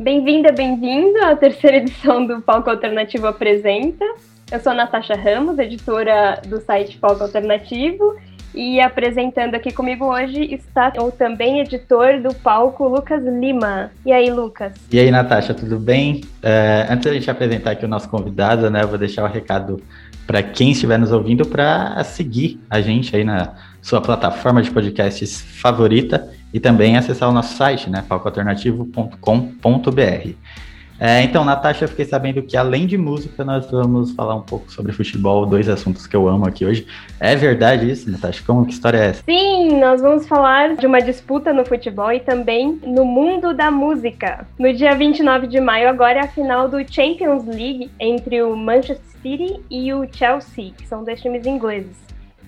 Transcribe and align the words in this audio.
Bem-vinda, 0.00 0.50
bem-vindo 0.50 1.22
à 1.22 1.36
terceira 1.36 1.76
edição 1.76 2.26
do 2.26 2.40
Palco 2.40 2.70
Alternativo 2.70 3.26
Apresenta. 3.26 4.02
Eu 4.50 4.58
sou 4.58 4.72
Natasha 4.72 5.14
Ramos, 5.14 5.58
editora 5.58 6.40
do 6.48 6.58
site 6.58 6.96
Palco 6.96 7.22
Alternativo, 7.22 8.16
e 8.54 8.80
apresentando 8.80 9.56
aqui 9.56 9.70
comigo 9.70 10.06
hoje 10.06 10.54
está 10.54 10.90
o 10.96 11.12
também 11.12 11.60
editor 11.60 12.18
do 12.22 12.34
palco, 12.34 12.88
Lucas 12.88 13.22
Lima. 13.22 13.90
E 14.06 14.10
aí, 14.10 14.30
Lucas? 14.30 14.72
E 14.90 14.98
aí, 14.98 15.10
Natasha, 15.10 15.52
tudo 15.52 15.78
bem? 15.78 16.22
É, 16.42 16.86
antes 16.88 17.04
da 17.04 17.12
gente 17.12 17.30
apresentar 17.30 17.72
aqui 17.72 17.84
o 17.84 17.88
nosso 17.88 18.08
convidado, 18.08 18.70
né, 18.70 18.82
eu 18.82 18.88
vou 18.88 18.96
deixar 18.96 19.24
o 19.24 19.26
um 19.26 19.30
recado 19.30 19.82
para 20.26 20.42
quem 20.42 20.70
estiver 20.70 20.98
nos 20.98 21.12
ouvindo 21.12 21.46
para 21.46 22.02
seguir 22.04 22.58
a 22.70 22.80
gente 22.80 23.14
aí 23.14 23.22
na 23.22 23.52
sua 23.82 24.00
plataforma 24.00 24.62
de 24.62 24.70
podcasts 24.70 25.42
favorita 25.42 26.39
e 26.52 26.60
também 26.60 26.96
acessar 26.96 27.28
o 27.28 27.32
nosso 27.32 27.56
site, 27.56 27.88
né, 27.88 28.04
palcoalternativo.com.br. 28.08 30.34
É, 31.02 31.22
então, 31.22 31.46
Natasha, 31.46 31.84
eu 31.84 31.88
fiquei 31.88 32.04
sabendo 32.04 32.42
que 32.42 32.58
além 32.58 32.86
de 32.86 32.98
música, 32.98 33.42
nós 33.42 33.70
vamos 33.70 34.12
falar 34.12 34.34
um 34.34 34.42
pouco 34.42 34.70
sobre 34.70 34.92
futebol, 34.92 35.46
dois 35.46 35.66
assuntos 35.66 36.06
que 36.06 36.14
eu 36.14 36.28
amo 36.28 36.46
aqui 36.46 36.66
hoje. 36.66 36.86
É 37.18 37.34
verdade 37.34 37.90
isso, 37.90 38.10
Natasha? 38.10 38.42
Como 38.46 38.66
que 38.66 38.74
história 38.74 38.98
é 38.98 39.06
essa? 39.06 39.22
Sim, 39.24 39.80
nós 39.80 40.02
vamos 40.02 40.28
falar 40.28 40.76
de 40.76 40.86
uma 40.86 41.00
disputa 41.00 41.54
no 41.54 41.64
futebol 41.64 42.12
e 42.12 42.20
também 42.20 42.78
no 42.84 43.06
mundo 43.06 43.54
da 43.54 43.70
música. 43.70 44.46
No 44.58 44.70
dia 44.74 44.94
29 44.94 45.46
de 45.46 45.58
maio, 45.58 45.88
agora 45.88 46.18
é 46.18 46.24
a 46.24 46.28
final 46.28 46.68
do 46.68 46.76
Champions 46.86 47.46
League 47.46 47.90
entre 47.98 48.42
o 48.42 48.54
Manchester 48.54 49.00
City 49.22 49.58
e 49.70 49.94
o 49.94 50.06
Chelsea, 50.12 50.74
que 50.76 50.86
são 50.86 51.02
dois 51.02 51.18
times 51.22 51.46
ingleses. 51.46 51.96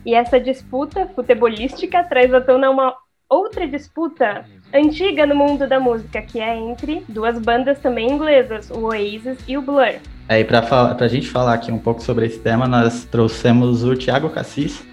E 0.04 0.14
essa 0.14 0.38
disputa 0.38 1.08
futebolística 1.14 2.04
traz 2.04 2.34
à 2.34 2.40
tona 2.40 2.68
uma 2.68 2.94
outra 3.32 3.66
disputa 3.66 4.44
antiga 4.74 5.26
no 5.26 5.34
mundo 5.34 5.66
da 5.66 5.80
música, 5.80 6.20
que 6.20 6.38
é 6.38 6.54
entre 6.56 7.02
duas 7.08 7.38
bandas 7.38 7.78
também 7.78 8.10
inglesas, 8.10 8.70
o 8.70 8.84
Oasis 8.84 9.38
e 9.48 9.56
o 9.56 9.62
Blur. 9.62 9.94
É, 10.28 10.40
e 10.40 10.44
para 10.44 10.96
a 11.00 11.08
gente 11.08 11.28
falar 11.28 11.54
aqui 11.54 11.72
um 11.72 11.78
pouco 11.78 12.02
sobre 12.02 12.26
esse 12.26 12.38
tema, 12.38 12.68
nós 12.68 13.04
trouxemos 13.04 13.84
o 13.84 13.96
Thiago 13.96 14.28
Cassis, 14.28 14.84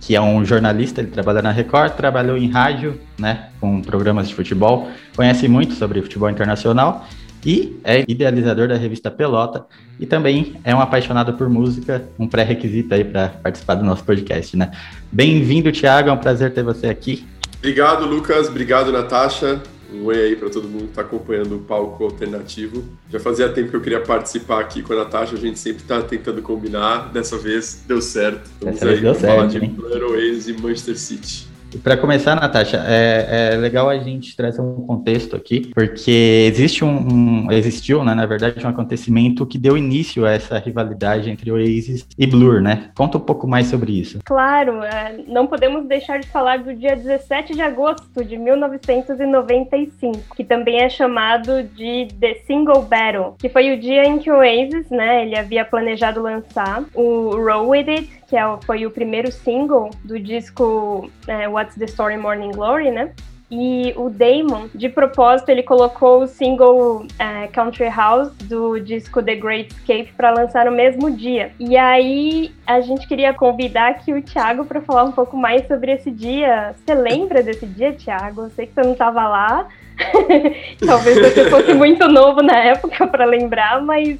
que 0.00 0.14
é 0.14 0.20
um 0.20 0.44
jornalista, 0.44 1.00
ele 1.00 1.10
trabalha 1.10 1.42
na 1.42 1.50
Record, 1.50 1.92
trabalhou 1.94 2.36
em 2.36 2.48
rádio, 2.48 3.00
né, 3.18 3.48
com 3.60 3.82
programas 3.82 4.28
de 4.28 4.34
futebol, 4.34 4.88
conhece 5.16 5.48
muito 5.48 5.74
sobre 5.74 6.00
futebol 6.00 6.30
internacional 6.30 7.04
e 7.44 7.78
é 7.84 8.04
idealizador 8.08 8.68
da 8.68 8.76
revista 8.76 9.10
Pelota 9.10 9.66
e 9.98 10.06
também 10.06 10.54
é 10.64 10.74
um 10.74 10.80
apaixonado 10.80 11.34
por 11.34 11.48
música, 11.48 12.04
um 12.18 12.28
pré-requisito 12.28 12.94
aí 12.94 13.04
para 13.04 13.28
participar 13.28 13.74
do 13.74 13.84
nosso 13.84 14.04
podcast, 14.04 14.56
né? 14.56 14.70
Bem-vindo, 15.10 15.70
Thiago, 15.72 16.08
é 16.08 16.12
um 16.12 16.16
prazer 16.16 16.52
ter 16.52 16.62
você 16.62 16.88
aqui. 16.88 17.26
Obrigado, 17.58 18.06
Lucas. 18.06 18.48
Obrigado, 18.48 18.92
Natasha. 18.92 19.60
Um 19.92 20.04
oi 20.04 20.20
aí 20.20 20.36
para 20.36 20.50
todo 20.50 20.68
mundo 20.68 20.84
que 20.84 20.90
está 20.90 21.00
acompanhando 21.00 21.56
o 21.56 21.60
palco 21.60 22.04
alternativo. 22.04 22.84
Já 23.10 23.18
fazia 23.18 23.48
tempo 23.48 23.70
que 23.70 23.76
eu 23.76 23.80
queria 23.80 24.00
participar 24.00 24.60
aqui 24.60 24.82
com 24.82 24.92
a 24.92 24.96
Natasha, 24.96 25.34
a 25.34 25.38
gente 25.38 25.58
sempre 25.58 25.82
está 25.82 26.02
tentando 26.02 26.42
combinar. 26.42 27.10
Dessa 27.10 27.38
vez 27.38 27.82
deu 27.86 28.02
certo. 28.02 28.50
Vamos 28.60 28.82
aí 28.82 29.00
para 29.00 29.14
falar 29.14 29.46
de 29.46 29.60
Blur, 29.60 30.12
Oasis 30.12 30.48
e 30.48 30.52
Manchester 30.52 30.98
City. 30.98 31.47
Para 31.82 31.96
começar, 31.96 32.34
Natasha, 32.34 32.82
é, 32.86 33.52
é, 33.52 33.56
legal 33.56 33.88
a 33.88 33.98
gente 33.98 34.34
trazer 34.34 34.60
um 34.60 34.86
contexto 34.86 35.36
aqui, 35.36 35.70
porque 35.74 36.46
existe 36.48 36.84
um, 36.84 37.46
um, 37.46 37.52
existiu, 37.52 38.02
né, 38.04 38.14
na 38.14 38.26
verdade, 38.26 38.64
um 38.64 38.70
acontecimento 38.70 39.44
que 39.46 39.58
deu 39.58 39.76
início 39.76 40.24
a 40.24 40.32
essa 40.32 40.58
rivalidade 40.58 41.30
entre 41.30 41.52
Oasis 41.52 42.06
e 42.18 42.26
Blur, 42.26 42.60
né? 42.60 42.90
Conta 42.96 43.18
um 43.18 43.20
pouco 43.20 43.46
mais 43.46 43.66
sobre 43.66 43.92
isso. 43.92 44.18
Claro, 44.24 44.82
é, 44.82 45.18
não 45.26 45.46
podemos 45.46 45.86
deixar 45.86 46.18
de 46.18 46.26
falar 46.28 46.58
do 46.58 46.74
dia 46.74 46.96
17 46.96 47.54
de 47.54 47.60
agosto 47.60 48.24
de 48.24 48.36
1995, 48.36 50.34
que 50.34 50.44
também 50.44 50.80
é 50.80 50.88
chamado 50.88 51.62
de 51.62 52.08
The 52.18 52.34
Single 52.46 52.82
Battle, 52.82 53.34
que 53.38 53.48
foi 53.48 53.74
o 53.74 53.80
dia 53.80 54.04
em 54.04 54.18
que 54.18 54.30
o 54.30 54.38
Oasis, 54.38 54.88
né, 54.90 55.22
ele 55.22 55.36
havia 55.36 55.64
planejado 55.64 56.22
lançar 56.22 56.84
o 56.94 57.36
Roll 57.36 57.68
With 57.68 57.88
It, 57.88 58.18
que 58.28 58.36
é, 58.36 58.42
foi 58.64 58.86
o 58.86 58.90
primeiro 58.90 59.32
single 59.32 59.90
do 60.04 60.20
disco 60.20 61.10
é, 61.26 61.48
What's 61.48 61.74
the 61.76 61.86
Story 61.86 62.18
Morning 62.18 62.52
Glory, 62.52 62.90
né? 62.90 63.10
E 63.50 63.94
o 63.96 64.10
Damon, 64.10 64.68
de 64.74 64.90
propósito, 64.90 65.48
ele 65.48 65.62
colocou 65.62 66.22
o 66.22 66.26
single 66.26 67.06
é, 67.18 67.46
Country 67.46 67.88
House 67.88 68.30
do 68.42 68.78
disco 68.78 69.22
The 69.22 69.36
Great 69.36 69.74
Escape 69.74 70.12
para 70.14 70.30
lançar 70.30 70.66
no 70.66 70.72
mesmo 70.72 71.10
dia. 71.10 71.50
E 71.58 71.74
aí 71.74 72.52
a 72.66 72.82
gente 72.82 73.08
queria 73.08 73.32
convidar 73.32 73.88
aqui 73.88 74.12
o 74.12 74.20
Thiago 74.20 74.66
para 74.66 74.82
falar 74.82 75.04
um 75.04 75.12
pouco 75.12 75.34
mais 75.34 75.66
sobre 75.66 75.92
esse 75.92 76.10
dia. 76.10 76.74
Você 76.76 76.94
lembra 76.94 77.42
desse 77.42 77.64
dia, 77.64 77.94
Thiago? 77.94 78.42
Eu 78.42 78.50
sei 78.50 78.66
que 78.66 78.74
você 78.74 78.82
não 78.82 78.92
estava 78.92 79.26
lá. 79.26 79.66
Talvez 80.86 81.18
você 81.18 81.48
fosse 81.48 81.72
muito 81.72 82.06
novo 82.06 82.42
na 82.42 82.58
época 82.58 83.06
para 83.06 83.24
lembrar, 83.24 83.80
mas 83.80 84.18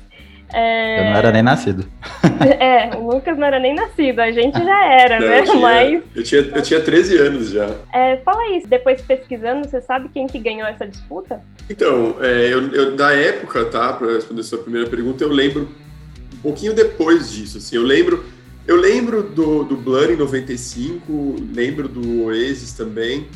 é... 0.52 1.00
Eu 1.00 1.04
não 1.04 1.16
era 1.16 1.32
nem 1.32 1.42
nascido. 1.42 1.86
É, 2.38 2.96
o 2.96 3.12
Lucas 3.12 3.36
não 3.36 3.46
era 3.46 3.58
nem 3.58 3.74
nascido, 3.74 4.20
a 4.20 4.30
gente 4.30 4.56
já 4.62 4.84
era, 4.84 5.18
não, 5.18 5.26
né? 5.26 5.40
Eu 5.40 5.44
tinha, 5.44 5.60
Mas... 5.60 6.02
eu, 6.14 6.22
tinha, 6.22 6.40
eu 6.40 6.62
tinha 6.62 6.80
13 6.80 7.18
anos 7.18 7.50
já. 7.50 7.68
É, 7.92 8.16
fala 8.18 8.56
isso, 8.56 8.68
depois 8.68 9.00
pesquisando, 9.00 9.68
você 9.68 9.80
sabe 9.80 10.08
quem 10.08 10.28
que 10.28 10.38
ganhou 10.38 10.68
essa 10.68 10.86
disputa? 10.86 11.42
Então, 11.68 12.16
é, 12.20 12.52
eu, 12.52 12.68
eu, 12.72 12.96
da 12.96 13.12
época, 13.12 13.64
tá, 13.64 13.92
para 13.92 14.12
responder 14.12 14.42
a 14.42 14.44
sua 14.44 14.58
primeira 14.58 14.88
pergunta, 14.88 15.24
eu 15.24 15.30
lembro 15.30 15.68
um 16.32 16.40
pouquinho 16.40 16.74
depois 16.74 17.32
disso, 17.32 17.58
assim, 17.58 17.74
eu 17.76 17.82
lembro... 17.82 18.24
Eu 18.66 18.76
lembro 18.76 19.22
do, 19.22 19.64
do 19.64 19.76
Blur 19.78 20.10
em 20.10 20.16
95, 20.16 21.36
lembro 21.54 21.88
do 21.88 22.26
Oasis 22.26 22.74
também, 22.74 23.26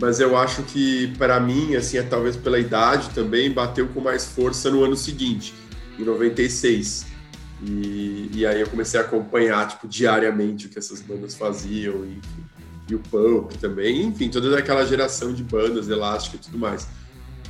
mas 0.00 0.20
eu 0.20 0.36
acho 0.38 0.62
que 0.62 1.12
para 1.18 1.38
mim, 1.40 1.74
assim, 1.74 1.98
é 1.98 2.02
talvez 2.02 2.36
pela 2.36 2.58
idade 2.58 3.10
também, 3.10 3.50
bateu 3.50 3.88
com 3.88 4.00
mais 4.00 4.24
força 4.24 4.70
no 4.70 4.84
ano 4.84 4.94
seguinte 4.94 5.52
em 5.98 6.04
96. 6.04 7.06
E, 7.62 8.30
e 8.34 8.46
aí 8.46 8.60
eu 8.60 8.68
comecei 8.68 9.00
a 9.00 9.02
acompanhar, 9.02 9.66
tipo, 9.68 9.88
diariamente 9.88 10.66
o 10.66 10.68
que 10.68 10.78
essas 10.78 11.00
bandas 11.00 11.34
faziam, 11.34 12.04
e, 12.04 12.20
e 12.90 12.94
o 12.94 12.98
Pulp 12.98 13.52
também, 13.54 14.02
enfim, 14.02 14.28
toda 14.28 14.58
aquela 14.58 14.84
geração 14.84 15.32
de 15.32 15.42
bandas, 15.42 15.88
Elástico 15.88 16.36
e 16.36 16.38
tudo 16.38 16.58
mais. 16.58 16.86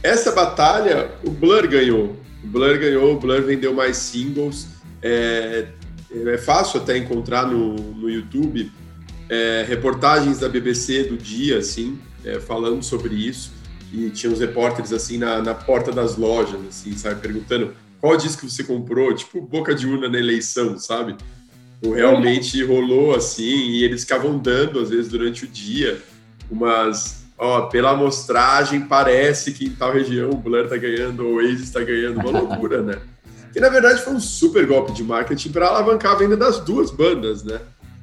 Essa 0.02 0.32
batalha, 0.32 1.10
o 1.24 1.30
Blur 1.30 1.66
ganhou. 1.66 2.16
O 2.42 2.46
Blur 2.46 2.78
ganhou, 2.78 3.14
o 3.14 3.18
Blur 3.18 3.42
vendeu 3.42 3.72
mais 3.72 3.96
singles. 3.96 4.68
É, 5.02 5.68
é 6.10 6.38
fácil 6.38 6.80
até 6.80 6.96
encontrar 6.96 7.46
no, 7.46 7.74
no 7.74 8.08
YouTube 8.08 8.70
é, 9.28 9.64
reportagens 9.66 10.38
da 10.38 10.48
BBC 10.48 11.04
do 11.04 11.16
dia, 11.16 11.58
assim, 11.58 11.98
é, 12.24 12.38
falando 12.38 12.82
sobre 12.82 13.14
isso. 13.14 13.52
E 13.92 14.10
tinha 14.10 14.32
os 14.32 14.40
repórteres, 14.40 14.92
assim, 14.92 15.18
na, 15.18 15.40
na 15.40 15.54
porta 15.54 15.90
das 15.90 16.16
lojas, 16.16 16.60
assim, 16.68 16.96
sabe, 16.96 17.20
perguntando 17.20 17.74
qual 18.04 18.18
disco 18.18 18.46
você 18.46 18.62
comprou, 18.62 19.14
tipo 19.14 19.40
boca 19.40 19.74
de 19.74 19.86
urna 19.86 20.10
na 20.10 20.18
eleição, 20.18 20.76
sabe? 20.78 21.16
Ou 21.82 21.94
realmente 21.94 22.62
rolou 22.62 23.14
assim, 23.14 23.70
e 23.70 23.82
eles 23.82 24.02
ficavam 24.02 24.36
dando, 24.36 24.78
às 24.78 24.90
vezes, 24.90 25.08
durante 25.08 25.46
o 25.46 25.48
dia, 25.48 26.02
umas. 26.50 27.24
Ó, 27.38 27.62
pela 27.62 27.92
amostragem, 27.92 28.82
parece 28.82 29.52
que 29.52 29.64
em 29.64 29.70
tal 29.70 29.90
região 29.90 30.28
o 30.28 30.36
Blur 30.36 30.68
tá 30.68 30.76
ganhando, 30.76 31.24
o 31.24 31.36
Oasis 31.36 31.70
tá 31.70 31.82
ganhando, 31.82 32.20
uma 32.20 32.40
loucura, 32.40 32.82
né? 32.82 33.00
Que 33.54 33.58
na 33.58 33.70
verdade 33.70 34.02
foi 34.02 34.12
um 34.12 34.20
super 34.20 34.66
golpe 34.66 34.92
de 34.92 35.02
marketing 35.02 35.50
para 35.50 35.68
alavancar 35.68 36.12
a 36.12 36.16
venda 36.16 36.36
das 36.36 36.60
duas 36.60 36.90
bandas, 36.90 37.42
né? 37.42 37.58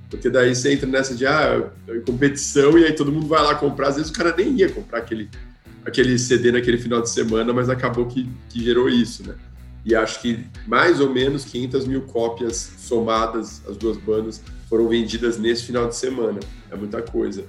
Porque 0.09 0.31
daí 0.31 0.56
você 0.56 0.73
entra 0.73 0.89
nessa 0.89 1.13
de 1.13 1.28
ah, 1.28 1.69
competição 2.07 2.75
e 2.75 2.85
aí 2.85 2.94
todo 2.94 3.12
mundo 3.12 3.28
vai 3.28 3.44
lá 3.44 3.53
comprar. 3.53 3.89
Às 3.89 3.97
vezes 3.97 4.09
o 4.09 4.13
cara 4.13 4.33
nem 4.35 4.50
ia 4.57 4.69
comprar 4.69 4.97
aquele, 4.97 5.29
aquele 5.85 6.18
CD 6.18 6.51
naquele 6.51 6.79
final 6.79 7.01
de 7.01 7.09
semana, 7.09 7.53
mas 7.53 7.69
acabou 7.69 8.07
que, 8.07 8.28
que 8.50 8.63
gerou 8.63 8.89
isso, 8.89 9.25
né? 9.25 9.35
E 9.86 9.96
acho 9.96 10.22
que 10.22 10.46
mais 10.68 11.00
ou 11.00 11.09
menos 11.09 11.44
500 11.46 11.88
mil 11.88 12.02
cópias 12.02 12.74
somadas, 12.78 13.62
as 13.68 13.78
duas 13.78 13.97
bandas, 13.97 14.42
foram 14.69 14.88
vendidas 14.88 15.38
nesse 15.38 15.64
final 15.64 15.88
de 15.88 15.96
semana. 15.96 16.40
É 16.69 16.75
muita 16.75 17.02
coisa. 17.02 17.46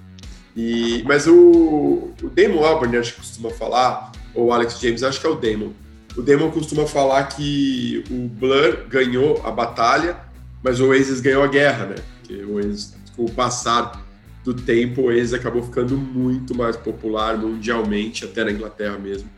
E, 0.56 1.02
mas 1.06 1.26
o, 1.26 2.12
o 2.22 2.30
Damon 2.34 2.64
Albarn, 2.64 2.96
acho 2.96 3.14
que 3.14 3.20
costuma 3.20 3.50
falar, 3.50 4.12
ou 4.34 4.52
Alex 4.52 4.78
James, 4.80 5.02
acho 5.02 5.20
que 5.20 5.26
é 5.26 5.30
o 5.30 5.34
Damon. 5.34 5.72
O 6.16 6.22
Damon 6.22 6.50
costuma 6.50 6.86
falar 6.86 7.24
que 7.24 8.04
o 8.10 8.28
Blur 8.28 8.86
ganhou 8.88 9.40
a 9.44 9.50
batalha, 9.50 10.16
mas 10.62 10.80
o 10.80 10.88
Oasis 10.88 11.20
ganhou 11.20 11.42
a 11.42 11.46
guerra, 11.46 11.86
né? 11.86 11.94
Porque 12.18 12.42
o 12.42 12.54
Oasis, 12.56 12.94
com 13.16 13.24
o 13.24 13.30
passar 13.30 14.04
do 14.44 14.52
tempo, 14.52 15.02
o 15.02 15.04
Oasis 15.06 15.32
acabou 15.32 15.62
ficando 15.62 15.96
muito 15.96 16.54
mais 16.54 16.76
popular 16.76 17.36
mundialmente, 17.38 18.24
até 18.24 18.44
na 18.44 18.50
Inglaterra 18.50 18.98
mesmo, 18.98 19.28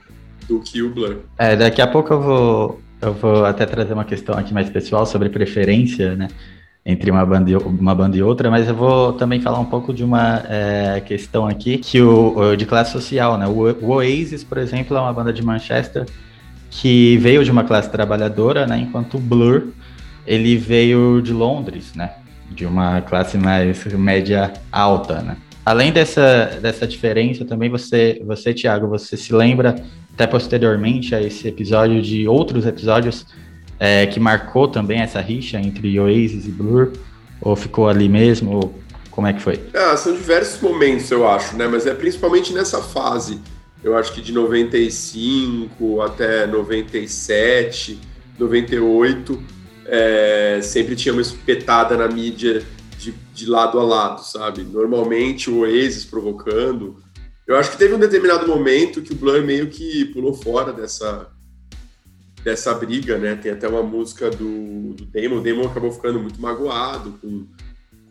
do 0.48 0.60
que 0.60 0.82
o 0.82 0.90
Blur. 0.90 1.18
É, 1.38 1.54
daqui 1.54 1.80
a 1.80 1.86
pouco 1.86 2.12
eu 2.12 2.20
vou 2.20 2.83
eu 3.06 3.14
vou 3.14 3.44
até 3.44 3.66
trazer 3.66 3.92
uma 3.92 4.04
questão 4.04 4.36
aqui 4.36 4.52
mais 4.52 4.68
pessoal 4.70 5.06
sobre 5.06 5.28
preferência, 5.28 6.16
né? 6.16 6.28
Entre 6.86 7.10
uma 7.10 7.24
banda, 7.24 7.50
e, 7.50 7.56
uma 7.56 7.94
banda 7.94 8.16
e 8.16 8.22
outra, 8.22 8.50
mas 8.50 8.68
eu 8.68 8.74
vou 8.74 9.14
também 9.14 9.40
falar 9.40 9.58
um 9.58 9.64
pouco 9.64 9.92
de 9.92 10.04
uma 10.04 10.42
é, 10.48 11.00
questão 11.00 11.46
aqui 11.46 11.78
que 11.78 12.00
o, 12.02 12.54
de 12.56 12.66
classe 12.66 12.92
social, 12.92 13.38
né? 13.38 13.46
O, 13.46 13.92
Oasis, 13.94 14.44
por 14.44 14.58
exemplo, 14.58 14.96
é 14.96 15.00
uma 15.00 15.12
banda 15.12 15.32
de 15.32 15.42
Manchester 15.42 16.04
que 16.70 17.16
veio 17.18 17.44
de 17.44 17.50
uma 17.50 17.64
classe 17.64 17.90
trabalhadora, 17.90 18.66
né? 18.66 18.78
Enquanto 18.78 19.16
o 19.16 19.20
Blur 19.20 19.68
ele 20.26 20.56
veio 20.56 21.20
de 21.22 21.32
Londres, 21.32 21.94
né? 21.94 22.12
De 22.50 22.66
uma 22.66 23.00
classe 23.00 23.38
mais 23.38 23.84
média 23.94 24.52
alta, 24.70 25.22
né? 25.22 25.36
Além 25.64 25.92
dessa, 25.92 26.58
dessa 26.60 26.86
diferença, 26.86 27.44
também 27.44 27.70
você, 27.70 28.20
você, 28.26 28.52
Thiago, 28.52 28.86
você 28.86 29.16
se 29.16 29.32
lembra 29.32 29.76
até 30.14 30.26
posteriormente 30.26 31.14
a 31.14 31.20
esse 31.20 31.46
episódio, 31.48 32.00
de 32.00 32.26
outros 32.28 32.64
episódios 32.64 33.26
é, 33.78 34.06
que 34.06 34.20
marcou 34.20 34.68
também 34.68 35.00
essa 35.00 35.20
rixa 35.20 35.58
entre 35.58 35.98
Oasis 35.98 36.46
e 36.46 36.50
Blur? 36.50 36.92
Ou 37.40 37.56
ficou 37.56 37.88
ali 37.88 38.08
mesmo? 38.08 38.54
Ou 38.54 38.74
como 39.10 39.26
é 39.26 39.32
que 39.32 39.42
foi? 39.42 39.60
Ah, 39.74 39.96
são 39.96 40.14
diversos 40.14 40.60
momentos, 40.60 41.10
eu 41.10 41.28
acho, 41.28 41.56
né? 41.56 41.66
Mas 41.66 41.86
é 41.86 41.94
principalmente 41.94 42.52
nessa 42.52 42.80
fase. 42.80 43.40
Eu 43.82 43.96
acho 43.96 44.12
que 44.12 44.22
de 44.22 44.32
95 44.32 46.00
até 46.00 46.46
97, 46.46 47.98
98, 48.38 49.42
é, 49.86 50.60
sempre 50.62 50.96
tinha 50.96 51.12
uma 51.12 51.20
espetada 51.20 51.96
na 51.96 52.08
mídia 52.08 52.62
de, 52.96 53.12
de 53.34 53.46
lado 53.46 53.78
a 53.78 53.82
lado, 53.82 54.24
sabe? 54.24 54.62
Normalmente 54.62 55.50
o 55.50 55.60
Oasis 55.60 56.04
provocando. 56.04 57.03
Eu 57.46 57.56
acho 57.56 57.72
que 57.72 57.78
teve 57.78 57.94
um 57.94 57.98
determinado 57.98 58.46
momento 58.46 59.02
que 59.02 59.12
o 59.12 59.16
Blur 59.16 59.42
meio 59.42 59.68
que 59.68 60.06
pulou 60.06 60.32
fora 60.32 60.72
dessa, 60.72 61.30
dessa 62.42 62.72
briga, 62.74 63.18
né? 63.18 63.36
Tem 63.36 63.52
até 63.52 63.68
uma 63.68 63.82
música 63.82 64.30
do, 64.30 64.94
do 64.94 65.04
Damon. 65.04 65.38
O 65.38 65.42
Damon 65.42 65.66
acabou 65.66 65.92
ficando 65.92 66.18
muito 66.18 66.40
magoado 66.40 67.18
com, 67.20 67.46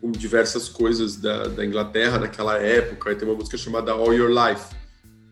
com 0.00 0.12
diversas 0.12 0.68
coisas 0.68 1.16
da, 1.16 1.48
da 1.48 1.66
Inglaterra 1.66 2.18
naquela 2.18 2.58
época. 2.58 3.10
E 3.10 3.16
tem 3.16 3.26
uma 3.26 3.36
música 3.36 3.56
chamada 3.56 3.90
All 3.90 4.14
Your 4.14 4.30
Life, 4.30 4.66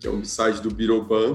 que 0.00 0.08
é 0.08 0.10
um 0.10 0.24
side 0.24 0.60
do 0.60 0.70
Band, 1.02 1.34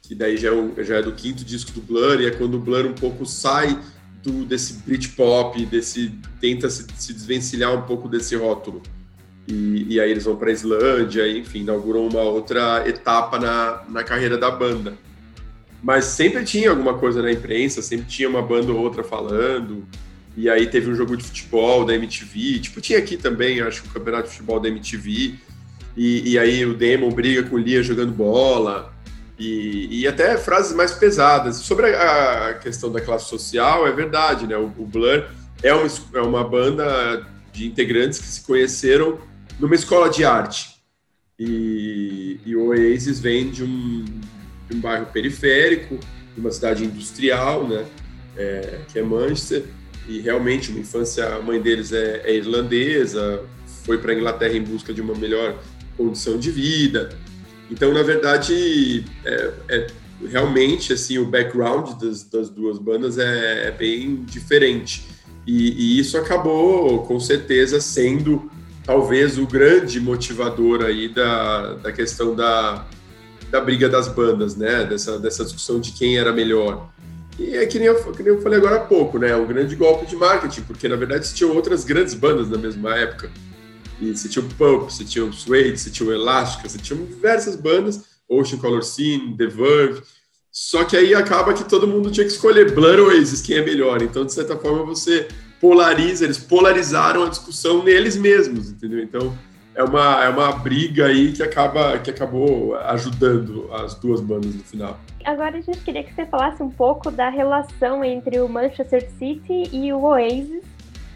que 0.00 0.14
daí 0.14 0.36
já 0.36 0.50
é, 0.54 0.84
já 0.84 0.96
é 0.98 1.02
do 1.02 1.10
quinto 1.10 1.44
disco 1.44 1.72
do 1.72 1.80
Blur, 1.80 2.20
e 2.20 2.26
é 2.26 2.30
quando 2.30 2.54
o 2.54 2.60
Blur 2.60 2.86
um 2.86 2.94
pouco 2.94 3.26
sai 3.26 3.76
do, 4.22 4.44
desse 4.44 4.74
Britpop, 4.74 5.66
desse 5.66 6.16
tenta 6.40 6.70
se, 6.70 6.86
se 6.96 7.12
desvencilhar 7.12 7.74
um 7.74 7.82
pouco 7.82 8.08
desse 8.08 8.36
rótulo. 8.36 8.80
E, 9.46 9.94
e 9.94 10.00
aí 10.00 10.10
eles 10.10 10.24
vão 10.24 10.36
para 10.36 10.48
a 10.48 10.52
Islândia, 10.52 11.28
enfim, 11.28 11.60
inauguram 11.60 12.06
uma 12.06 12.22
outra 12.22 12.88
etapa 12.88 13.38
na, 13.38 13.82
na 13.88 14.02
carreira 14.02 14.38
da 14.38 14.50
banda. 14.50 14.94
Mas 15.82 16.06
sempre 16.06 16.44
tinha 16.44 16.70
alguma 16.70 16.94
coisa 16.94 17.20
na 17.20 17.30
imprensa, 17.30 17.82
sempre 17.82 18.06
tinha 18.06 18.28
uma 18.28 18.40
banda 18.40 18.72
ou 18.72 18.78
outra 18.78 19.04
falando. 19.04 19.86
E 20.34 20.48
aí 20.48 20.66
teve 20.66 20.90
um 20.90 20.94
jogo 20.94 21.16
de 21.16 21.24
futebol 21.24 21.84
da 21.84 21.94
MTV, 21.94 22.58
tipo, 22.58 22.80
tinha 22.80 22.98
aqui 22.98 23.16
também, 23.16 23.60
acho 23.60 23.82
que 23.82 23.88
o 23.88 23.92
campeonato 23.92 24.28
de 24.28 24.30
futebol 24.30 24.58
da 24.58 24.68
MTV. 24.68 25.34
E, 25.96 26.32
e 26.32 26.38
aí 26.38 26.64
o 26.64 26.74
Damon 26.74 27.10
briga 27.10 27.42
com 27.42 27.56
o 27.56 27.58
Lia 27.58 27.82
jogando 27.82 28.12
bola. 28.12 28.92
E, 29.38 30.00
e, 30.00 30.06
até 30.06 30.38
frases 30.38 30.74
mais 30.74 30.92
pesadas. 30.92 31.56
Sobre 31.56 31.94
a, 31.94 32.48
a, 32.48 32.54
questão 32.54 32.90
da 32.90 33.00
classe 33.00 33.28
social, 33.28 33.86
é 33.86 33.92
verdade, 33.92 34.46
né? 34.46 34.56
O, 34.56 34.72
o 34.78 34.86
Blur 34.86 35.24
é 35.62 35.74
uma, 35.74 35.86
é 36.14 36.20
uma 36.20 36.44
banda 36.44 37.26
de 37.52 37.66
integrantes 37.66 38.20
que 38.20 38.26
se 38.26 38.42
conheceram 38.42 39.18
numa 39.58 39.74
escola 39.74 40.08
de 40.08 40.24
arte. 40.24 40.74
E, 41.38 42.38
e 42.44 42.54
o 42.54 42.68
Oasis 42.68 43.18
vem 43.18 43.50
de 43.50 43.64
um, 43.64 44.04
de 44.68 44.76
um 44.76 44.80
bairro 44.80 45.06
periférico, 45.06 45.98
de 46.34 46.40
uma 46.40 46.50
cidade 46.50 46.84
industrial, 46.84 47.66
né? 47.66 47.84
É, 48.36 48.80
que 48.92 48.98
é 48.98 49.02
Manchester. 49.02 49.64
E 50.08 50.20
realmente, 50.20 50.70
uma 50.70 50.80
infância, 50.80 51.26
a 51.34 51.40
mãe 51.40 51.60
deles 51.60 51.92
é, 51.92 52.22
é 52.24 52.34
irlandesa, 52.34 53.42
foi 53.84 53.98
para 53.98 54.12
a 54.12 54.14
Inglaterra 54.14 54.54
em 54.54 54.62
busca 54.62 54.92
de 54.92 55.00
uma 55.00 55.14
melhor 55.14 55.58
condição 55.96 56.38
de 56.38 56.50
vida 56.50 57.16
então, 57.70 57.92
na 57.92 58.02
verdade, 58.02 59.04
é, 59.24 59.52
é 59.68 59.86
realmente 60.28 60.92
assim 60.92 61.18
o 61.18 61.26
background 61.26 62.00
das, 62.00 62.22
das 62.24 62.48
duas 62.48 62.78
bandas 62.78 63.18
é, 63.18 63.68
é 63.68 63.70
bem 63.70 64.24
diferente. 64.24 65.06
E, 65.46 65.72
e, 65.72 65.98
isso 65.98 66.16
acabou, 66.16 67.02
com 67.02 67.20
certeza, 67.20 67.80
sendo 67.80 68.50
talvez 68.84 69.38
o 69.38 69.46
grande 69.46 69.98
motivador 69.98 70.84
aí 70.84 71.08
da, 71.08 71.74
da 71.74 71.92
questão 71.92 72.34
da, 72.34 72.86
da 73.50 73.60
briga 73.60 73.88
das 73.88 74.08
bandas, 74.08 74.54
né? 74.56 74.84
Dessa, 74.84 75.18
dessa 75.18 75.44
discussão 75.44 75.80
de 75.80 75.92
quem 75.92 76.18
era 76.18 76.32
melhor. 76.32 76.90
E 77.38 77.56
é 77.56 77.66
que 77.66 77.78
nem, 77.78 77.88
eu, 77.88 78.12
que 78.12 78.22
nem 78.22 78.32
eu 78.32 78.40
falei 78.40 78.58
agora 78.58 78.76
há 78.76 78.80
pouco, 78.80 79.18
né? 79.18 79.34
Um 79.34 79.46
grande 79.46 79.74
golpe 79.74 80.06
de 80.06 80.14
marketing, 80.14 80.62
porque 80.62 80.86
na 80.86 80.96
verdade 80.96 81.24
existiam 81.24 81.52
outras 81.54 81.84
grandes 81.84 82.14
bandas 82.14 82.48
na 82.48 82.58
mesma 82.58 82.96
época. 82.96 83.30
E 84.00 84.16
você 84.16 84.28
tinha 84.28 84.44
o 84.44 84.48
Pulp, 84.48 84.90
você 84.90 85.04
tinha 85.04 85.24
o 85.24 85.32
Suede, 85.32 85.78
você 85.78 85.90
tinha 85.90 86.08
o 86.08 86.12
Elástica, 86.12 86.68
você 86.68 86.78
tinha 86.78 86.98
diversas 86.98 87.56
bandas, 87.56 88.04
Ocean 88.28 88.58
Color 88.58 88.82
Scene, 88.82 89.36
The 89.36 89.46
Verve, 89.46 90.02
só 90.50 90.84
que 90.84 90.96
aí 90.96 91.14
acaba 91.14 91.52
que 91.52 91.68
todo 91.68 91.86
mundo 91.86 92.12
tinha 92.12 92.24
que 92.24 92.32
escolher 92.32 92.72
Blur 92.72 93.00
ou 93.00 93.06
Oasis, 93.08 93.42
quem 93.42 93.56
é 93.56 93.64
melhor. 93.64 94.00
Então, 94.02 94.24
de 94.24 94.32
certa 94.32 94.56
forma, 94.56 94.84
você 94.84 95.26
polariza, 95.64 96.24
eles 96.26 96.36
polarizaram 96.36 97.24
a 97.24 97.28
discussão 97.30 97.82
neles 97.82 98.18
mesmos, 98.18 98.70
entendeu? 98.70 99.02
Então, 99.02 99.32
é 99.74 99.82
uma, 99.82 100.22
é 100.22 100.28
uma 100.28 100.52
briga 100.52 101.06
aí 101.06 101.32
que, 101.32 101.42
acaba, 101.42 101.98
que 101.98 102.10
acabou 102.10 102.76
ajudando 102.76 103.72
as 103.72 103.94
duas 103.94 104.20
bandas 104.20 104.54
no 104.54 104.62
final. 104.62 105.00
Agora 105.24 105.56
a 105.56 105.60
gente 105.62 105.78
queria 105.78 106.04
que 106.04 106.12
você 106.12 106.26
falasse 106.26 106.62
um 106.62 106.68
pouco 106.68 107.10
da 107.10 107.30
relação 107.30 108.04
entre 108.04 108.40
o 108.40 108.46
Manchester 108.46 109.08
City 109.18 109.70
e 109.72 109.90
o 109.90 110.02
Oasis, 110.02 110.62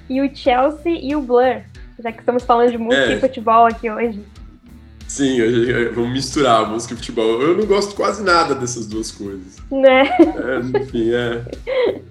e 0.09 0.23
o 0.23 0.35
Chelsea 0.35 0.99
e 0.99 1.15
o 1.15 1.21
Blur 1.21 1.63
já 1.99 2.13
que 2.13 2.21
estamos 2.21 2.45
falando 2.45 2.71
de 2.71 2.79
música 2.79 3.13
é. 3.13 3.17
e 3.17 3.21
futebol 3.21 3.67
aqui 3.67 3.91
hoje. 3.91 4.25
Sim, 5.09 5.39
vamos 5.95 6.13
misturar 6.13 6.69
música 6.69 6.93
e 6.93 6.97
futebol. 6.99 7.41
Eu 7.41 7.57
não 7.57 7.65
gosto 7.65 7.95
quase 7.95 8.23
nada 8.23 8.55
dessas 8.55 8.87
duas 8.87 9.11
coisas. 9.11 9.57
Né? 9.71 10.07
É, 10.07 10.81
enfim, 10.83 11.11
é. 11.13 11.43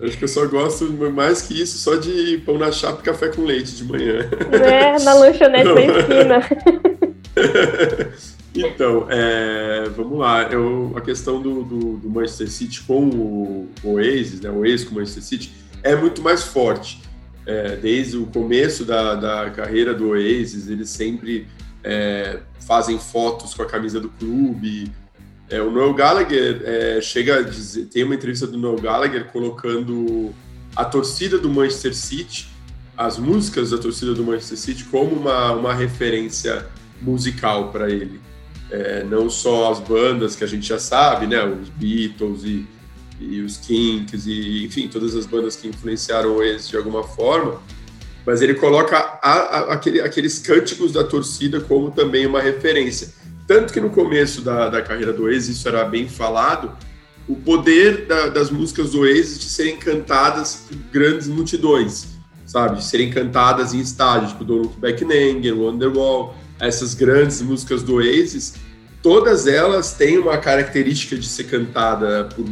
Acho 0.04 0.18
que 0.18 0.24
eu 0.24 0.28
só 0.28 0.48
gosto, 0.48 0.92
mais 1.14 1.44
que 1.44 1.62
isso, 1.62 1.78
só 1.78 1.96
de 1.96 2.40
pão 2.40 2.58
na 2.58 2.72
chapa 2.72 3.00
e 3.00 3.04
café 3.04 3.30
com 3.30 3.44
leite 3.44 3.76
de 3.76 3.84
manhã. 3.84 4.28
Né? 4.50 4.98
Na 5.04 5.14
lanchonete 5.14 5.74
da 5.74 5.82
esquina. 5.82 6.50
então, 8.56 9.06
é, 9.12 9.88
vamos 9.96 10.18
lá. 10.18 10.44
Eu, 10.52 10.92
a 10.96 11.02
questão 11.02 11.40
do, 11.40 11.64
do, 11.64 11.98
do 11.98 12.10
Manchester 12.10 12.50
City 12.50 12.82
com 12.82 13.06
o, 13.06 13.70
o 13.84 13.94
Oasis, 13.94 14.42
né? 14.42 14.50
O 14.50 14.62
Oasis 14.62 14.86
com 14.86 14.96
o 14.96 14.96
Manchester 14.96 15.24
City, 15.24 15.52
é 15.84 15.96
muito 15.96 16.24
mais 16.24 16.44
forte 16.44 17.00
é, 17.48 17.78
desde 17.78 18.18
o 18.18 18.26
começo 18.26 18.84
da, 18.84 19.16
da 19.16 19.50
carreira 19.50 19.94
do 19.94 20.10
Oasis, 20.10 20.68
eles 20.68 20.90
sempre 20.90 21.48
é, 21.88 22.40
fazem 22.60 23.00
fotos 23.00 23.54
com 23.54 23.64
a 23.64 23.66
camisa 23.66 23.98
do 23.98 24.10
clube. 24.10 24.92
É, 25.50 25.62
o 25.62 25.72
Noel 25.72 25.94
Gallagher 25.94 26.62
é, 26.66 27.00
chega 27.02 27.40
a 27.40 27.42
dizer, 27.42 27.86
tem 27.86 28.04
uma 28.04 28.14
entrevista 28.14 28.46
do 28.46 28.58
Noel 28.58 28.82
Gallagher 28.82 29.26
colocando 29.32 30.34
a 30.76 30.84
torcida 30.84 31.38
do 31.38 31.50
Manchester 31.50 31.96
City, 31.96 32.50
as 32.98 33.18
músicas 33.18 33.70
da 33.70 33.78
torcida 33.78 34.14
do 34.14 34.22
Manchester 34.22 34.58
City, 34.58 34.84
como 34.84 35.16
uma, 35.16 35.54
uma 35.54 35.74
referência 35.74 36.68
musical 37.02 37.72
para 37.72 37.90
ele. 37.90 38.20
É, 38.70 39.06
não 39.06 39.30
só 39.30 39.72
as 39.72 39.80
bandas 39.80 40.36
que 40.36 40.44
a 40.44 40.48
gente 40.48 40.68
já 40.68 40.78
sabe, 40.78 41.26
né, 41.26 41.42
os 41.46 41.70
Beatles 41.70 42.44
e 42.44 42.68
e 43.20 43.42
os 43.42 43.58
Kinks 43.58 44.28
e 44.28 44.64
enfim 44.66 44.88
todas 44.88 45.16
as 45.16 45.26
bandas 45.26 45.56
que 45.56 45.68
influenciaram 45.68 46.36
Oasis 46.36 46.70
de 46.70 46.78
alguma 46.78 47.04
forma, 47.04 47.60
mas 48.28 48.42
ele 48.42 48.56
coloca 48.56 48.98
a, 48.98 49.32
a, 49.32 49.74
aquele, 49.74 50.02
aqueles 50.02 50.38
cânticos 50.38 50.92
da 50.92 51.02
torcida 51.02 51.62
como 51.62 51.92
também 51.92 52.28
uma 52.28 52.42
referência. 52.42 53.08
Tanto 53.48 53.72
que 53.72 53.80
no 53.80 53.90
começo 53.90 54.42
da, 54.42 54.68
da 54.68 54.82
carreira 54.82 55.14
do 55.14 55.24
Oasis 55.24 55.56
isso 55.56 55.68
era 55.70 55.86
bem 55.86 56.10
falado, 56.10 56.74
o 57.26 57.38
poder 57.38 58.06
da, 58.06 58.28
das 58.28 58.52
músicas 58.52 58.92
do 58.92 59.00
Oasis 59.00 59.40
de 59.40 59.46
serem 59.46 59.78
cantadas 59.78 60.66
por 60.68 60.76
grandes 60.92 61.30
multidões, 61.30 62.08
sabe? 62.46 62.80
De 62.80 62.84
serem 62.84 63.10
cantadas 63.10 63.74
em 63.74 63.80
estádios, 63.80 64.34
tipo 64.34 64.44
Don't 64.44 64.68
Look 64.68 64.78
Back 64.78 65.06
in 65.06 65.52
Wonderwall, 65.54 66.36
essas 66.60 66.94
grandes 66.94 67.42
músicas 67.42 67.82
do 67.82 67.96
Oasis, 67.96 68.56
todas 69.02 69.48
elas 69.48 69.94
têm 69.94 70.18
uma 70.18 70.38
característica 70.38 71.16
de 71.16 71.28
ser 71.28 71.46
cantada 71.46 72.26
por, 72.36 72.44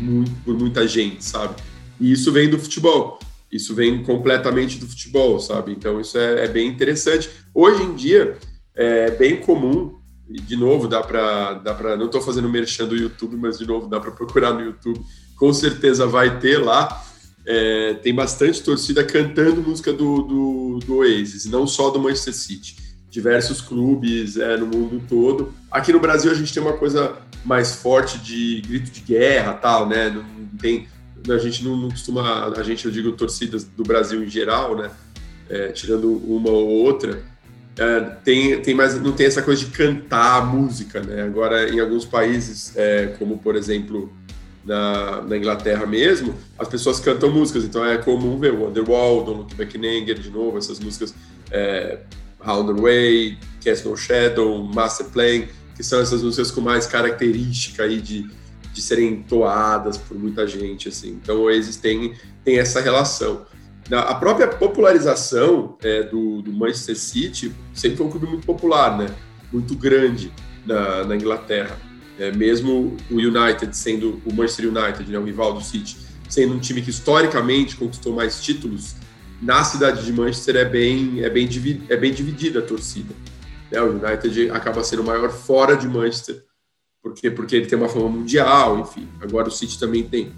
por 0.46 0.58
muita 0.58 0.88
gente, 0.88 1.22
sabe? 1.25 1.55
E 2.00 2.13
isso 2.13 2.32
vem 2.32 2.50
do 2.50 2.58
futebol. 2.58 3.20
Isso 3.55 3.74
vem 3.74 4.03
completamente 4.03 4.77
do 4.77 4.88
futebol, 4.88 5.39
sabe? 5.39 5.71
Então 5.71 6.00
isso 6.00 6.17
é, 6.17 6.45
é 6.45 6.47
bem 6.47 6.67
interessante. 6.67 7.29
Hoje 7.53 7.83
em 7.83 7.95
dia 7.95 8.38
é 8.75 9.12
bem 9.12 9.38
comum 9.38 9.95
e 10.29 10.41
de 10.41 10.55
novo 10.55 10.88
dá 10.88 11.01
para 11.01 11.53
dá 11.53 11.74
para 11.74 11.95
não 11.95 12.07
estou 12.07 12.21
fazendo 12.21 12.50
merchan 12.50 12.85
do 12.88 12.95
YouTube, 12.95 13.38
mas 13.38 13.57
de 13.57 13.65
novo 13.65 13.88
dá 13.88 14.00
para 14.00 14.12
procurar 14.12 14.53
no 14.53 14.62
YouTube. 14.62 15.00
Com 15.38 15.53
certeza 15.53 16.05
vai 16.05 16.39
ter 16.39 16.57
lá. 16.57 17.03
É, 17.47 17.93
tem 17.95 18.13
bastante 18.13 18.63
torcida 18.63 19.03
cantando 19.03 19.62
música 19.62 19.93
do, 19.93 20.24
do, 20.24 20.79
do 20.83 20.95
Oasis, 20.95 21.45
não 21.45 21.67
só 21.67 21.91
do 21.91 22.00
Manchester 22.00 22.33
City 22.33 22.85
diversos 23.15 23.62
clubes 23.62 24.35
é, 24.35 24.57
no 24.57 24.65
mundo 24.65 25.01
todo. 25.07 25.53
Aqui 25.71 25.93
no 25.93 26.01
Brasil 26.01 26.29
a 26.29 26.33
gente 26.33 26.53
tem 26.53 26.62
uma 26.62 26.74
coisa 26.74 27.15
mais 27.45 27.74
forte 27.75 28.17
de 28.17 28.59
grito 28.59 28.91
de 28.91 29.00
guerra, 29.00 29.53
tal, 29.53 29.88
né? 29.88 30.09
Não 30.09 30.57
tem, 30.57 30.85
a 31.29 31.38
gente 31.38 31.63
não, 31.63 31.75
não 31.75 31.89
costuma, 31.89 32.53
a 32.55 32.63
gente 32.63 32.86
eu 32.86 32.91
digo 32.91 33.12
torcidas 33.13 33.63
do 33.63 33.84
Brasil 33.84 34.24
em 34.24 34.29
geral, 34.29 34.75
né? 34.75 34.91
É, 35.50 35.67
tirando 35.70 36.12
uma 36.12 36.50
ou 36.50 36.67
outra, 36.67 37.24
é, 37.77 38.00
tem, 38.24 38.60
tem 38.62 38.74
mais, 38.74 39.00
não 39.01 39.12
tem 39.12 39.27
essa 39.27 39.41
coisa 39.41 39.65
de 39.65 39.72
cantar 39.72 40.41
a 40.41 40.46
música, 40.46 41.01
né? 41.01 41.24
Agora, 41.24 41.70
em 41.70 41.79
alguns 41.79 42.05
países, 42.05 42.75
é, 42.75 43.15
como 43.20 43.38
por 43.38 43.55
exemplo 43.55 44.12
na, 44.63 45.22
na, 45.22 45.38
Inglaterra 45.38 45.86
mesmo, 45.86 46.34
as 46.58 46.67
pessoas 46.67 47.00
cantam 47.00 47.32
músicas, 47.32 47.63
então 47.63 47.86
é 47.86 47.98
comum 47.98 48.39
ver 48.39 48.53
Wonderwall, 48.53 49.24
Don't 49.24 49.39
Look 49.39 49.55
Back 49.55 49.77
in 49.77 49.86
Anger, 49.86 50.17
de 50.17 50.29
novo, 50.29 50.58
essas 50.58 50.79
músicas 50.79 51.13
é, 51.51 52.00
Round 52.39 52.74
the 52.74 52.82
Way, 52.82 53.38
Cast 53.62 53.88
No 53.88 53.98
Shadow, 53.98 54.63
Master 54.63 55.08
Plan, 55.08 55.44
que 55.75 55.84
são 55.84 56.00
essas 56.00 56.24
músicas 56.24 56.51
com 56.51 56.62
mais 56.62 56.88
característica 56.88 57.84
aí 57.84 58.00
de, 58.00 58.27
de 58.75 58.82
serem 58.82 59.24
toadas 59.24 59.98
por 59.98 60.20
muita 60.20 60.46
gente, 60.46 60.89
assim. 60.89 61.17
Então, 61.24 61.38
o 61.38 61.41
Oasis 61.44 61.77
tem, 61.77 62.13
tem 62.44 62.60
essa 62.60 62.82
relação. 62.82 63.46
A 63.89 64.15
própria 64.15 64.48
popularização 64.48 65.77
é, 65.82 66.03
do, 66.03 66.41
do, 66.41 66.51
Manchester 66.51 66.98
City 66.98 67.53
sempre 67.74 67.98
foi 67.98 68.05
um 68.05 68.10
clube 68.10 68.27
muito 68.27 68.46
popular, 68.46 68.98
né? 68.98 69.08
Muito 69.53 69.75
grande 69.75 70.32
na, 70.65 71.05
na 71.05 71.15
Inglaterra. 71.15 71.77
É, 72.20 72.32
mesmo 72.32 72.98
o 73.10 73.15
United 73.15 73.75
sendo 73.77 74.22
o 74.25 74.34
Manchester 74.34 74.67
United, 74.67 75.10
né, 75.10 75.17
o 75.17 75.24
rival 75.24 75.53
do 75.53 75.62
City, 75.62 75.98
sendo 76.27 76.53
um 76.53 76.60
time 76.60 76.82
que 76.82 76.89
historicamente 76.89 77.77
conquistou 77.77 78.13
mais 78.13 78.41
títulos, 78.41 78.96
na 79.41 79.63
cidade 79.63 80.03
de 80.03 80.12
Manchester 80.12 80.55
é 80.55 80.65
bem, 80.65 81.24
é 81.24 81.29
bem, 81.29 81.48
é 81.89 81.96
bem 81.96 82.13
dividida 82.13 82.60
a 82.60 82.62
torcida. 82.62 83.13
Né? 83.72 83.82
O 83.82 83.91
United 83.91 84.50
acaba 84.50 84.84
sendo 84.84 85.03
maior 85.03 85.29
fora 85.29 85.75
de 85.75 85.88
Manchester, 85.88 86.44
porque, 87.05 87.29
porque 87.29 87.55
ele 87.55 87.67
tem 87.67 87.77
uma 87.77 87.88
fama 87.88 88.09
mundial, 88.09 88.79
enfim. 88.79 89.07
Agora 89.21 89.47
o 89.47 89.51
City 89.51 89.77
também 89.77 90.01
tem. 90.01 90.31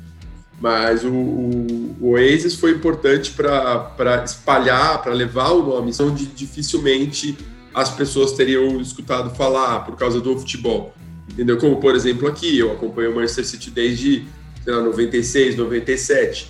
Mas 0.59 1.01
o, 1.05 1.13
o, 1.13 1.95
o 2.01 2.09
Oasis 2.09 2.55
foi 2.55 2.71
importante 2.71 3.31
para 3.31 4.21
espalhar, 4.25 5.01
para 5.01 5.13
levar 5.13 5.51
o 5.51 5.63
nome, 5.63 5.93
onde 6.01 6.25
dificilmente 6.25 7.37
as 7.73 7.89
pessoas 7.89 8.33
teriam 8.33 8.81
escutado 8.81 9.33
falar 9.33 9.85
por 9.85 9.95
causa 9.95 10.19
do 10.19 10.37
futebol. 10.37 10.93
Entendeu? 11.31 11.57
Como, 11.57 11.77
por 11.77 11.95
exemplo, 11.95 12.27
aqui, 12.27 12.59
eu 12.59 12.73
acompanho 12.73 13.11
o 13.11 13.15
Manchester 13.15 13.45
City 13.45 13.71
desde 13.71 14.27
sei 14.61 14.73
lá, 14.73 14.81
96, 14.81 15.55
97. 15.55 16.49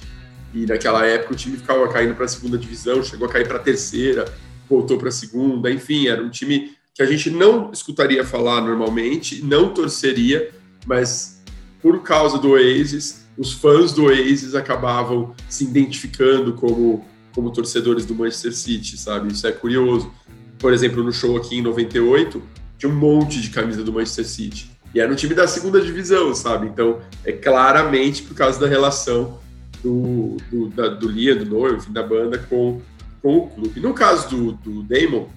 E 0.51 0.65
naquela 0.65 1.05
época 1.05 1.33
o 1.33 1.37
time 1.37 1.57
ficava 1.57 1.87
caindo 1.89 2.15
para 2.15 2.25
a 2.25 2.27
segunda 2.27 2.57
divisão, 2.57 3.03
chegou 3.03 3.27
a 3.27 3.31
cair 3.31 3.47
para 3.47 3.57
a 3.57 3.61
terceira, 3.61 4.25
voltou 4.67 4.97
para 4.97 5.09
a 5.09 5.11
segunda, 5.11 5.69
enfim, 5.69 6.07
era 6.07 6.23
um 6.23 6.29
time 6.29 6.71
que 6.97 7.03
a 7.03 7.05
gente 7.05 7.29
não 7.29 7.71
escutaria 7.71 8.25
falar 8.25 8.59
normalmente, 8.59 9.43
não 9.43 9.71
torceria, 9.71 10.49
mas 10.83 11.43
por 11.79 12.01
causa 12.01 12.39
do 12.39 12.49
Oasis, 12.53 13.27
os 13.37 13.53
fãs 13.53 13.93
do 13.93 14.05
Oasis 14.05 14.55
acabavam 14.55 15.35
se 15.47 15.63
identificando 15.63 16.53
como, 16.53 17.05
como 17.35 17.51
torcedores 17.51 18.03
do 18.03 18.15
Manchester 18.15 18.51
City, 18.55 18.97
sabe? 18.97 19.31
Isso 19.31 19.45
é 19.45 19.51
curioso. 19.51 20.11
Por 20.57 20.73
exemplo, 20.73 21.03
no 21.03 21.13
show 21.13 21.37
aqui 21.37 21.59
em 21.59 21.61
98, 21.61 22.41
tinha 22.79 22.91
um 22.91 22.95
monte 22.95 23.39
de 23.39 23.51
camisa 23.51 23.83
do 23.83 23.93
Manchester 23.93 24.25
City. 24.25 24.71
E 24.91 24.99
era 24.99 25.11
um 25.11 25.15
time 25.15 25.35
da 25.35 25.47
segunda 25.47 25.79
divisão, 25.79 26.33
sabe? 26.33 26.65
Então, 26.65 26.99
é 27.23 27.31
claramente 27.31 28.23
por 28.23 28.33
causa 28.33 28.59
da 28.59 28.65
relação 28.65 29.39
do, 29.83 30.37
do, 30.49 30.69
da, 30.69 30.87
do 30.87 31.07
Lia, 31.07 31.35
do 31.35 31.45
Noel, 31.45 31.75
enfim, 31.75 31.93
da 31.93 32.01
banda 32.01 32.39
com, 32.39 32.81
com 33.21 33.37
o 33.37 33.47
clube. 33.49 33.79
No 33.79 33.93
caso 33.93 34.29
do, 34.29 34.53
do 34.53 34.81
Damon, 34.81 35.27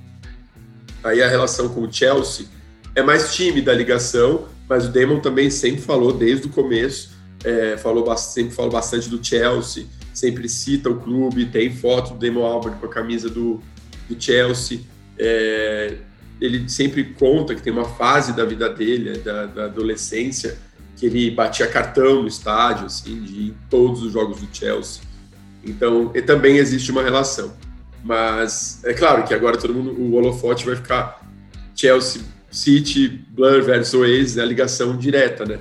aí 1.03 1.23
a 1.23 1.29
relação 1.29 1.69
com 1.69 1.83
o 1.83 1.93
Chelsea 1.93 2.47
é 2.95 3.03
mais 3.03 3.35
tímida 3.35 3.73
a 3.73 3.75
ligação, 3.75 4.47
mas 4.69 4.87
o 4.87 4.89
Damon 4.89 5.21
também 5.21 5.51
sempre 5.51 5.81
falou 5.81 6.13
desde 6.13 6.47
o 6.47 6.51
começo, 6.51 7.11
é, 7.45 7.77
falou, 7.77 8.17
sempre 8.17 8.55
falou 8.55 8.71
bastante 8.71 9.09
do 9.09 9.25
Chelsea, 9.25 9.87
sempre 10.13 10.49
cita 10.49 10.91
o 10.91 11.01
clube, 11.01 11.47
tem 11.47 11.75
foto 11.75 12.15
do 12.15 12.19
Damon 12.19 12.45
Albarn 12.45 12.79
com 12.79 12.87
a 12.87 12.89
camisa 12.89 13.29
do, 13.29 13.61
do 14.09 14.21
Chelsea. 14.21 14.81
É, 15.19 15.97
ele 16.41 16.69
sempre 16.69 17.05
conta 17.05 17.55
que 17.55 17.63
tem 17.63 17.73
uma 17.73 17.85
fase 17.85 18.33
da 18.33 18.45
vida 18.45 18.69
dele, 18.69 19.19
da, 19.19 19.47
da 19.47 19.65
adolescência, 19.67 20.59
que 20.97 21.07
ele 21.07 21.31
batia 21.31 21.67
cartão 21.67 22.23
no 22.23 22.29
estádio, 22.29 22.87
assim, 22.87 23.23
de 23.23 23.49
em 23.49 23.57
todos 23.69 24.03
os 24.03 24.13
jogos 24.13 24.41
do 24.41 24.49
Chelsea. 24.53 25.03
Então, 25.65 26.13
também 26.27 26.57
existe 26.57 26.91
uma 26.91 27.03
relação. 27.03 27.55
Mas 28.05 28.81
é 28.85 28.95
claro 28.95 29.25
que 29.25 29.35
agora 29.35 29.57
todo 29.57 29.75
mundo, 29.75 29.93
o 30.01 30.15
holofote 30.15 30.65
vai 30.65 30.77
ficar 30.77 31.21
Chelsea, 31.75 32.23
City, 32.51 33.09
Blur 33.31 33.63
versus 33.63 33.95
Oasis, 33.95 34.37
é 34.37 34.43
a 34.43 34.45
ligação 34.45 34.97
direta, 34.97 35.45
né? 35.45 35.59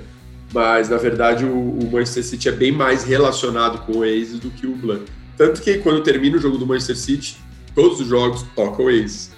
Mas 0.52 0.88
na 0.88 0.96
verdade 0.96 1.44
o, 1.44 1.56
o, 1.56 1.90
Manchester 1.92 2.24
City 2.24 2.48
é 2.48 2.52
bem 2.52 2.72
mais 2.72 3.04
relacionado 3.04 3.84
com 3.86 3.92
o 3.92 3.98
Oasis 3.98 4.40
do 4.40 4.50
que 4.50 4.66
o 4.66 4.74
Blur. 4.74 5.00
Tanto 5.36 5.62
que 5.62 5.78
quando 5.78 6.02
termina 6.02 6.36
o 6.36 6.40
jogo 6.40 6.58
do 6.58 6.66
Manchester 6.66 6.96
City, 6.96 7.36
todos 7.74 8.00
os 8.00 8.08
jogos 8.08 8.44
toca 8.54 8.82
o 8.82 8.86
Oasis. 8.86 9.30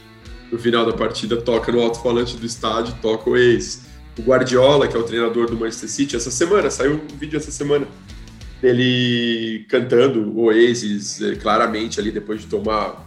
No 0.50 0.58
final 0.58 0.86
da 0.86 0.92
partida, 0.92 1.36
toca 1.36 1.70
no 1.70 1.80
alto-falante 1.80 2.36
do 2.36 2.46
estádio, 2.46 2.94
toca 3.02 3.28
o 3.28 3.34
Oasis. 3.34 3.82
O 4.18 4.22
Guardiola, 4.22 4.88
que 4.88 4.96
é 4.96 5.00
o 5.00 5.02
treinador 5.02 5.46
do 5.46 5.56
Manchester 5.56 5.88
City, 5.88 6.16
essa 6.16 6.30
semana, 6.30 6.70
saiu 6.70 6.94
um 6.94 7.16
vídeo 7.16 7.36
essa 7.36 7.50
semana, 7.50 7.86
dele 8.62 9.66
cantando 9.68 10.38
Oasis 10.38 11.20
é, 11.20 11.34
claramente 11.34 11.98
ali 11.98 12.12
depois 12.12 12.40
de 12.40 12.46
tomar 12.46 13.04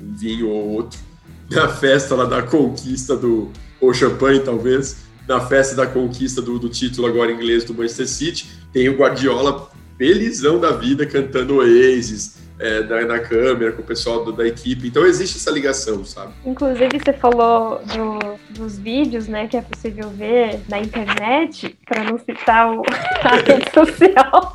um 0.00 0.16
vinho 0.16 0.48
ou 0.48 0.70
outro 0.70 0.98
na 1.50 1.68
festa 1.68 2.14
lá 2.14 2.24
da 2.24 2.42
conquista 2.42 3.14
do 3.14 3.50
ou 3.78 3.92
champanhe 3.92 4.40
talvez 4.40 5.04
na 5.28 5.40
festa 5.40 5.76
da 5.76 5.86
conquista 5.86 6.40
do, 6.40 6.58
do 6.58 6.70
título 6.70 7.06
agora 7.06 7.30
inglês 7.30 7.62
do 7.62 7.74
Manchester 7.74 8.08
City 8.08 8.46
tem 8.72 8.88
o 8.88 8.96
Guardiola 8.96 9.70
felizão 9.98 10.58
da 10.58 10.70
vida 10.70 11.04
cantando 11.04 11.56
Oasis 11.56 12.36
é, 12.58 12.80
na, 12.82 13.04
na, 13.04 13.18
câmera, 13.18 13.72
com 13.72 13.82
o 13.82 13.84
pessoal 13.84 14.24
do, 14.24 14.32
da 14.32 14.46
equipe. 14.46 14.88
Então 14.88 15.04
existe 15.04 15.36
essa 15.36 15.50
ligação, 15.50 16.04
sabe? 16.04 16.32
Inclusive, 16.44 16.98
você 17.04 17.12
falou 17.12 17.82
do, 17.84 18.58
dos 18.58 18.78
vídeos, 18.78 19.28
né, 19.28 19.46
que 19.46 19.56
é 19.56 19.62
possível 19.62 20.08
ver 20.10 20.60
na 20.68 20.78
internet, 20.78 21.76
para 21.86 22.04
não 22.04 22.18
citar 22.18 22.72
o, 22.72 22.82
a 23.22 23.36
rede 23.36 23.70
social. 23.72 24.54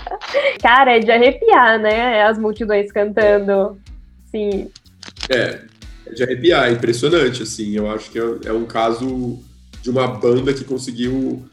Cara, 0.62 0.96
é 0.96 1.00
de 1.00 1.10
arrepiar, 1.10 1.78
né? 1.78 2.22
As 2.22 2.38
multidões 2.38 2.90
cantando. 2.90 3.78
Sim. 4.30 4.70
É, 5.28 5.60
é 6.06 6.12
de 6.14 6.22
arrepiar, 6.22 6.68
é 6.68 6.72
impressionante, 6.72 7.42
assim. 7.42 7.76
Eu 7.76 7.90
acho 7.90 8.10
que 8.10 8.18
é, 8.18 8.22
é 8.46 8.52
um 8.52 8.64
caso 8.64 9.38
de 9.82 9.90
uma 9.90 10.06
banda 10.08 10.54
que 10.54 10.64
conseguiu 10.64 11.44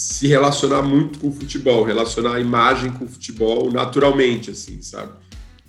se 0.00 0.26
relacionar 0.26 0.80
muito 0.80 1.18
com 1.18 1.28
o 1.28 1.32
futebol, 1.32 1.84
relacionar 1.84 2.36
a 2.36 2.40
imagem 2.40 2.90
com 2.90 3.04
o 3.04 3.08
futebol 3.08 3.70
naturalmente, 3.70 4.50
assim, 4.50 4.80
sabe? 4.80 5.12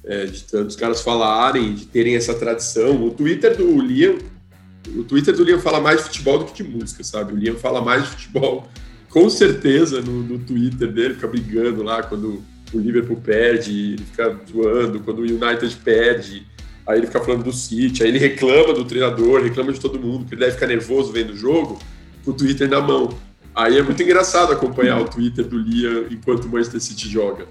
É, 0.06 0.26
de 0.26 0.44
tantos 0.44 0.78
caras 0.78 1.02
falarem, 1.02 1.76
de 1.76 1.86
terem 1.86 2.16
essa 2.16 2.34
tradição. 2.34 3.06
O 3.06 3.12
Twitter 3.12 3.58
do 3.58 3.82
Liam, 3.82 4.18
o 4.96 5.04
Twitter 5.04 5.36
do 5.36 5.44
Liam 5.44 5.60
fala 5.60 5.82
mais 5.82 5.98
de 5.98 6.04
futebol 6.06 6.40
do 6.40 6.46
que 6.46 6.64
de 6.64 6.70
música, 6.70 7.04
sabe? 7.04 7.34
O 7.34 7.36
Liam 7.36 7.58
fala 7.58 7.82
mais 7.82 8.04
de 8.04 8.10
futebol, 8.12 8.70
com 9.10 9.30
certeza, 9.30 10.02
no, 10.02 10.24
no 10.24 10.40
Twitter 10.40 10.90
dele, 10.90 11.16
fica 11.16 11.28
brigando 11.28 11.84
lá 11.84 12.02
quando 12.02 12.42
o 12.74 12.80
Liverpool 12.80 13.18
perde, 13.18 13.96
ele 13.96 14.06
fica 14.06 14.40
zoando, 14.50 15.02
quando 15.02 15.20
o 15.20 15.24
United 15.24 15.76
perde, 15.84 16.48
aí 16.88 17.00
ele 17.00 17.08
fica 17.08 17.20
falando 17.20 17.44
do 17.44 17.52
City, 17.52 18.02
aí 18.02 18.08
ele 18.08 18.18
reclama 18.18 18.74
do 18.74 18.86
treinador, 18.86 19.44
reclama 19.44 19.74
de 19.74 19.80
todo 19.82 20.00
mundo, 20.00 20.26
que 20.26 20.36
ele 20.36 20.40
deve 20.40 20.54
ficar 20.54 20.68
nervoso 20.68 21.12
vendo 21.12 21.34
o 21.34 21.38
jogo, 21.38 21.80
com 22.24 22.32
o 22.32 22.34
Twitter 22.34 22.70
na 22.70 22.80
mão. 22.80 23.10
Aí 23.56 23.78
é 23.78 23.84
muito 23.84 24.02
engraçado 24.02 24.54
acompanhar 24.54 25.02
o 25.02 25.06
Twitter 25.06 25.46
do 25.46 25.58
Liam 25.58 26.06
enquanto 26.10 26.46
o 26.46 26.50
Manchester 26.50 26.80
City 26.80 27.10
joga. 27.10 27.46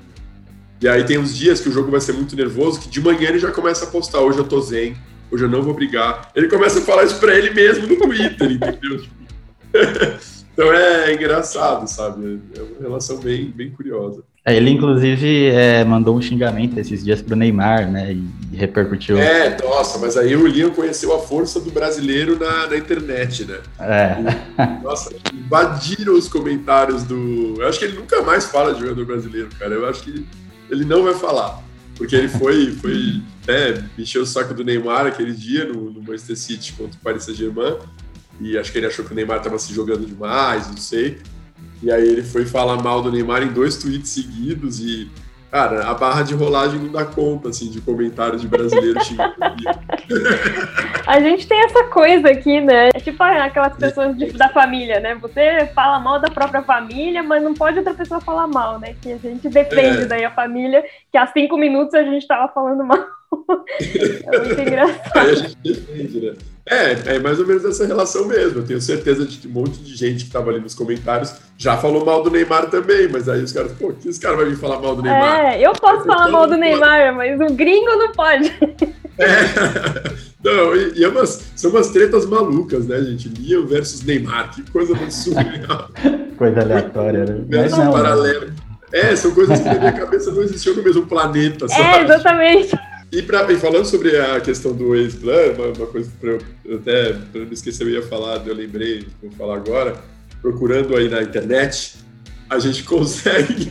E 0.81 0.89
aí 0.89 1.05
tem 1.05 1.19
uns 1.19 1.37
dias 1.37 1.61
que 1.61 1.69
o 1.69 1.73
jogo 1.73 1.91
vai 1.91 2.01
ser 2.01 2.15
muito 2.15 2.35
nervoso, 2.35 2.81
que 2.81 2.89
de 2.89 3.01
manhã 3.03 3.29
ele 3.29 3.39
já 3.39 3.53
começa 3.53 3.85
a 3.85 3.89
postar, 3.89 4.21
hoje 4.21 4.39
eu 4.39 4.45
tô 4.45 4.61
zen, 4.63 4.97
hoje 5.31 5.45
eu 5.45 5.49
não 5.49 5.63
vou 5.63 5.75
brigar. 5.75 6.31
Ele 6.35 6.49
começa 6.49 6.79
a 6.79 6.83
falar 6.83 7.05
isso 7.05 7.21
pra 7.21 7.37
ele 7.37 7.51
mesmo 7.51 7.87
no 7.87 7.97
Twitter, 7.97 8.51
entendeu? 8.51 9.05
então 10.55 10.73
é 10.73 11.13
engraçado, 11.13 11.87
sabe? 11.87 12.41
É 12.57 12.63
uma 12.63 12.81
relação 12.81 13.19
bem, 13.19 13.51
bem 13.51 13.71
curiosa. 13.71 14.25
É, 14.45 14.57
ele, 14.57 14.71
inclusive, 14.71 15.47
é, 15.47 15.85
mandou 15.85 16.17
um 16.17 16.23
xingamento 16.23 16.79
esses 16.79 17.05
dias 17.05 17.21
pro 17.21 17.37
Neymar, 17.37 17.91
né? 17.91 18.15
E 18.15 18.57
repercutiu. 18.57 19.19
É, 19.19 19.57
nossa, 19.63 19.99
mas 19.99 20.17
aí 20.17 20.35
o 20.35 20.47
Liam 20.47 20.71
conheceu 20.71 21.15
a 21.15 21.19
força 21.19 21.61
do 21.61 21.71
brasileiro 21.71 22.39
na, 22.39 22.67
na 22.67 22.77
internet, 22.77 23.45
né? 23.45 23.59
É. 23.79 24.17
Nossa, 24.83 25.15
invadiram 25.33 26.15
os 26.15 26.27
comentários 26.27 27.05
do. 27.05 27.57
Eu 27.59 27.69
acho 27.69 27.79
que 27.79 27.85
ele 27.85 27.99
nunca 27.99 28.23
mais 28.23 28.47
fala 28.47 28.73
de 28.73 28.81
jogador 28.81 29.05
brasileiro, 29.05 29.51
cara. 29.59 29.75
Eu 29.75 29.87
acho 29.87 30.03
que 30.03 30.27
ele 30.71 30.85
não 30.87 31.05
vai 31.05 31.15
falar. 31.15 31.63
Porque 31.97 32.17
ele 32.17 32.29
foi, 32.29 32.73
foi 32.73 33.21
né, 33.47 33.91
mexeu 33.99 34.23
o 34.23 34.27
saco 34.27 34.55
do 34.55 34.65
Neymar 34.65 35.07
aquele 35.07 35.35
dia 35.35 35.67
no, 35.67 35.91
no 35.91 36.01
Manchester 36.01 36.39
City 36.39 36.73
contra 36.73 36.97
o 36.99 37.03
Paris 37.03 37.25
Saint-Germain. 37.25 37.77
E 38.41 38.57
acho 38.57 38.73
que 38.73 38.79
ele 38.79 38.87
achou 38.87 39.05
que 39.05 39.13
o 39.13 39.15
Neymar 39.15 39.37
estava 39.37 39.59
se 39.59 39.75
jogando 39.75 40.07
demais, 40.07 40.67
não 40.67 40.79
sei. 40.79 41.19
E 41.83 41.91
aí 41.91 42.07
ele 42.07 42.23
foi 42.23 42.45
falar 42.45 42.83
mal 42.83 43.03
do 43.03 43.11
Neymar 43.11 43.43
em 43.43 43.49
dois 43.49 43.77
tweets 43.79 44.11
seguidos 44.11 44.81
e, 44.81 45.11
cara, 45.51 45.89
a 45.89 45.95
barra 45.95 46.23
de 46.23 46.35
rolagem 46.35 46.79
não 46.79 46.93
dá 46.93 47.07
conta, 47.07 47.49
assim, 47.49 47.71
de 47.71 47.81
comentários 47.81 48.43
de 48.43 48.49
brasileiro 48.49 49.03
xingando. 49.03 49.35
a 51.07 51.21
gente 51.21 51.47
tem 51.47 51.59
essa 51.65 51.85
coisa 51.85 52.29
aqui, 52.29 52.61
né? 52.61 52.91
É 52.95 53.01
tipo 53.01 53.23
aquelas 53.23 53.77
pessoas 53.77 54.17
de, 54.17 54.31
da 54.33 54.51
família, 54.51 55.01
né? 55.01 55.15
Você 55.15 55.71
fala 55.75 55.99
mal 55.99 56.21
da 56.21 56.31
própria 56.31 56.63
família, 56.63 57.23
mas 57.23 57.43
não 57.43 57.55
pode 57.55 57.79
outra 57.79 57.95
pessoa 57.95 58.21
falar 58.21 58.47
mal, 58.47 58.79
né? 58.79 58.95
Que 59.01 59.13
a 59.13 59.17
gente 59.17 59.49
defende 59.49 60.03
é. 60.03 60.07
daí 60.07 60.25
a 60.25 60.31
família, 60.31 60.85
que 61.11 61.17
há 61.17 61.27
cinco 61.29 61.57
minutos 61.57 61.95
a 61.95 62.03
gente 62.03 62.27
tava 62.27 62.53
falando 62.53 62.85
mal. 62.85 62.99
é 63.81 64.39
muito 64.39 64.61
engraçado. 64.61 65.01
Aí 65.17 65.31
a 65.31 65.35
gente 65.35 65.57
defende, 65.57 66.21
né? 66.21 66.35
É, 66.71 67.17
é 67.17 67.19
mais 67.19 67.41
ou 67.41 67.47
menos 67.47 67.65
essa 67.65 67.85
relação 67.85 68.27
mesmo. 68.27 68.61
Eu 68.61 68.65
tenho 68.65 68.81
certeza 68.81 69.27
de 69.27 69.39
que 69.39 69.49
um 69.49 69.51
monte 69.51 69.81
de 69.81 69.97
gente 69.97 70.19
que 70.19 70.29
estava 70.29 70.51
ali 70.51 70.61
nos 70.61 70.73
comentários 70.73 71.35
já 71.59 71.77
falou 71.77 72.05
mal 72.05 72.23
do 72.23 72.31
Neymar 72.31 72.71
também, 72.71 73.09
mas 73.09 73.29
aí 73.29 73.43
os 73.43 73.51
caras, 73.51 73.73
pô, 73.73 73.93
que 73.93 74.09
esse 74.09 74.21
cara 74.21 74.37
vai 74.37 74.45
vir 74.45 74.57
falar 74.57 74.81
mal 74.81 74.95
do 74.95 75.03
Neymar? 75.03 75.47
É, 75.47 75.67
eu 75.67 75.73
posso 75.73 76.05
falar 76.05 76.29
mal 76.29 76.47
do 76.47 76.57
Neymar, 76.57 77.17
mas 77.17 77.41
o 77.41 77.53
gringo 77.55 77.97
não 77.97 78.13
pode. 78.13 78.49
É. 79.19 80.21
Não, 80.43 80.75
e, 80.75 81.01
e 81.01 81.05
é 81.05 81.09
umas, 81.09 81.53
são 81.55 81.71
umas 81.71 81.91
tretas 81.91 82.25
malucas, 82.25 82.87
né, 82.87 82.99
gente? 83.03 83.29
Liam 83.29 83.67
versus 83.67 84.03
Neymar, 84.03 84.51
que 84.55 84.63
coisa 84.71 84.95
muito 84.95 85.13
surreal. 85.13 85.91
coisa 86.39 86.61
aleatória, 86.61 87.27
né? 87.27 87.45
Mas 87.47 87.73
não, 87.73 87.93
paralelo. 87.93 88.51
É, 88.91 89.15
são 89.15 89.33
coisas 89.33 89.61
que 89.61 89.67
na 89.67 89.75
minha 89.75 89.93
cabeça 89.93 90.33
não 90.33 90.43
existiam 90.43 90.75
no 90.75 90.83
mesmo 90.83 91.07
planeta, 91.07 91.69
sabe? 91.69 91.83
É, 91.83 92.03
exatamente. 92.05 92.71
E, 93.13 93.23
pra, 93.23 93.51
e 93.53 93.57
falando 93.57 93.87
sobre 93.87 94.17
a 94.17 94.41
questão 94.41 94.73
do 94.73 94.95
ex-plan, 94.95 95.53
uma, 95.57 95.67
uma, 95.67 95.87
coisa 95.87 96.11
eu, 96.23 96.39
eu 96.65 96.77
até, 96.77 97.13
pra 97.13 97.41
não 97.45 97.53
esquecer, 97.53 97.85
eu 97.85 97.91
ia 97.91 98.03
falar, 98.03 98.47
eu 98.47 98.55
lembrei, 98.55 99.05
vou 99.21 99.33
falar 99.33 99.57
agora, 99.57 100.01
procurando 100.41 100.97
aí 100.97 101.09
na 101.09 101.21
internet, 101.21 101.97
a 102.49 102.59
gente 102.61 102.83
consegue, 102.85 103.69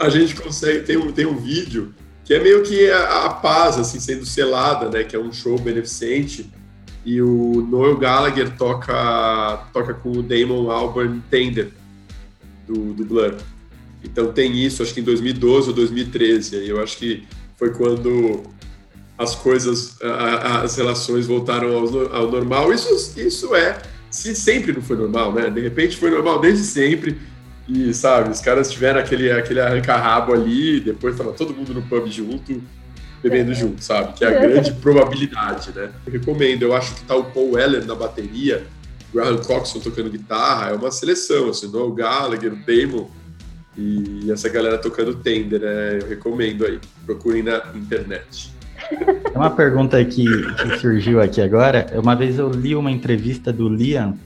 a 0.00 0.08
gente 0.08 0.34
consegue, 0.34 0.84
tem 0.84 0.96
um, 0.96 1.12
tem 1.12 1.24
um 1.24 1.36
vídeo 1.36 1.94
que 2.24 2.34
é 2.34 2.40
meio 2.40 2.62
que 2.62 2.90
a, 2.90 3.26
a, 3.26 3.30
paz, 3.30 3.78
assim, 3.78 4.00
sendo 4.00 4.26
selada, 4.26 4.90
né, 4.90 5.04
que 5.04 5.14
é 5.14 5.18
um 5.18 5.32
show 5.32 5.56
beneficente, 5.56 6.50
e 7.04 7.22
o 7.22 7.64
Noel 7.70 7.96
Gallagher 7.96 8.56
toca, 8.56 9.66
toca 9.72 9.94
com 9.94 10.10
o 10.10 10.22
Damon 10.22 10.70
Albarn 10.70 11.22
Tender, 11.30 11.70
do, 12.66 12.92
do 12.92 13.04
Blur. 13.04 13.36
Então 14.04 14.32
tem 14.32 14.62
isso, 14.62 14.82
acho 14.82 14.92
que 14.92 15.00
em 15.00 15.04
2012 15.04 15.68
ou 15.68 15.74
2013, 15.74 16.56
aí 16.56 16.68
eu 16.68 16.82
acho 16.82 16.98
que 16.98 17.26
foi 17.58 17.70
quando 17.70 18.44
as 19.18 19.34
coisas, 19.34 19.96
as 20.00 20.76
relações 20.76 21.26
voltaram 21.26 21.76
ao, 21.76 22.14
ao 22.14 22.30
normal. 22.30 22.72
Isso, 22.72 23.18
isso 23.18 23.54
é, 23.54 23.76
se 24.08 24.34
sempre 24.34 24.72
não 24.72 24.80
foi 24.80 24.96
normal, 24.96 25.32
né? 25.32 25.50
De 25.50 25.60
repente 25.60 25.96
foi 25.96 26.10
normal 26.10 26.40
desde 26.40 26.62
sempre, 26.62 27.18
e, 27.68 27.92
sabe, 27.92 28.30
os 28.30 28.40
caras 28.40 28.70
tiveram 28.70 29.00
aquele, 29.00 29.30
aquele 29.30 29.60
arranca-rabo 29.60 30.32
ali, 30.32 30.80
depois 30.80 31.16
tava 31.16 31.32
todo 31.32 31.52
mundo 31.52 31.74
no 31.74 31.82
pub 31.82 32.06
junto, 32.08 32.62
bebendo 33.22 33.50
é. 33.50 33.54
junto, 33.54 33.82
sabe? 33.84 34.14
Que 34.14 34.24
é 34.24 34.28
a 34.28 34.40
grande 34.40 34.72
probabilidade, 34.80 35.70
né? 35.74 35.90
Eu 36.06 36.12
recomendo, 36.12 36.62
eu 36.62 36.74
acho 36.74 36.94
que 36.94 37.02
tá 37.02 37.16
o 37.16 37.24
Paul 37.24 37.52
Weller 37.52 37.84
na 37.84 37.94
bateria, 37.94 38.66
o 39.10 39.16
Graham 39.16 39.36
Coxon 39.38 39.80
tocando 39.80 40.08
guitarra, 40.08 40.70
é 40.70 40.72
uma 40.74 40.90
seleção, 40.90 41.50
assim, 41.50 41.66
o 41.66 41.92
Gallagher, 41.92 42.52
o 42.52 42.56
Damon 42.56 43.10
e 43.78 44.30
essa 44.32 44.48
galera 44.48 44.76
tocando 44.76 45.14
Tender, 45.14 45.60
né? 45.60 45.98
Eu 46.02 46.08
recomendo 46.08 46.66
aí, 46.66 46.80
procurem 47.06 47.44
na 47.44 47.62
internet. 47.74 48.52
Uma 49.34 49.50
pergunta 49.50 50.04
que, 50.04 50.24
que 50.24 50.78
surgiu 50.78 51.20
aqui 51.20 51.40
agora. 51.40 51.86
Uma 51.94 52.16
vez 52.16 52.38
eu 52.38 52.50
li 52.50 52.74
uma 52.74 52.90
entrevista 52.90 53.52
do 53.52 53.68
Liam 53.68 54.18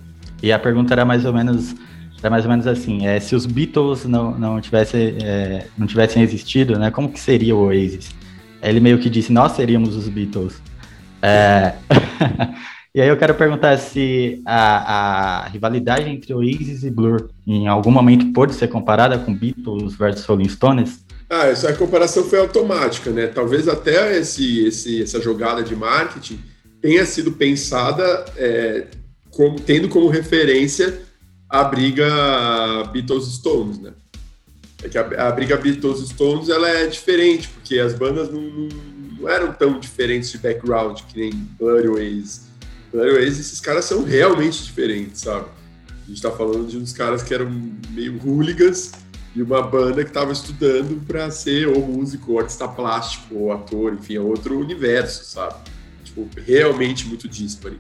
e 0.42 0.50
a 0.50 0.58
pergunta 0.58 0.94
era 0.94 1.04
mais 1.04 1.24
ou 1.24 1.32
menos 1.32 1.74
é 2.22 2.30
mais 2.30 2.44
ou 2.44 2.50
menos 2.50 2.68
assim, 2.68 3.04
é, 3.04 3.18
se 3.18 3.34
os 3.34 3.46
Beatles 3.46 4.04
não, 4.04 4.38
não, 4.38 4.60
tivesse, 4.60 5.16
é, 5.20 5.66
não 5.76 5.88
tivessem 5.88 6.22
existido, 6.22 6.78
né, 6.78 6.88
como 6.88 7.10
que 7.10 7.18
seria 7.18 7.54
o 7.54 7.64
Oasis? 7.64 8.14
Ele 8.62 8.78
meio 8.78 8.98
que 9.00 9.10
disse, 9.10 9.32
nós 9.32 9.52
seríamos 9.52 9.96
os 9.96 10.08
Beatles. 10.08 10.62
É... 11.20 11.74
e 12.94 13.00
aí 13.00 13.08
eu 13.08 13.16
quero 13.16 13.34
perguntar 13.34 13.78
se 13.78 14.42
a, 14.44 15.44
a, 15.44 15.48
rivalidade 15.48 16.08
entre 16.10 16.34
Oasis 16.34 16.84
e 16.84 16.90
Blur 16.90 17.30
em 17.46 17.66
algum 17.66 17.90
momento 17.90 18.32
pode 18.32 18.54
ser 18.54 18.68
comparada 18.68 19.18
com 19.18 19.34
Beatles 19.34 19.94
versus 19.94 20.26
Rolling 20.26 20.48
Stones? 20.48 21.02
Ah, 21.30 21.46
essa 21.46 21.72
comparação 21.72 22.24
foi 22.24 22.38
automática, 22.38 23.10
né? 23.10 23.26
Talvez 23.26 23.66
até 23.66 24.18
esse, 24.18 24.66
esse, 24.66 25.02
essa 25.02 25.18
jogada 25.18 25.62
de 25.62 25.74
marketing 25.74 26.38
tenha 26.82 27.06
sido 27.06 27.32
pensada 27.32 28.26
é, 28.36 28.88
como, 29.30 29.58
tendo 29.58 29.88
como 29.88 30.08
referência 30.08 31.00
a 31.48 31.64
briga 31.64 32.84
Beatles-Stones, 32.92 33.78
né? 33.78 33.92
É 34.82 34.88
que 34.90 34.98
a, 34.98 35.28
a, 35.28 35.32
briga 35.32 35.56
Beatles-Stones 35.56 36.50
ela 36.50 36.68
é 36.68 36.86
diferente, 36.86 37.48
porque 37.48 37.78
as 37.78 37.94
bandas 37.94 38.30
não, 38.30 38.42
não, 38.42 38.68
não, 39.18 39.28
eram 39.28 39.52
tão 39.54 39.80
diferentes 39.80 40.30
de 40.30 40.36
background 40.36 41.00
que 41.08 41.18
nem 41.18 41.30
Blur 41.30 41.92
Oasis. 41.92 42.51
Blur 42.92 43.14
Oasis, 43.14 43.40
esses 43.40 43.60
caras 43.60 43.84
são 43.84 44.04
realmente 44.04 44.62
diferentes, 44.62 45.22
sabe? 45.22 45.46
A 46.04 46.08
gente 46.08 46.20
tá 46.20 46.30
falando 46.30 46.68
de 46.68 46.76
uns 46.76 46.92
caras 46.92 47.22
que 47.22 47.32
eram 47.32 47.50
meio 47.90 48.18
hooligans 48.22 48.92
e 49.34 49.42
uma 49.42 49.62
banda 49.62 50.04
que 50.04 50.10
estava 50.10 50.30
estudando 50.30 51.04
para 51.06 51.30
ser 51.30 51.68
ou 51.68 51.86
músico, 51.86 52.32
ou 52.32 52.38
artista 52.38 52.68
plástico, 52.68 53.34
ou 53.34 53.52
ator, 53.52 53.94
enfim, 53.94 54.16
é 54.16 54.20
outro 54.20 54.58
universo, 54.58 55.24
sabe? 55.24 55.54
Tipo, 56.04 56.28
realmente 56.44 57.06
muito 57.06 57.26
dispare 57.26 57.78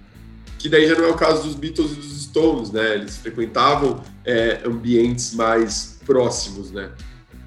que 0.62 0.68
daí 0.68 0.86
já 0.86 0.94
não 0.94 1.06
é 1.06 1.08
o 1.08 1.16
caso 1.16 1.42
dos 1.42 1.56
Beatles 1.56 1.90
e 1.90 1.94
dos 1.96 2.22
Stones, 2.22 2.70
né? 2.70 2.94
Eles 2.94 3.16
frequentavam 3.16 4.00
é, 4.24 4.62
ambientes 4.64 5.34
mais 5.34 5.98
próximos, 6.06 6.70
né? 6.70 6.92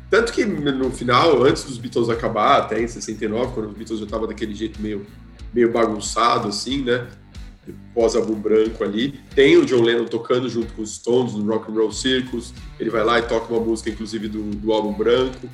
Tanto 0.09 0.33
que 0.33 0.43
no 0.43 0.91
final, 0.91 1.41
antes 1.41 1.63
dos 1.63 1.77
Beatles 1.77 2.09
acabar, 2.09 2.59
até 2.59 2.81
em 2.81 2.87
69, 2.87 3.53
quando 3.53 3.69
os 3.69 3.73
Beatles 3.73 3.99
já 3.99 4.05
estavam 4.05 4.27
daquele 4.27 4.53
jeito 4.53 4.81
meio, 4.81 5.05
meio 5.53 5.71
bagunçado, 5.71 6.49
assim, 6.49 6.83
né? 6.83 7.07
Pós-álbum 7.95 8.35
branco 8.35 8.83
ali. 8.83 9.19
Tem 9.33 9.57
o 9.57 9.65
John 9.65 9.81
Lennon 9.81 10.05
tocando 10.05 10.47
junto 10.47 10.71
com 10.73 10.83
os 10.83 10.95
Stones 10.95 11.33
no 11.33 11.45
Rock 11.51 11.71
and 11.71 11.75
Roll 11.75 11.91
Circus. 11.91 12.53
Ele 12.79 12.91
vai 12.91 13.03
lá 13.03 13.17
e 13.17 13.23
toca 13.23 13.51
uma 13.51 13.63
música, 13.63 13.89
inclusive, 13.89 14.27
do, 14.27 14.43
do 14.43 14.71
álbum 14.71 14.93
branco. 14.93 15.49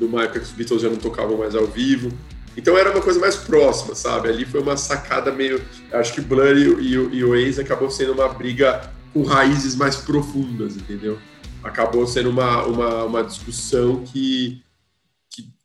Numa 0.00 0.22
época 0.22 0.40
que 0.40 0.46
os 0.46 0.52
Beatles 0.52 0.80
já 0.80 0.88
não 0.88 0.96
tocavam 0.96 1.36
mais 1.36 1.54
ao 1.54 1.66
vivo. 1.66 2.10
Então 2.56 2.76
era 2.76 2.90
uma 2.90 3.00
coisa 3.00 3.18
mais 3.18 3.36
próxima, 3.36 3.94
sabe? 3.94 4.28
Ali 4.28 4.44
foi 4.44 4.60
uma 4.60 4.76
sacada 4.76 5.32
meio. 5.32 5.60
Acho 5.92 6.14
que 6.14 6.20
Blur 6.20 6.56
e, 6.56 6.68
e, 6.80 6.92
e 6.92 7.24
o 7.24 7.34
Ace 7.34 7.60
acabou 7.60 7.90
sendo 7.90 8.12
uma 8.12 8.28
briga 8.28 8.90
com 9.12 9.22
raízes 9.22 9.74
mais 9.74 9.96
profundas, 9.96 10.76
entendeu? 10.76 11.18
Acabou 11.62 12.06
sendo 12.06 12.30
uma, 12.30 12.64
uma, 12.64 13.04
uma 13.04 13.24
discussão 13.24 14.02
que, 14.04 14.60
que 14.60 14.71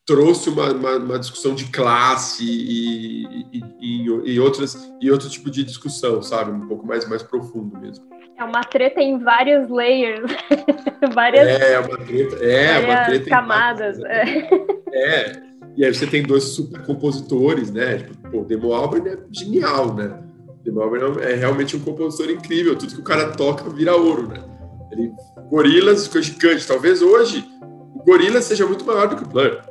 trouxe 0.08 0.50
uma, 0.50 0.72
uma, 0.72 0.96
uma 0.96 1.20
discussão 1.20 1.54
de 1.54 1.66
classe 1.66 2.44
e, 2.44 3.26
e, 3.52 3.62
e, 3.82 4.32
e, 4.32 4.40
outras, 4.40 4.90
e 5.02 5.12
outro 5.12 5.30
tipo 5.30 5.52
de 5.52 5.66
discussão, 5.66 6.24
sabe? 6.24 6.50
Um 6.50 6.66
pouco 6.66 6.88
mais, 6.88 7.08
mais 7.10 7.22
profundo 7.22 7.78
mesmo. 7.78 8.06
É 8.40 8.44
uma 8.44 8.62
treta 8.62 9.02
em 9.02 9.20
vários 9.20 9.70
layers, 9.70 10.32
várias, 11.14 11.48
é, 11.48 11.80
uma 11.80 11.98
treta, 11.98 12.36
é, 12.38 12.74
várias 12.74 12.86
uma 12.86 13.06
treta 13.06 13.30
camadas. 13.30 14.00
Várias, 14.00 14.52
é. 14.94 14.94
é, 14.94 15.42
e 15.76 15.84
aí 15.84 15.94
você 15.94 16.08
tem 16.08 16.24
dois 16.24 16.44
super 16.44 16.82
compositores, 16.86 17.70
né? 17.70 17.98
Tipo, 17.98 18.30
pô, 18.30 18.42
o 18.42 18.46
Demo 18.46 18.72
Albarn 18.74 19.10
é 19.10 19.18
genial, 19.30 19.94
né? 19.94 20.24
Demo 20.64 20.82
Albarn 20.82 21.22
é 21.22 21.34
realmente 21.36 21.76
um 21.76 21.82
compositor 21.82 22.30
incrível. 22.32 22.78
Tudo 22.78 22.94
que 22.94 23.02
o 23.02 23.04
cara 23.04 23.32
toca 23.32 23.70
vira 23.70 23.96
ouro, 23.96 24.28
né? 24.30 24.42
Ele, 24.92 25.12
Gorilas 25.50 26.08
ficou 26.08 26.22
gigante. 26.22 26.66
Talvez 26.66 27.02
hoje 27.02 27.46
o 27.94 28.04
Gorila 28.06 28.42
seja 28.42 28.66
muito 28.66 28.86
maior 28.86 29.10
do 29.10 29.18
que 29.18 29.24
o 29.24 29.28
Blur. 29.28 29.62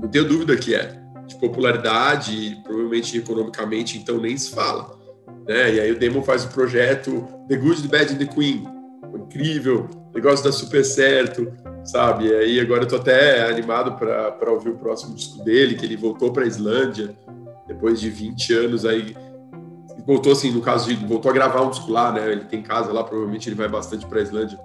Não 0.00 0.08
tenho 0.08 0.28
dúvida 0.28 0.56
que 0.56 0.74
é. 0.74 0.98
De 1.26 1.36
popularidade, 1.36 2.58
provavelmente 2.64 3.18
economicamente, 3.18 3.98
então 3.98 4.18
nem 4.18 4.36
se 4.36 4.50
fala. 4.50 4.98
Né? 5.46 5.74
E 5.74 5.80
aí 5.80 5.92
o 5.92 5.98
Demo 5.98 6.22
faz 6.22 6.44
o 6.44 6.48
projeto 6.48 7.26
The 7.48 7.56
Good, 7.56 7.82
The 7.82 7.88
Bad 7.88 8.14
and 8.14 8.18
The 8.18 8.26
Queen. 8.26 8.64
Incrível, 9.14 9.88
negócio 10.14 10.44
dá 10.44 10.52
super 10.52 10.84
certo 10.84 11.52
sabe? 11.88 12.26
E 12.26 12.34
aí 12.34 12.60
agora 12.60 12.82
eu 12.82 12.88
tô 12.88 12.96
até 12.96 13.48
animado 13.48 13.92
para 13.92 14.52
ouvir 14.52 14.68
o 14.70 14.76
próximo 14.76 15.14
disco 15.14 15.42
dele, 15.42 15.74
que 15.74 15.86
ele 15.86 15.96
voltou 15.96 16.32
para 16.32 16.44
a 16.44 16.46
Islândia 16.46 17.16
depois 17.66 17.98
de 17.98 18.10
20 18.10 18.52
anos 18.54 18.84
aí 18.84 19.16
voltou 20.06 20.32
assim, 20.32 20.50
no 20.50 20.62
caso 20.62 20.88
de 20.88 21.06
voltou 21.06 21.30
a 21.30 21.34
gravar 21.34 21.62
um 21.62 21.70
disco 21.70 21.90
lá, 21.90 22.10
né? 22.12 22.32
Ele 22.32 22.44
tem 22.44 22.62
casa 22.62 22.92
lá, 22.92 23.04
provavelmente 23.04 23.48
ele 23.48 23.56
vai 23.56 23.68
bastante 23.68 24.06
para 24.06 24.20
a 24.20 24.22
Islândia. 24.22 24.58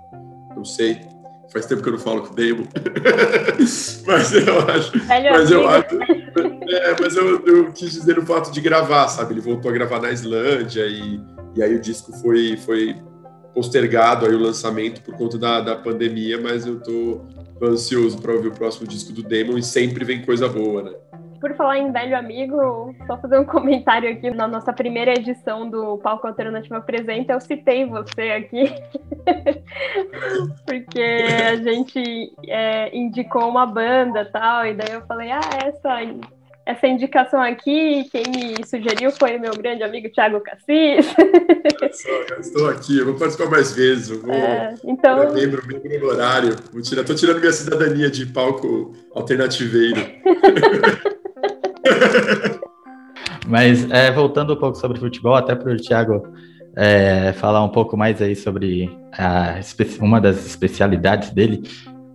Não 0.56 0.64
sei. 0.64 1.02
Faz 1.52 1.66
tempo 1.66 1.84
que 1.84 1.90
eu 1.90 1.94
não 1.94 2.00
falo 2.00 2.22
com 2.24 2.34
o 2.34 2.36
Demo. 2.36 2.68
mas 4.08 4.34
eu 4.34 4.60
acho. 4.62 4.92
mas 5.08 5.52
eu 5.52 5.68
acho. 5.68 6.00
É, 6.70 6.96
mas 7.00 7.16
eu, 7.16 7.46
eu, 7.46 7.72
quis 7.72 7.92
dizer 7.92 8.18
o 8.18 8.26
fato 8.26 8.52
de 8.52 8.60
gravar, 8.62 9.08
sabe? 9.08 9.34
Ele 9.34 9.42
voltou 9.42 9.70
a 9.70 9.74
gravar 9.74 10.02
na 10.02 10.12
Islândia 10.12 10.86
e, 10.88 11.20
e 11.56 11.62
aí 11.62 11.76
o 11.76 11.80
disco 11.80 12.12
foi, 12.14 12.58
foi 12.58 12.96
postergado 13.54 14.26
aí 14.26 14.34
o 14.34 14.40
lançamento 14.40 15.02
por 15.02 15.16
conta 15.16 15.38
da, 15.38 15.62
da 15.62 15.76
pandemia, 15.76 16.42
mas 16.42 16.66
eu 16.66 16.80
tô, 16.80 17.22
ansioso 17.66 18.18
para 18.20 18.34
ouvir 18.34 18.50
o 18.50 18.52
próximo 18.52 18.88
disco 18.88 19.12
do 19.14 19.24
Demon 19.24 19.58
e 19.58 19.64
sempre 19.64 20.04
vem 20.04 20.22
coisa 20.22 20.48
boa, 20.48 20.84
né? 20.84 20.92
Por 21.44 21.54
falar 21.58 21.78
em 21.78 21.92
velho 21.92 22.18
amigo, 22.18 22.96
só 23.06 23.18
fazer 23.18 23.38
um 23.38 23.44
comentário 23.44 24.10
aqui 24.10 24.32
na 24.32 24.48
nossa 24.48 24.72
primeira 24.72 25.12
edição 25.12 25.70
do 25.70 25.98
Palco 25.98 26.26
Alternativo 26.26 26.76
Apresenta, 26.76 27.34
eu 27.34 27.42
citei 27.42 27.86
você 27.86 28.32
aqui, 28.32 28.74
porque 30.66 31.02
a 31.52 31.58
gente 31.58 32.34
é, 32.48 32.96
indicou 32.96 33.50
uma 33.50 33.66
banda 33.66 34.24
tal, 34.24 34.66
e 34.66 34.74
daí 34.74 34.94
eu 34.94 35.02
falei, 35.02 35.32
ah, 35.32 35.42
essa 35.66 36.00
essa 36.66 36.88
indicação 36.88 37.42
aqui, 37.42 38.10
quem 38.10 38.24
me 38.30 38.66
sugeriu 38.66 39.12
foi 39.12 39.38
meu 39.38 39.52
grande 39.52 39.84
amigo 39.84 40.10
Thiago 40.10 40.40
Cassis. 40.40 41.14
Estou 42.40 42.70
aqui, 42.70 43.00
eu 43.00 43.06
vou 43.08 43.16
participar 43.16 43.50
mais 43.50 43.74
vezes. 43.74 44.12
Eu 44.12 44.22
vou 44.22 44.34
é, 44.34 44.74
então... 44.86 45.34
membro, 45.34 45.62
membro 45.68 46.08
horário. 46.08 46.56
Tirar, 46.82 47.04
tô 47.04 47.14
tirando 47.14 47.42
minha 47.42 47.52
cidadania 47.52 48.10
de 48.10 48.28
palco 48.28 48.94
alternativeiro. 49.14 50.00
Mas 53.48 53.90
é, 53.92 54.12
voltando 54.12 54.54
um 54.54 54.58
pouco 54.58 54.78
sobre 54.78 55.00
futebol, 55.00 55.36
até 55.36 55.54
para 55.54 55.72
o 55.72 55.78
Thiago 55.78 56.24
é, 56.76 57.34
falar 57.34 57.64
um 57.64 57.70
pouco 57.70 57.96
mais 57.98 58.22
aí 58.22 58.36
sobre 58.36 58.90
a, 59.18 59.60
uma 60.00 60.20
das 60.20 60.46
especialidades 60.46 61.30
dele 61.32 61.64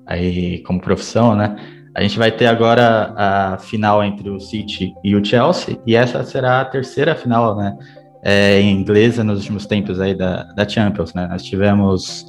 aí 0.07 0.63
como 0.63 0.81
profissão, 0.81 1.37
né? 1.37 1.57
A 1.95 2.03
gente 2.03 2.19
vai 2.19 2.31
ter 2.31 2.47
agora 2.47 3.13
a 3.17 3.59
final 3.59 4.03
entre 4.05 4.31
o 4.31 4.41
City 4.41 4.95
e 5.03 5.15
o 5.17 5.25
Chelsea, 5.25 5.79
e 5.87 5.95
essa 5.95 6.23
será 6.25 6.61
a 6.61 6.65
terceira 6.65 7.15
final, 7.15 7.57
né? 7.57 7.77
É, 8.23 8.61
inglesa 8.61 9.23
nos 9.23 9.41
últimos 9.41 9.67
tempos 9.67 10.01
aí 10.01 10.15
da, 10.15 10.45
da 10.55 10.69
Champions, 10.69 11.13
né? 11.13 11.27
Nós 11.29 11.43
tivemos 11.43 12.27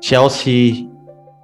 Chelsea 0.00 0.88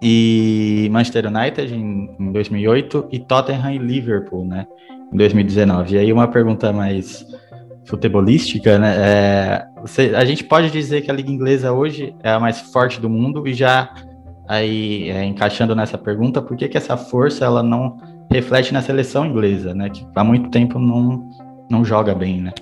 e 0.01 0.88
Manchester 0.90 1.27
United 1.27 1.75
em, 1.75 2.16
em 2.18 2.33
2008 2.33 3.09
e 3.11 3.18
Tottenham 3.18 3.72
e 3.72 3.79
Liverpool, 3.79 4.44
né? 4.44 4.66
Em 5.12 5.16
2019. 5.16 5.95
E 5.95 5.99
aí 5.99 6.12
uma 6.12 6.29
pergunta 6.29 6.73
mais 6.73 7.25
futebolística, 7.87 8.79
né? 8.79 8.95
É, 8.99 9.66
você, 9.81 10.12
a 10.14 10.25
gente 10.25 10.45
pode 10.45 10.71
dizer 10.71 11.03
que 11.03 11.11
a 11.11 11.14
liga 11.14 11.31
inglesa 11.31 11.73
hoje 11.73 12.14
é 12.23 12.31
a 12.31 12.40
mais 12.40 12.61
forte 12.61 13.01
do 13.01 13.09
mundo 13.09 13.47
e 13.47 13.55
já 13.55 13.95
aí 14.49 15.11
é, 15.11 15.25
encaixando 15.25 15.75
nessa 15.75 15.97
pergunta, 15.97 16.42
por 16.42 16.57
que, 16.57 16.69
que 16.69 16.77
essa 16.77 16.97
força 16.97 17.45
ela 17.45 17.62
não 17.62 17.99
reflete 18.31 18.73
na 18.73 18.83
seleção 18.83 19.25
inglesa, 19.25 19.75
né? 19.75 19.90
Que 19.90 20.07
há 20.14 20.25
muito 20.25 20.51
tempo 20.51 20.79
não, 20.79 21.29
não 21.71 21.85
joga 21.85 22.14
bem, 22.14 22.42
né? 22.42 22.53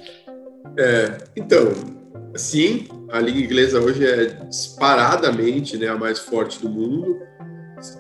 É, 0.78 1.18
então, 1.36 1.72
sim, 2.34 2.86
a 3.10 3.20
liga 3.20 3.38
inglesa 3.38 3.80
hoje 3.80 4.06
é 4.06 4.26
disparadamente 4.48 5.76
né, 5.76 5.88
a 5.88 5.96
mais 5.96 6.18
forte 6.18 6.60
do 6.60 6.68
mundo. 6.68 7.18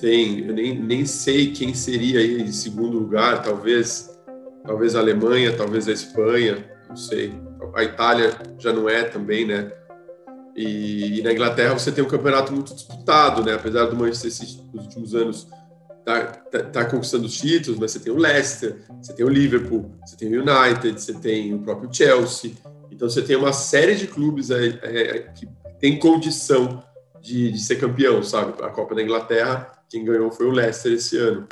Tem, 0.00 0.40
eu 0.40 0.54
nem, 0.54 0.78
nem 0.78 1.04
sei 1.04 1.52
quem 1.52 1.74
seria 1.74 2.20
aí 2.20 2.42
em 2.42 2.52
segundo 2.52 2.98
lugar, 2.98 3.42
talvez, 3.42 4.13
talvez 4.64 4.96
a 4.96 5.00
Alemanha, 5.00 5.56
talvez 5.56 5.86
a 5.88 5.92
Espanha, 5.92 6.64
não 6.88 6.96
sei. 6.96 7.32
A 7.74 7.84
Itália 7.84 8.32
já 8.58 8.72
não 8.72 8.88
é 8.88 9.04
também, 9.04 9.46
né? 9.46 9.70
E, 10.56 11.18
e, 11.18 11.22
na 11.22 11.32
Inglaterra 11.32 11.76
você 11.76 11.90
tem 11.90 12.04
um 12.04 12.08
campeonato 12.08 12.52
muito 12.52 12.74
disputado, 12.74 13.42
né? 13.42 13.54
Apesar 13.54 13.86
do 13.86 13.96
Manchester 13.96 14.32
City 14.32 14.62
nos 14.72 14.84
últimos 14.84 15.14
anos 15.14 15.48
tá, 16.04 16.26
tá, 16.26 16.62
tá, 16.62 16.84
conquistando 16.84 17.26
os 17.26 17.36
títulos, 17.36 17.78
mas 17.78 17.90
você 17.90 17.98
tem 17.98 18.12
o 18.12 18.16
Leicester, 18.16 18.76
você 19.02 19.12
tem 19.12 19.24
o 19.24 19.28
Liverpool, 19.28 19.90
você 20.04 20.16
tem 20.16 20.28
o 20.36 20.42
United, 20.42 21.00
você 21.00 21.14
tem 21.14 21.54
o 21.54 21.58
próprio 21.58 21.92
Chelsea. 21.92 22.52
Então 22.90 23.08
você 23.08 23.22
tem 23.22 23.36
uma 23.36 23.52
série 23.52 23.96
de 23.96 24.06
clubes 24.06 24.50
aí, 24.50 24.78
é, 24.82 25.30
que 25.34 25.48
tem 25.80 25.98
condição 25.98 26.82
de, 27.20 27.50
de, 27.50 27.58
ser 27.58 27.76
campeão, 27.76 28.22
sabe? 28.22 28.62
A 28.62 28.68
Copa 28.68 28.94
da 28.94 29.02
Inglaterra, 29.02 29.72
quem 29.88 30.04
ganhou 30.04 30.30
foi 30.30 30.46
o 30.46 30.50
Leicester 30.52 30.92
esse 30.92 31.16
ano. 31.16 31.48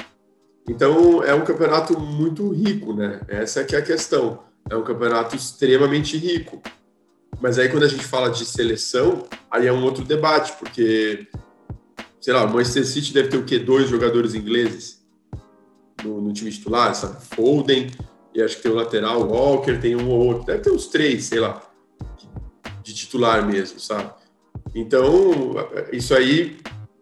Então 0.69 1.23
é 1.23 1.35
um 1.35 1.45
campeonato 1.45 1.99
muito 1.99 2.51
rico, 2.51 2.93
né? 2.93 3.21
Essa 3.29 3.61
é 3.61 3.65
que 3.65 3.75
é 3.75 3.79
a 3.79 3.83
questão. 3.83 4.45
É 4.71 4.77
um 4.77 4.85
campeonato 4.85 5.35
extremamente 5.35 6.17
rico. 6.17 6.63
Mas 7.41 7.59
aí 7.59 7.69
quando 7.69 7.85
a 7.85 7.89
gente 7.89 8.05
fala 8.05 8.31
de 8.31 8.45
seleção, 8.45 9.27
aí 9.51 9.67
é 9.67 9.73
um 9.73 9.83
outro 9.83 10.05
debate, 10.05 10.53
porque, 10.59 11.27
sei 12.21 12.33
lá, 12.33 12.45
o 12.45 12.53
Manchester 12.53 12.87
City 12.87 13.13
deve 13.13 13.29
ter 13.29 13.37
o 13.37 13.45
quê? 13.45 13.59
Dois 13.59 13.89
jogadores 13.89 14.35
ingleses 14.35 15.05
no, 16.05 16.21
no 16.21 16.33
time 16.33 16.51
titular, 16.51 16.95
sabe? 16.95 17.21
Foden, 17.35 17.91
e 18.35 18.41
acho 18.41 18.57
que 18.57 18.63
tem 18.63 18.71
o 18.71 18.77
lateral, 18.77 19.29
Walker, 19.29 19.79
tem 19.79 19.97
um 19.97 20.09
ou 20.09 20.27
outro. 20.27 20.47
Deve 20.47 20.61
ter 20.61 20.71
uns 20.71 20.87
três, 20.87 21.25
sei 21.25 21.41
lá, 21.41 21.61
de 22.83 22.95
titular 22.95 23.45
mesmo, 23.45 23.81
sabe? 23.81 24.13
Então, 24.75 25.55
isso 25.93 26.15
aí 26.15 26.59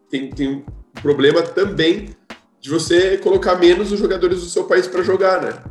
tem, 0.09 0.31
tem 0.31 0.49
um 0.49 0.65
problema 1.03 1.43
também 1.43 2.17
de 2.61 2.69
você 2.69 3.17
colocar 3.19 3.57
menos 3.57 3.91
os 3.91 3.99
jogadores 3.99 4.41
do 4.41 4.47
seu 4.47 4.65
país 4.65 4.87
para 4.87 5.03
jogar, 5.03 5.41
né? 5.41 5.63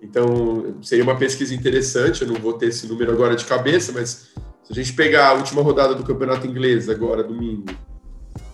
Então, 0.00 0.76
seria 0.80 1.04
uma 1.04 1.16
pesquisa 1.16 1.54
interessante, 1.54 2.22
eu 2.22 2.28
não 2.28 2.36
vou 2.36 2.52
ter 2.52 2.66
esse 2.66 2.86
número 2.86 3.12
agora 3.12 3.34
de 3.34 3.44
cabeça, 3.44 3.92
mas 3.92 4.30
se 4.62 4.72
a 4.72 4.74
gente 4.74 4.92
pegar 4.92 5.28
a 5.28 5.32
última 5.34 5.60
rodada 5.60 5.94
do 5.94 6.04
Campeonato 6.04 6.46
Inglês, 6.46 6.88
agora, 6.88 7.22
domingo, 7.24 7.66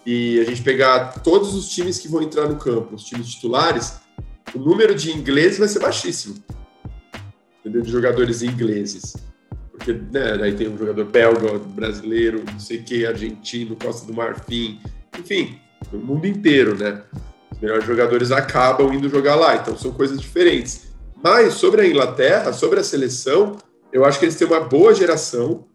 e 0.07 0.40
a 0.40 0.44
gente 0.44 0.62
pegar 0.62 1.20
todos 1.22 1.54
os 1.54 1.68
times 1.68 1.98
que 1.98 2.09
vão 2.09 2.22
entrar 2.22 2.48
no 2.48 2.57
campo, 2.57 2.94
os 2.94 3.04
times 3.04 3.28
titulares, 3.28 3.96
o 4.54 4.59
número 4.59 4.94
de 4.94 5.11
ingleses 5.12 5.59
vai 5.59 5.68
ser 5.68 5.80
baixíssimo. 5.80 6.37
Entendeu? 7.61 7.83
De 7.83 7.90
jogadores 7.90 8.42
ingleses. 8.42 9.16
Porque 9.70 9.92
né, 9.92 10.35
aí 10.42 10.54
tem 10.54 10.68
um 10.68 10.78
jogador 10.78 11.04
belga, 11.07 11.59
brasileiro, 11.59 12.44
não 12.50 12.61
sei 12.61 12.78
o 12.78 12.85
que, 12.85 13.07
argentino, 13.07 13.76
Costa 13.76 14.07
do 14.07 14.14
Marfim, 14.14 14.80
enfim, 15.18 15.59
no 15.92 15.98
mundo 15.98 16.26
inteiro, 16.26 16.76
né? 16.76 17.02
Os 17.55 17.61
melhores 17.61 17.85
jogadores 17.85 18.33
acabam 18.33 18.93
indo 18.93 19.09
jogar 19.09 19.37
lá, 19.37 19.55
então 19.55 19.79
são 19.79 19.93
coisas 19.93 20.21
diferentes. 20.21 20.93
Mas 21.23 21.55
sobre 21.55 21.83
a 21.83 21.87
Inglaterra, 21.87 22.53
sobre 22.53 22.81
a 22.81 22.85
seleção, 22.85 23.57
eu 23.93 24.05
acho 24.05 24.19
que 24.19 24.25
eles 24.25 24.37
têm 24.37 24.47
uma 24.47 24.61
boa 24.61 24.93
geração. 24.93 25.67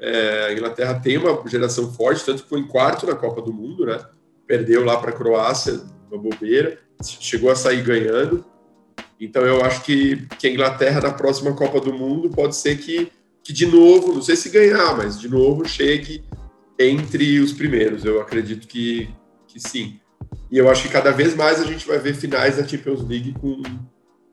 É, 0.00 0.46
a 0.48 0.52
Inglaterra 0.52 0.94
tem 1.00 1.16
uma 1.16 1.48
geração 1.48 1.92
forte, 1.92 2.24
tanto 2.24 2.42
que 2.42 2.48
foi 2.48 2.58
em 2.58 2.66
quarto 2.66 3.06
na 3.06 3.14
Copa 3.14 3.40
do 3.40 3.52
Mundo, 3.52 3.86
né? 3.86 4.00
Perdeu 4.46 4.84
lá 4.84 4.96
para 4.96 5.10
a 5.10 5.14
Croácia, 5.14 5.80
uma 6.10 6.20
bobeira, 6.20 6.78
chegou 7.02 7.50
a 7.50 7.54
sair 7.54 7.82
ganhando. 7.82 8.44
Então 9.20 9.42
eu 9.44 9.64
acho 9.64 9.82
que, 9.82 10.26
que 10.38 10.48
a 10.48 10.50
Inglaterra 10.50 11.00
na 11.00 11.12
próxima 11.12 11.54
Copa 11.54 11.80
do 11.80 11.92
Mundo 11.92 12.30
pode 12.30 12.56
ser 12.56 12.78
que, 12.78 13.12
que 13.42 13.52
de 13.52 13.66
novo, 13.66 14.14
não 14.14 14.22
sei 14.22 14.34
se 14.34 14.48
ganhar, 14.50 14.96
mas 14.96 15.20
de 15.20 15.28
novo 15.28 15.66
chegue 15.68 16.24
entre 16.78 17.38
os 17.40 17.52
primeiros. 17.52 18.04
Eu 18.04 18.20
acredito 18.20 18.66
que, 18.66 19.08
que 19.46 19.60
sim. 19.60 20.00
E 20.50 20.58
eu 20.58 20.70
acho 20.70 20.82
que 20.82 20.88
cada 20.88 21.10
vez 21.10 21.34
mais 21.36 21.60
a 21.60 21.64
gente 21.64 21.86
vai 21.86 21.98
ver 21.98 22.14
finais 22.14 22.56
da 22.56 22.66
Champions 22.66 23.06
League 23.06 23.34
com 23.40 23.62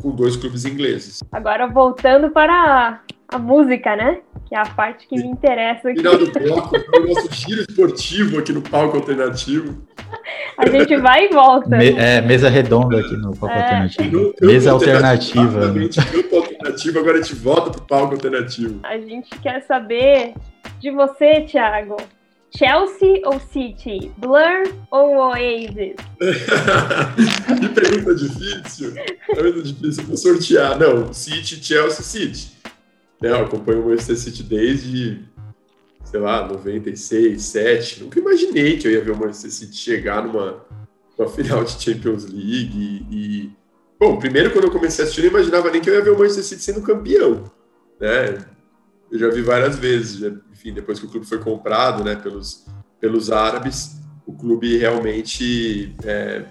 com 0.06 0.12
dois 0.12 0.36
clubes 0.36 0.65
ingleses. 0.65 1.23
Agora 1.32 1.67
voltando 1.67 2.30
para 2.30 2.54
a, 2.54 3.36
a 3.36 3.39
música, 3.39 3.95
né? 3.95 4.19
Que 4.47 4.56
é 4.56 4.60
a 4.60 4.65
parte 4.65 5.08
que 5.08 5.15
me 5.15 5.28
interessa 5.28 5.89
aqui. 5.89 5.97
Final 5.97 6.17
do 6.17 6.32
bloco, 6.32 6.75
o 6.75 7.08
nosso 7.08 7.34
giro 7.34 7.62
esportivo 7.62 8.38
aqui 8.38 8.54
no 8.54 8.62
palco 8.62 8.97
alternativo. 8.97 9.82
A 10.58 10.69
gente 10.69 10.95
vai 10.97 11.25
e 11.25 11.30
volta. 11.30 11.75
Me, 11.75 11.89
é, 11.91 12.21
mesa 12.21 12.47
redonda 12.47 12.99
aqui 12.99 13.17
no 13.17 13.36
palco 13.36 13.54
é. 13.54 13.62
alternativo. 13.62 14.34
mesa 14.41 14.71
alternativa. 14.71 15.67
Grupo 15.67 16.36
alternativo, 16.38 16.99
agora 16.99 17.17
a 17.17 17.21
gente 17.21 17.36
volta 17.36 17.71
para 17.71 17.82
o 17.82 17.86
palco 17.86 18.13
alternativo. 18.13 18.80
A 18.84 18.97
gente 18.97 19.38
quer 19.39 19.62
saber 19.63 20.34
de 20.80 20.91
você, 20.91 21.41
Thiago. 21.41 21.97
Chelsea 22.56 23.22
ou 23.26 23.39
City? 23.39 24.12
Blur 24.18 24.74
ou 24.89 25.18
Oasis? 25.18 25.96
que 27.60 27.70
pergunta 27.70 28.15
difícil. 28.15 28.94
Pergunta 29.28 29.62
difícil 29.63 30.06
para 30.06 30.18
sortear. 30.18 30.80
Não, 30.80 31.13
City, 31.13 31.63
Chelsea, 31.63 32.04
City. 32.04 32.52
Né, 33.22 33.32
eu 33.32 33.46
acompanho 33.46 33.82
o 33.82 33.89
Manchester 33.89 34.18
City 34.18 34.44
desde, 34.44 35.20
sei 36.04 36.20
lá, 36.20 36.48
96, 36.48 37.41
7. 37.41 38.04
Nunca 38.04 38.20
imaginei 38.20 38.78
que 38.78 38.88
eu 38.88 38.91
ia 38.91 39.02
ver 39.02 39.12
o 39.12 39.18
Manchester 39.18 39.52
City 39.52 39.76
chegar 39.76 40.24
numa, 40.24 40.65
numa 41.18 41.30
final 41.30 41.63
de 41.63 41.72
Champions 41.72 42.26
League. 42.26 43.06
E, 43.12 43.15
e, 43.15 43.52
Bom, 44.00 44.18
primeiro 44.18 44.52
quando 44.52 44.65
eu 44.65 44.72
comecei 44.72 45.04
a 45.04 45.08
assistir, 45.08 45.26
eu 45.26 45.32
não 45.32 45.39
imaginava 45.39 45.72
nem 45.72 45.82
que 45.82 45.89
eu 45.89 45.94
ia 45.94 46.02
ver 46.02 46.12
o 46.12 46.18
Manchester 46.18 46.44
City 46.44 46.62
sendo 46.62 46.82
campeão. 46.82 47.52
Né? 48.00 48.46
Eu 49.15 49.19
já 49.19 49.30
vi 49.30 49.41
várias 49.41 49.80
vezes. 49.80 50.19
Já 50.19 50.30
enfim, 50.51 50.73
depois 50.73 50.99
que 50.99 51.06
o 51.06 51.10
clube 51.10 51.25
foi 51.25 51.39
comprado 51.39 52.04
né, 52.04 52.15
pelos, 52.15 52.65
pelos 52.99 53.32
árabes, 53.32 53.95
o 54.25 54.34
clube 54.34 54.78
realmente 54.78 55.95
é, 56.04 56.43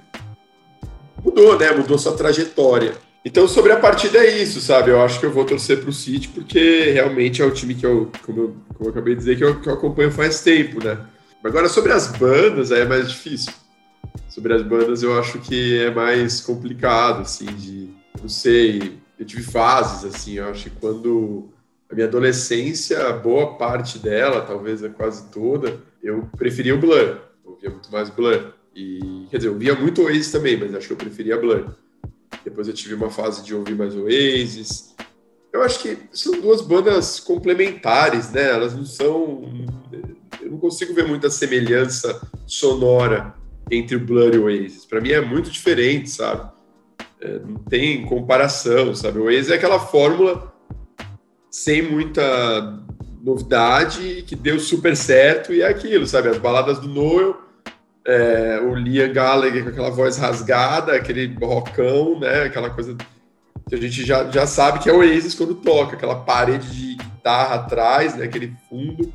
mudou, 1.23 1.59
né? 1.59 1.73
Mudou 1.73 1.99
sua 1.99 2.17
trajetória. 2.17 2.95
Então, 3.23 3.47
sobre 3.47 3.73
a 3.73 3.79
partida 3.79 4.19
é 4.19 4.43
isso, 4.43 4.61
sabe? 4.61 4.91
Eu 4.91 5.03
acho 5.03 5.21
que 5.21 5.27
eu 5.27 5.33
vou 5.33 5.45
torcer 5.45 5.81
para 5.81 5.91
o 5.91 5.93
City, 5.93 6.29
porque 6.29 6.91
realmente 6.91 7.43
é 7.43 7.45
o 7.45 7.51
time 7.51 7.75
que 7.75 7.85
eu, 7.85 8.11
como 8.25 8.41
eu, 8.41 8.57
como 8.75 8.89
eu 8.89 8.93
acabei 8.93 9.15
de 9.15 9.21
dizer, 9.21 9.37
que 9.37 9.45
eu, 9.45 9.61
que 9.61 9.69
eu 9.69 9.75
acompanho 9.75 10.11
faz 10.11 10.43
tempo, 10.43 10.83
né? 10.83 10.99
Agora, 11.43 11.69
sobre 11.69 11.93
as 11.93 12.09
bandas, 12.09 12.73
aí 12.73 12.81
é 12.81 12.87
mais 12.87 13.09
difícil. 13.09 13.53
Sobre 14.29 14.55
as 14.55 14.63
bandas, 14.63 15.03
eu 15.03 15.19
acho 15.19 15.39
que 15.39 15.79
é 15.79 15.91
mais 15.91 16.41
complicado, 16.41 17.23
assim, 17.23 17.47
de... 17.47 17.91
Não 18.21 18.29
sei, 18.29 18.99
eu 19.19 19.27
tive 19.27 19.43
fases, 19.43 20.05
assim, 20.05 20.35
eu 20.35 20.49
acho 20.49 20.65
que 20.65 20.77
quando 20.81 21.49
minha 21.95 22.07
adolescência, 22.07 23.13
boa 23.13 23.57
parte 23.57 23.99
dela, 23.99 24.43
talvez 24.43 24.83
é 24.83 24.89
quase 24.89 25.31
toda, 25.31 25.81
eu 26.03 26.29
preferia 26.37 26.75
o 26.75 26.79
Blur. 26.79 27.19
Ouvia 27.45 27.71
muito 27.71 27.91
mais 27.91 28.11
Blur. 28.11 28.53
E, 28.75 29.27
quer 29.31 29.39
dizer, 29.39 29.49
eu 29.49 29.57
via 29.57 29.75
muito 29.75 30.03
Oasis 30.03 30.33
também, 30.33 30.59
mas 30.59 30.75
acho 30.75 30.89
que 30.89 30.93
eu 30.93 30.97
preferia 30.97 31.39
Blur. 31.39 31.75
Depois 32.45 32.69
eu 32.69 32.75
tive 32.75 32.95
uma 32.95 33.11
fase 33.11 33.45
de 33.45 33.55
ouvir 33.55 33.77
mais 33.77 33.95
Oasis. 33.95 34.95
Eu 35.53 35.63
acho 35.63 35.81
que 35.81 35.97
são 36.13 36.41
duas 36.41 36.61
bandas 36.61 37.21
complementares, 37.21 38.33
né? 38.33 38.51
Elas 38.51 38.75
não 38.75 38.85
são. 38.85 39.45
Eu 40.43 40.51
não 40.51 40.59
consigo 40.59 40.93
ver 40.93 41.07
muita 41.07 41.31
semelhança 41.31 42.21
sonora 42.47 43.35
entre 43.71 43.97
o 43.97 44.01
Blur 44.01 44.35
e 44.35 44.39
o 44.39 44.45
Oasis. 44.45 44.85
Para 44.85 45.01
mim 45.01 45.11
é 45.11 45.21
muito 45.21 45.51
diferente, 45.51 46.11
sabe? 46.11 46.53
É, 47.21 47.39
não 47.39 47.57
tem 47.57 48.05
comparação, 48.05 48.95
sabe? 48.95 49.21
O 49.21 49.25
Oasis 49.25 49.51
é 49.51 49.55
aquela 49.55 49.79
fórmula 49.79 50.54
sem 51.55 51.83
muita 51.83 52.81
novidade, 53.23 54.25
que 54.27 54.35
deu 54.35 54.59
super 54.59 54.97
certo, 54.97 55.53
e 55.53 55.63
é 55.63 55.69
aquilo, 55.69 56.05
sabe? 56.05 56.29
As 56.29 56.37
baladas 56.37 56.81
do 56.81 56.89
Noel, 56.89 57.41
é, 58.05 58.59
o 58.61 58.75
Liam 58.75 59.13
Gallagher 59.13 59.63
com 59.63 59.69
aquela 59.69 59.89
voz 59.89 60.17
rasgada, 60.17 60.97
aquele 60.97 61.33
rockão, 61.41 62.19
né? 62.19 62.43
Aquela 62.43 62.71
coisa 62.71 62.97
que 63.69 63.75
a 63.75 63.79
gente 63.79 64.05
já, 64.05 64.29
já 64.33 64.49
sabe 64.49 64.81
que 64.81 64.91
é 64.91 64.93
o 64.93 64.99
Oasis 64.99 65.37
quando 65.37 65.55
toca, 65.55 65.95
aquela 65.95 66.17
parede 66.17 66.69
de 66.75 66.97
guitarra 66.97 67.55
atrás, 67.55 68.17
né? 68.17 68.25
Aquele 68.25 68.53
fundo. 68.69 69.15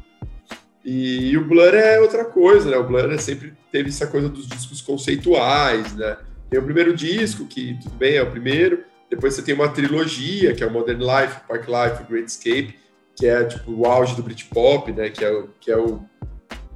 E, 0.86 1.32
e 1.32 1.38
o 1.38 1.46
Blur 1.46 1.76
é 1.76 2.00
outra 2.00 2.24
coisa, 2.24 2.72
né? 2.72 2.78
O 2.78 2.86
Blur 2.86 3.12
é 3.12 3.18
sempre 3.18 3.54
teve 3.70 3.90
essa 3.90 4.08
coisa 4.08 4.30
dos 4.30 4.48
discos 4.48 4.80
conceituais, 4.80 5.94
né? 5.94 6.16
tem 6.50 6.58
o 6.58 6.64
primeiro 6.64 6.96
disco, 6.96 7.46
que 7.46 7.78
tudo 7.84 7.96
bem, 7.96 8.16
é 8.16 8.24
o 8.24 8.32
primeiro, 8.32 8.86
depois 9.10 9.34
você 9.34 9.42
tem 9.42 9.56
uma 9.56 9.70
trilogia, 9.70 10.54
que 10.54 10.64
é 10.64 10.68
o 10.68 10.72
Modern 10.72 11.02
Life, 11.02 11.42
Park 11.48 11.68
Life, 11.68 12.04
Great 12.10 12.28
Escape, 12.30 12.76
que 13.16 13.26
é 13.26 13.44
tipo 13.44 13.72
o 13.72 13.86
auge 13.86 14.16
do 14.16 14.24
Britpop, 14.24 14.92
né? 14.92 15.10
Que 15.10 15.26
é 15.26 15.32
o, 15.32 15.50
que 15.60 15.72
é 15.72 15.78
o, 15.78 16.02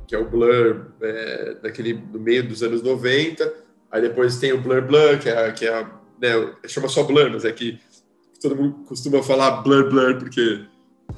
que 0.08 0.16
é 0.16 0.18
o 0.18 0.30
Blur 0.30 0.88
é, 1.02 1.56
daquele, 1.62 1.94
no 1.94 2.20
meio 2.20 2.48
dos 2.48 2.64
anos 2.64 2.82
90. 2.82 3.54
Aí 3.92 4.02
depois 4.02 4.38
tem 4.38 4.52
o 4.52 4.62
Blur 4.62 4.82
Blur, 4.82 5.20
que 5.20 5.30
é, 5.30 5.52
que 5.52 5.68
é 5.68 5.86
né, 6.20 6.54
chama 6.68 6.90
só 6.90 7.04
Blur, 7.04 7.30
mas 7.32 7.46
é 7.46 7.52
que 7.52 7.80
todo 8.42 8.56
mundo 8.56 8.84
costuma 8.86 9.22
falar 9.22 9.62
Blur 9.62 9.90
Blur, 9.90 10.18
porque 10.18 10.66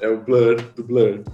é 0.00 0.08
o 0.08 0.20
Blur 0.20 0.60
do 0.76 0.84
Blur. 0.84 1.24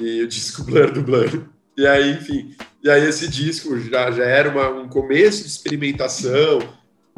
E 0.00 0.22
o 0.22 0.28
disco 0.28 0.62
Blur 0.70 0.92
do 0.92 1.02
Blur. 1.02 1.48
E 1.76 1.86
aí, 1.86 2.12
enfim, 2.12 2.56
e 2.82 2.90
aí 2.90 3.06
esse 3.06 3.28
disco 3.28 3.78
já, 3.78 4.10
já 4.10 4.24
era 4.24 4.48
uma, 4.50 4.68
um 4.68 4.88
começo 4.88 5.42
de 5.42 5.48
experimentação, 5.48 6.60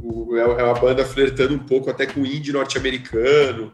o, 0.03 0.37
é, 0.37 0.41
é 0.41 0.65
uma 0.65 0.75
banda 0.75 1.05
flertando 1.05 1.55
um 1.55 1.59
pouco 1.59 1.91
até 1.91 2.07
com 2.07 2.21
o 2.21 2.27
indie 2.27 2.53
norte-americano, 2.53 3.73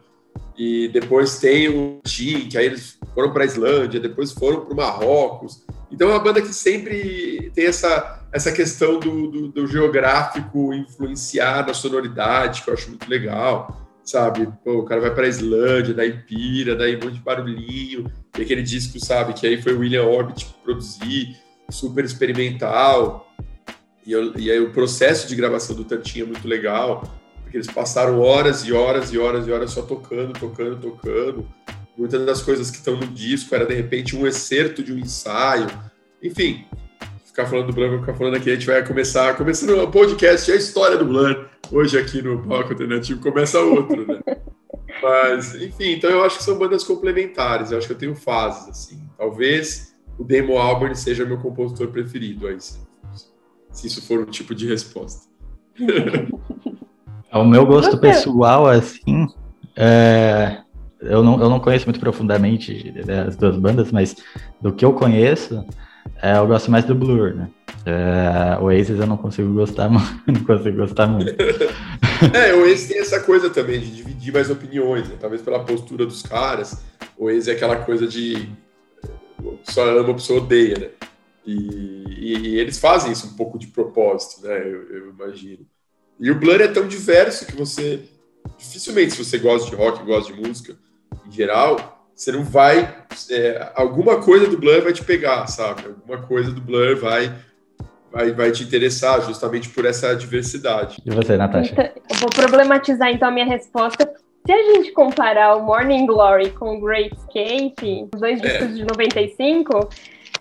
e 0.57 0.89
depois 0.89 1.39
tem 1.39 1.69
o 1.69 2.01
Tim, 2.05 2.49
que 2.49 2.59
aí 2.59 2.67
eles 2.67 2.99
foram 3.15 3.33
para 3.33 3.43
a 3.43 3.47
Islândia, 3.47 4.01
depois 4.01 4.33
foram 4.33 4.61
para 4.61 4.73
o 4.73 4.77
Marrocos. 4.77 5.65
Então 5.91 6.09
é 6.09 6.13
uma 6.13 6.23
banda 6.23 6.43
que 6.43 6.53
sempre 6.53 7.51
tem 7.55 7.67
essa, 7.67 8.27
essa 8.33 8.53
questão 8.53 8.99
do, 8.99 9.29
do, 9.29 9.49
do 9.49 9.67
geográfico 9.67 10.75
influenciar 10.75 11.67
na 11.67 11.75
sonoridade, 11.75 12.63
que 12.63 12.71
eu 12.71 12.75
acho 12.75 12.89
muito 12.89 13.09
legal 13.09 13.87
sabe? 14.07 14.49
Pô, 14.65 14.79
o 14.79 14.85
cara 14.85 15.01
vai 15.01 15.13
para 15.13 15.25
a 15.25 15.29
Islândia, 15.29 15.93
daí 15.93 16.13
pira, 16.13 16.77
daí 16.77 16.97
um 16.97 17.01
monte 17.01 17.15
de 17.15 17.21
barulhinho, 17.21 18.11
e 18.39 18.43
aquele 18.43 18.63
disco, 18.63 19.05
sabe, 19.05 19.35
que 19.35 19.47
aí 19.47 19.61
foi 19.61 19.75
o 19.75 19.81
William 19.81 20.05
Orbit 20.05 20.47
produzir, 20.65 21.37
super 21.69 22.05
experimental. 22.05 23.26
E, 24.07 24.13
eu, 24.13 24.33
e 24.39 24.51
aí 24.51 24.61
o 24.61 24.71
processo 24.71 25.27
de 25.27 25.35
gravação 25.35 25.75
do 25.75 25.85
Tantinho 25.85 26.27
é 26.27 26.29
muito 26.29 26.47
legal, 26.47 27.03
porque 27.43 27.57
eles 27.57 27.67
passaram 27.67 28.21
horas 28.21 28.65
e 28.65 28.73
horas 28.73 29.13
e 29.13 29.19
horas 29.19 29.49
e 29.49 29.51
horas 29.51 29.73
só 29.73 29.83
tocando, 29.83 30.33
tocando, 30.39 30.77
tocando. 30.77 31.47
Muitas 31.99 32.25
das 32.25 32.41
coisas 32.41 32.71
que 32.71 32.77
estão 32.77 32.97
no 32.97 33.07
disco 33.09 33.53
era 33.55 33.67
de 33.67 33.75
repente 33.75 34.15
um 34.15 34.27
excerto 34.27 34.83
de 34.83 34.93
um 34.93 34.99
ensaio. 34.99 35.67
Enfim, 36.23 36.65
ficar 37.25 37.47
falando 37.47 37.73
do 37.73 37.89
vou 37.91 37.99
ficar 37.99 38.15
falando 38.15 38.37
aqui, 38.37 38.51
a 38.51 38.55
gente 38.55 38.67
vai 38.67 38.87
começar, 38.87 39.37
começando 39.37 39.79
o 39.83 39.91
podcast, 39.91 40.53
a 40.53 40.57
história 40.57 40.97
do 40.97 41.05
Blur. 41.05 41.47
Hoje 41.73 41.99
aqui 41.99 42.23
no 42.23 42.47
Palco 42.47 42.71
Alternativo 42.71 43.21
começa 43.21 43.59
outro, 43.59 44.07
né? 44.07 44.21
Mas, 45.03 45.55
enfim, 45.57 45.93
então 45.93 46.09
eu 46.09 46.25
acho 46.25 46.39
que 46.39 46.45
são 46.45 46.57
bandas 46.57 46.85
complementares, 46.85 47.71
eu 47.71 47.79
acho 47.79 47.87
que 47.87 47.93
eu 47.93 47.99
tenho 47.99 48.15
fases, 48.15 48.69
assim. 48.69 49.03
Talvez 49.19 49.95
o 50.19 50.25
Demo 50.25 50.57
Albarn 50.57 50.95
seja 50.95 51.27
meu 51.27 51.39
compositor 51.39 51.89
preferido, 51.89 52.47
aí, 52.47 52.59
se, 52.61 52.79
se 53.77 53.87
isso 53.87 54.03
for 54.07 54.21
um 54.21 54.27
tipo 54.27 54.55
de 54.55 54.67
resposta. 54.67 55.27
o 57.33 57.45
meu 57.45 57.67
gosto 57.67 57.99
pessoal, 57.99 58.67
assim, 58.67 59.27
é, 59.77 60.59
eu, 61.01 61.23
não, 61.23 61.41
eu 61.41 61.51
não 61.51 61.61
conheço 61.61 61.87
muito 61.87 62.01
profundamente 62.01 62.93
né, 63.07 63.27
as 63.29 63.37
duas 63.37 63.57
bandas, 63.57 63.93
mas 63.93 64.17
do 64.61 64.73
que 64.73 64.85
eu 64.85 64.93
conheço, 64.95 65.65
é, 66.23 66.39
eu 66.39 66.47
gosto 66.47 66.71
mais 66.71 66.85
do 66.85 66.95
Blur, 66.95 67.35
né? 67.35 67.51
É, 67.85 68.59
o 68.61 68.65
Oasis 68.65 68.99
eu 68.99 69.07
não 69.07 69.17
consigo 69.17 69.53
gostar, 69.53 69.89
não 70.27 70.45
consigo 70.45 70.79
gostar 70.79 71.07
muito. 71.07 71.31
é, 72.35 72.55
o 72.55 72.63
Oasis 72.63 72.89
tem 72.89 72.99
essa 72.99 73.21
coisa 73.21 73.51
também 73.51 73.79
de 73.79 73.95
dividir 73.95 74.33
mais 74.33 74.51
opiniões, 74.51 75.09
né? 75.09 75.17
talvez 75.21 75.43
pela 75.43 75.61
postura 75.61 76.05
dos 76.07 76.23
caras. 76.23 76.83
O 77.17 77.27
Oasis 77.27 77.49
é 77.49 77.53
aquela 77.53 77.77
coisa 77.77 78.07
de 78.07 78.49
só 79.63 79.85
ama, 79.89 80.11
a 80.11 80.15
pessoa 80.15 80.41
odeia, 80.41 80.79
né? 80.79 81.07
E, 81.47 82.05
e, 82.09 82.39
e, 82.39 82.59
eles 82.59 82.79
fazem 82.79 83.13
isso 83.13 83.29
um 83.29 83.37
pouco 83.37 83.59
de 83.59 83.69
propósito, 83.69 84.47
né? 84.47 84.59
Eu, 84.59 84.91
eu, 84.91 85.11
imagino. 85.11 85.65
E 86.19 86.31
o 86.31 86.35
Blur 86.35 86.61
é 86.61 86.69
tão 86.69 86.89
diverso 86.89 87.47
que 87.47 87.55
você 87.55 88.03
dificilmente, 88.59 89.13
se 89.13 89.25
você 89.25 89.39
gosta 89.39 89.71
de 89.71 89.77
rock, 89.77 90.05
gosta 90.05 90.33
de 90.33 90.41
música 90.41 90.77
em 91.27 91.31
geral, 91.31 92.09
você 92.15 92.33
não 92.33 92.43
vai. 92.43 92.97
É, 93.31 93.73
alguma 93.75 94.23
coisa 94.23 94.49
do 94.49 94.59
Blur 94.59 94.83
vai 94.83 94.93
te 94.93 95.05
pegar, 95.05 95.47
sabe? 95.47 95.87
Alguma 95.87 96.27
coisa 96.27 96.51
do 96.51 96.61
Blur 96.61 96.97
vai, 96.97 97.33
vai, 98.11 98.33
vai 98.33 98.51
te 98.51 98.65
interessar, 98.65 99.23
justamente 99.23 99.69
por 99.69 99.85
essa 99.85 100.15
diversidade. 100.15 101.03
E 101.05 101.11
você, 101.11 101.37
Natasha? 101.37 101.73
Então, 101.73 101.85
eu 101.85 102.17
vou 102.17 102.31
problematizar 102.31 103.11
então 103.11 103.29
a 103.29 103.31
minha 103.31 103.47
resposta. 103.47 104.11
Se 104.47 104.53
a 104.53 104.63
gente 104.75 104.93
comparar 104.93 105.57
o 105.57 105.63
Morning 105.63 106.07
Glory 106.07 106.51
com 106.51 106.77
o 106.77 106.81
Great 106.81 107.15
Escape, 107.15 108.09
os 108.15 108.21
dois 108.21 108.41
é. 108.41 108.43
discos 108.43 108.71
é. 108.71 108.75
de 108.75 108.85
95, 108.85 109.89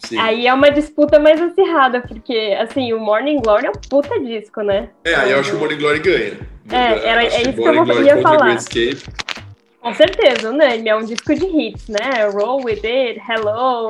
Sim. 0.06 0.20
Aí 0.20 0.48
é 0.48 0.54
uma 0.54 0.70
disputa 0.70 1.20
mais 1.20 1.42
acirrada, 1.42 2.02
porque, 2.02 2.56
assim, 2.60 2.94
o 2.94 3.00
Morning 3.00 3.40
Glory 3.42 3.66
é 3.66 3.70
um 3.70 3.82
puta 3.90 4.20
disco, 4.20 4.62
né? 4.62 4.90
É, 5.04 5.16
aí 5.16 5.32
eu 5.32 5.40
acho 5.40 5.52
que 5.52 5.56
o 5.56 5.60
Morning 5.60 5.78
Glory 5.78 6.00
ganha. 6.00 6.40
É, 6.72 7.10
era, 7.10 7.24
é 7.24 7.42
isso 7.42 7.54
que 7.54 7.62
eu 7.62 8.04
ia 8.04 8.22
falar. 8.22 8.58
Com 9.82 9.94
certeza, 9.94 10.52
né? 10.52 10.76
Ele 10.76 10.90
é 10.90 10.96
um 10.96 11.06
disco 11.06 11.36
de 11.36 11.46
hits, 11.46 11.88
né? 11.88 12.28
Roll 12.34 12.64
With 12.64 12.82
It, 12.84 13.22
Hello, 13.30 13.90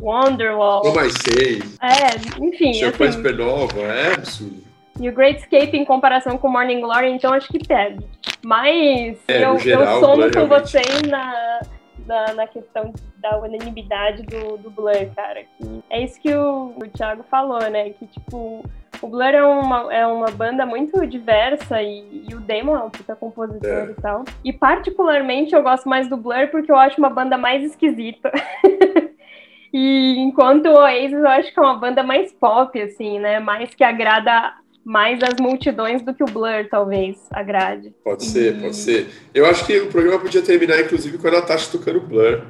Wonderwall. 0.00 0.84
Não 0.84 0.94
mais 0.94 1.14
sei. 1.14 1.62
É, 1.80 2.44
enfim. 2.44 2.74
Champanhe 2.74 3.10
assim, 3.10 3.18
Supernova, 3.18 3.80
é 3.80 4.14
absurdo. 4.14 4.62
E 5.00 5.08
o 5.08 5.12
Great 5.12 5.40
Escape 5.40 5.76
em 5.76 5.84
comparação 5.84 6.38
com 6.38 6.48
Morning 6.48 6.80
Glory, 6.80 7.10
então 7.10 7.32
acho 7.32 7.48
que 7.48 7.58
perde. 7.66 8.04
Mas 8.44 9.16
é, 9.26 9.44
eu, 9.44 9.58
geral, 9.58 9.94
eu 9.94 10.00
somo 10.00 10.30
com 10.30 10.46
vocês 10.46 11.02
na, 11.08 11.60
na, 12.06 12.34
na, 12.34 12.46
questão 12.46 12.92
da 13.18 13.38
unanimidade 13.38 14.22
do, 14.22 14.56
do 14.56 14.70
Blur, 14.70 15.08
cara. 15.14 15.42
Que 15.42 15.82
é 15.90 16.02
isso 16.02 16.20
que 16.20 16.34
o, 16.34 16.74
o 16.76 16.88
Thiago 16.88 17.22
falou, 17.24 17.60
né? 17.70 17.90
Que, 17.90 18.06
tipo, 18.06 18.64
o 19.00 19.08
Blur 19.08 19.22
é 19.22 19.44
uma, 19.44 19.92
é 19.92 20.06
uma 20.06 20.30
banda 20.30 20.64
muito 20.64 21.06
diversa 21.06 21.82
e, 21.82 22.24
e 22.28 22.34
o 22.34 22.40
Damon 22.40 22.76
é 22.76 22.82
um 22.84 22.90
puta 22.90 23.16
compositor 23.16 23.68
é. 23.70 23.90
e 23.90 23.94
tal. 23.94 24.24
E 24.44 24.52
particularmente 24.52 25.54
eu 25.54 25.62
gosto 25.62 25.88
mais 25.88 26.08
do 26.08 26.16
Blur 26.16 26.48
porque 26.50 26.70
eu 26.70 26.76
acho 26.76 26.98
uma 26.98 27.10
banda 27.10 27.36
mais 27.36 27.64
esquisita. 27.64 28.30
e 29.72 30.16
enquanto 30.18 30.66
o 30.66 30.74
Oasis 30.74 31.12
eu 31.12 31.28
acho 31.28 31.52
que 31.52 31.58
é 31.58 31.62
uma 31.62 31.78
banda 31.78 32.02
mais 32.02 32.32
pop, 32.32 32.80
assim, 32.80 33.18
né? 33.18 33.40
Mais 33.40 33.74
que 33.74 33.82
agrada 33.82 34.54
mais 34.84 35.20
as 35.22 35.34
multidões 35.40 36.02
do 36.02 36.14
que 36.14 36.22
o 36.22 36.26
Blur, 36.26 36.68
talvez, 36.70 37.16
agrade. 37.30 37.94
Pode 38.04 38.24
ser, 38.24 38.60
pode 38.60 38.76
ser. 38.76 39.08
Eu 39.34 39.46
acho 39.46 39.64
que 39.64 39.78
o 39.80 39.86
programa 39.88 40.18
podia 40.18 40.42
terminar, 40.42 40.80
inclusive, 40.80 41.18
com 41.18 41.28
a 41.28 41.32
Natasha 41.32 41.70
tocando 41.70 42.00
Blur. 42.00 42.42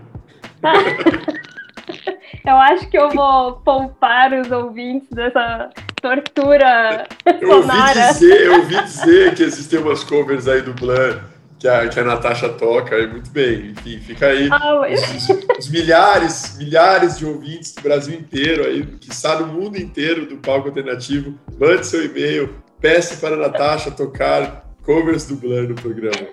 eu 2.47 2.57
acho 2.57 2.89
que 2.89 2.99
eu 2.99 3.11
vou 3.11 3.55
poupar 3.57 4.33
os 4.33 4.51
ouvintes 4.51 5.09
dessa 5.11 5.71
tortura 6.01 7.07
eu 7.41 7.63
sonora. 7.63 8.09
Ouvi 8.09 8.13
dizer, 8.13 8.47
eu 8.47 8.55
ouvi 8.55 8.83
dizer 8.83 9.35
que 9.35 9.43
existem 9.43 9.79
umas 9.79 10.03
covers 10.03 10.49
aí 10.49 10.63
do 10.63 10.73
Blur 10.75 11.32
que 11.63 11.69
a, 11.69 11.89
que 11.89 12.01
a 12.01 12.03
Natasha 12.03 12.49
toca, 12.49 12.99
e 12.99 13.07
muito 13.07 13.31
bem. 13.31 13.71
Enfim, 13.71 14.01
fica 14.01 14.27
aí 14.27 14.49
ah, 14.51 14.81
os, 14.81 15.59
os, 15.59 15.71
milhares, 15.71 16.59
milhares 16.59 17.19
de 17.19 17.25
ouvintes 17.25 17.73
do 17.73 17.83
Brasil 17.83 18.19
inteiro, 18.19 18.67
aí, 18.67 18.85
que 18.85 19.09
está 19.09 19.39
no 19.39 19.47
mundo 19.47 19.79
inteiro 19.79 20.27
do 20.27 20.39
palco 20.39 20.69
alternativo. 20.69 21.39
Mande 21.57 21.87
seu 21.87 22.05
e-mail, 22.05 22.57
peça 22.81 23.17
para 23.17 23.37
a 23.37 23.39
Natasha 23.39 23.93
tocar 23.93 24.69
covers 24.83 25.29
do 25.29 25.37
Blur 25.37 25.69
no 25.69 25.77
programa. 25.77 26.27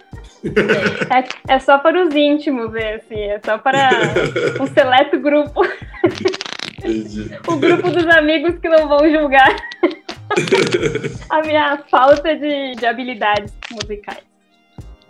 É, 1.11 1.53
é 1.53 1.59
só 1.59 1.77
para 1.77 2.07
os 2.07 2.15
íntimos, 2.15 2.73
assim, 2.73 3.21
é 3.21 3.39
só 3.45 3.59
para 3.59 3.87
um 4.59 4.65
seleto 4.65 5.19
grupo. 5.19 5.61
Entendi. 6.79 7.37
o 7.45 7.55
grupo 7.57 7.91
dos 7.91 8.07
amigos 8.07 8.57
que 8.57 8.69
não 8.69 8.87
vão 8.87 8.99
julgar 9.11 9.53
a 11.29 11.41
minha 11.41 11.77
falta 11.91 12.35
de, 12.35 12.75
de 12.75 12.85
habilidades 12.85 13.53
musicais. 13.69 14.28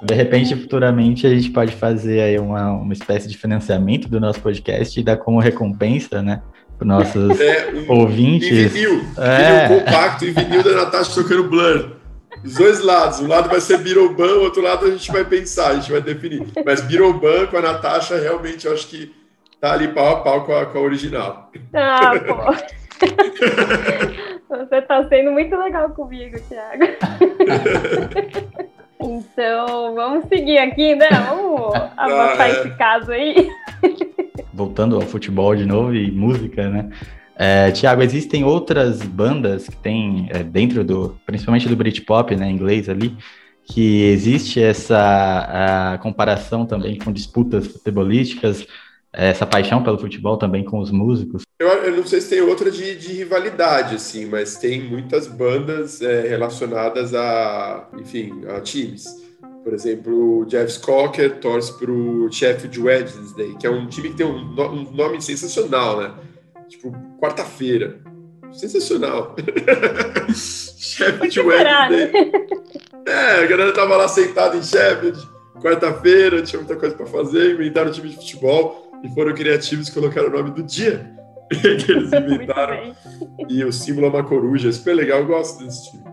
De 0.02 0.14
repente, 0.14 0.56
futuramente, 0.56 1.28
a 1.28 1.30
gente 1.30 1.50
pode 1.50 1.74
fazer 1.74 2.22
aí 2.22 2.40
uma, 2.40 2.72
uma 2.72 2.94
espécie 2.94 3.28
de 3.28 3.38
financiamento 3.38 4.08
do 4.08 4.20
nosso 4.20 4.40
podcast 4.40 4.98
e 4.98 5.04
dar 5.04 5.18
como 5.18 5.40
recompensa, 5.40 6.22
né? 6.22 6.42
Para 6.78 6.88
nossos 6.88 7.40
é, 7.42 7.70
um, 7.74 7.92
ouvintes. 7.92 8.50
Em 8.50 8.68
vinil, 8.68 9.02
é. 9.18 9.68
vinil 9.68 9.84
compacto 9.84 10.26
e 10.26 10.32
vinil 10.32 10.64
da 10.64 10.72
Natasha 10.72 11.22
tocando 11.22 11.50
Blur. 11.50 11.98
Os 12.44 12.56
dois 12.56 12.82
lados. 12.82 13.20
Um 13.20 13.28
lado 13.28 13.50
vai 13.50 13.60
ser 13.60 13.80
Biroban, 13.80 14.36
o 14.36 14.44
outro 14.44 14.62
lado 14.62 14.86
a 14.86 14.92
gente 14.92 15.12
vai 15.12 15.26
pensar, 15.26 15.72
a 15.72 15.76
gente 15.76 15.92
vai 15.92 16.02
definir. 16.02 16.48
Mas 16.66 16.80
Biroban 16.80 17.48
com 17.48 17.58
a 17.58 17.62
Natasha, 17.62 18.18
realmente, 18.18 18.66
eu 18.66 18.74
acho 18.74 18.88
que 18.88 19.14
tá 19.60 19.74
ali 19.74 19.90
pau 19.90 20.08
a 20.08 20.22
pau 20.22 20.46
com 20.46 20.56
a, 20.56 20.66
com 20.66 20.78
a 20.78 20.82
original. 20.82 21.52
Ah, 21.74 22.12
pô. 22.20 22.36
Você 24.50 24.82
tá 24.82 25.08
sendo 25.10 25.32
muito 25.32 25.56
legal 25.58 25.90
comigo, 25.92 26.38
Thiago. 26.48 26.86
Então, 29.02 29.96
vamos 29.96 30.28
seguir 30.28 30.58
aqui, 30.58 30.94
né? 30.94 31.08
Vamos 31.30 31.74
avançar 31.96 32.42
ah, 32.42 32.50
é. 32.50 32.52
esse 32.52 32.70
caso 32.78 33.12
aí. 33.12 33.50
Voltando 34.54 34.96
ao 34.96 35.02
futebol 35.02 35.56
de 35.56 35.66
novo 35.66 35.96
e 35.96 36.12
música, 36.12 36.70
né? 36.70 36.90
É, 37.36 37.72
Tiago, 37.72 38.02
existem 38.02 38.44
outras 38.44 39.02
bandas 39.02 39.70
que 39.70 39.78
tem 39.78 40.28
é, 40.30 40.44
dentro 40.44 40.84
do, 40.84 41.18
principalmente 41.26 41.70
do 41.70 41.76
Britpop, 41.78 42.36
né, 42.36 42.52
inglês 42.52 42.90
ali, 42.90 43.16
que 43.64 44.04
existe 44.04 44.62
essa 44.62 45.98
comparação 46.02 46.66
também 46.66 46.98
com 46.98 47.14
disputas 47.14 47.68
futebolísticas. 47.68 48.68
Essa 49.12 49.46
paixão 49.46 49.84
pelo 49.84 49.98
futebol 49.98 50.38
também 50.38 50.64
com 50.64 50.80
os 50.80 50.92
músicos? 50.92 51.44
Eu, 51.60 51.68
eu 51.68 51.98
não 51.98 52.06
sei 52.06 52.22
se 52.22 52.30
tem 52.30 52.42
outra 52.42 52.70
de, 52.70 52.96
de 52.96 53.14
rivalidade, 53.14 53.96
assim, 53.96 54.26
mas 54.26 54.58
tem 54.58 54.82
muitas 54.82 55.28
bandas 55.28 56.02
é, 56.02 56.28
relacionadas 56.28 57.14
a, 57.14 57.88
enfim, 58.00 58.44
a 58.48 58.62
times. 58.62 59.06
Por 59.64 59.74
exemplo, 59.74 60.40
o 60.40 60.46
Jeff 60.46 60.80
Cocker 60.80 61.40
torce 61.40 61.78
para 61.78 61.92
o 61.92 62.32
Sheffield 62.32 62.80
Wednesday, 62.80 63.56
que 63.60 63.68
é 63.68 63.70
um 63.70 63.88
time 63.88 64.10
que 64.10 64.16
tem 64.16 64.26
um, 64.26 64.54
um 64.58 64.92
nome 64.92 65.22
sensacional, 65.22 66.00
né? 66.00 66.14
Tipo, 66.68 66.92
quarta-feira. 67.20 68.00
Sensacional. 68.52 69.36
Sheffield 70.34 71.40
Wednesday. 71.42 72.32
É, 73.06 73.44
a 73.44 73.46
galera 73.48 73.74
tava 73.74 73.98
lá 73.98 74.08
sentada 74.08 74.56
em 74.56 74.64
Sheffield, 74.64 75.20
quarta-feira, 75.62 76.42
tinha 76.42 76.60
muita 76.60 76.76
coisa 76.76 76.96
para 76.96 77.06
fazer, 77.06 77.56
inventaram 77.56 77.90
um 77.90 77.94
time 77.94 78.10
de 78.10 78.16
futebol 78.16 78.89
e 79.04 79.10
foram 79.10 79.34
criativos 79.34 79.88
e 79.88 79.92
colocaram 79.92 80.28
o 80.28 80.32
nome 80.32 80.52
do 80.52 80.64
dia 80.64 81.16
que 81.50 81.92
eles 81.92 82.12
inventaram. 82.14 82.96
e 83.48 83.64
o 83.64 83.72
símbolo 83.72 84.08
é 84.08 84.10
uma 84.10 84.24
coruja, 84.24 84.72
super 84.72 84.96
legal, 84.96 85.20
eu 85.20 85.28
gosto 85.28 85.64
desse 85.64 85.92
time. 85.92 86.04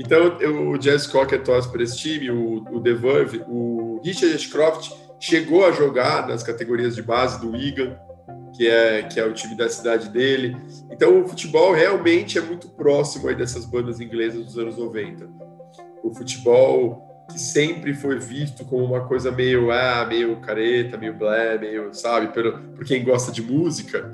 Então, 0.00 0.38
eu, 0.40 0.70
o 0.70 0.78
Jazz 0.78 1.06
Cocker 1.06 1.42
torce 1.42 1.70
para 1.70 1.82
esse 1.82 1.96
time, 1.96 2.30
o, 2.30 2.64
o 2.70 2.80
The 2.80 2.94
Verve, 2.94 3.42
o 3.46 4.00
Richard 4.02 4.34
Ashcroft 4.34 4.90
chegou 5.20 5.64
a 5.64 5.72
jogar 5.72 6.26
nas 6.26 6.42
categorias 6.42 6.94
de 6.94 7.02
base 7.02 7.40
do 7.40 7.52
Wigan, 7.52 7.96
que 8.56 8.66
é, 8.66 9.02
que 9.02 9.20
é 9.20 9.24
o 9.24 9.32
time 9.32 9.56
da 9.56 9.68
cidade 9.68 10.08
dele. 10.08 10.56
Então, 10.90 11.22
o 11.22 11.28
futebol 11.28 11.72
realmente 11.72 12.38
é 12.38 12.40
muito 12.40 12.68
próximo 12.68 13.28
aí 13.28 13.34
dessas 13.34 13.64
bandas 13.64 14.00
inglesas 14.00 14.44
dos 14.44 14.58
anos 14.58 14.76
90. 14.76 15.28
O 16.02 16.12
futebol 16.12 17.11
que 17.32 17.40
sempre 17.40 17.94
foi 17.94 18.18
visto 18.18 18.64
como 18.64 18.84
uma 18.84 19.06
coisa 19.06 19.30
meio, 19.30 19.70
ah, 19.70 20.04
meio 20.06 20.36
careta, 20.40 20.96
meio 20.96 21.14
blé, 21.14 21.58
meio, 21.58 21.92
sabe, 21.94 22.28
por, 22.28 22.58
por 22.74 22.84
quem 22.84 23.04
gosta 23.04 23.32
de 23.32 23.42
música. 23.42 24.12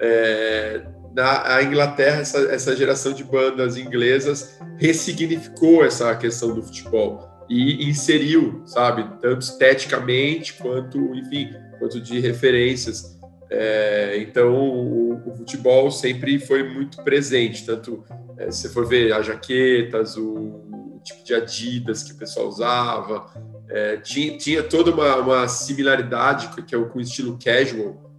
É, 0.00 0.82
na 1.14 1.62
Inglaterra, 1.62 2.20
essa, 2.20 2.38
essa 2.52 2.74
geração 2.74 3.12
de 3.12 3.22
bandas 3.22 3.76
inglesas 3.76 4.58
ressignificou 4.78 5.84
essa 5.84 6.14
questão 6.16 6.52
do 6.52 6.62
futebol 6.62 7.34
e 7.48 7.88
inseriu, 7.88 8.62
sabe, 8.66 9.04
tanto 9.20 9.42
esteticamente 9.42 10.54
quanto, 10.54 10.98
enfim, 11.14 11.50
quanto 11.78 12.00
de 12.00 12.18
referências. 12.18 13.14
É, 13.50 14.16
então, 14.18 14.54
o, 14.54 15.28
o, 15.28 15.36
futebol 15.36 15.90
sempre 15.90 16.38
foi 16.38 16.62
muito 16.62 17.02
presente, 17.04 17.64
tanto 17.64 18.02
é, 18.38 18.50
se 18.50 18.68
for 18.70 18.86
ver 18.86 19.12
as 19.12 19.26
jaquetas, 19.26 20.16
o, 20.16 20.63
tipo 21.04 21.24
de 21.24 21.34
Adidas 21.34 22.02
que 22.02 22.12
o 22.12 22.16
pessoal 22.16 22.48
usava, 22.48 23.26
é, 23.68 23.98
tinha, 23.98 24.36
tinha 24.38 24.62
toda 24.62 24.90
uma, 24.90 25.16
uma 25.16 25.48
similaridade 25.48 26.48
que 26.62 26.74
é 26.74 26.78
o, 26.78 26.88
com 26.88 26.98
o 26.98 27.02
estilo 27.02 27.38
casual, 27.42 28.10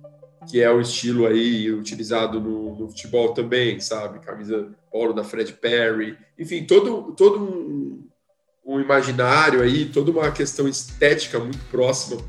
que 0.49 0.61
é 0.61 0.69
o 0.71 0.79
estilo 0.79 1.25
aí 1.25 1.71
utilizado 1.71 2.39
no, 2.39 2.75
no, 2.77 2.87
futebol 2.89 3.33
também, 3.33 3.79
sabe? 3.79 4.19
Camisa 4.19 4.69
polo 4.91 5.13
da 5.13 5.23
Fred 5.23 5.53
Perry, 5.53 6.17
enfim, 6.37 6.63
todo, 6.63 7.13
todo 7.13 7.39
um, 7.43 8.07
um 8.65 8.79
imaginário 8.79 9.61
aí, 9.61 9.85
toda 9.85 10.11
uma 10.11 10.31
questão 10.31 10.67
estética 10.67 11.39
muito 11.39 11.63
próxima 11.71 12.21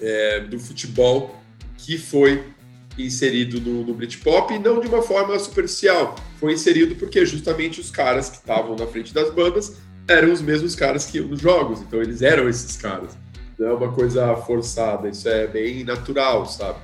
é, 0.00 0.40
do 0.40 0.58
futebol 0.58 1.34
que 1.76 1.98
foi 1.98 2.55
inserido 2.98 3.60
no, 3.60 3.84
no 3.84 3.94
Britpop 3.94 4.54
e 4.54 4.58
não 4.58 4.80
de 4.80 4.86
uma 4.86 5.02
forma 5.02 5.38
superficial. 5.38 6.16
Foi 6.38 6.52
inserido 6.52 6.94
porque 6.96 7.24
justamente 7.24 7.80
os 7.80 7.90
caras 7.90 8.30
que 8.30 8.36
estavam 8.36 8.76
na 8.76 8.86
frente 8.86 9.12
das 9.12 9.30
bandas 9.30 9.76
eram 10.08 10.32
os 10.32 10.40
mesmos 10.40 10.74
caras 10.74 11.06
que 11.06 11.18
iam 11.18 11.28
nos 11.28 11.40
jogos, 11.40 11.80
então 11.80 12.00
eles 12.00 12.22
eram 12.22 12.48
esses 12.48 12.76
caras. 12.76 13.16
Não 13.58 13.68
é 13.68 13.72
uma 13.72 13.92
coisa 13.92 14.36
forçada, 14.36 15.08
isso 15.08 15.28
é 15.28 15.46
bem 15.46 15.82
natural, 15.82 16.46
sabe? 16.46 16.78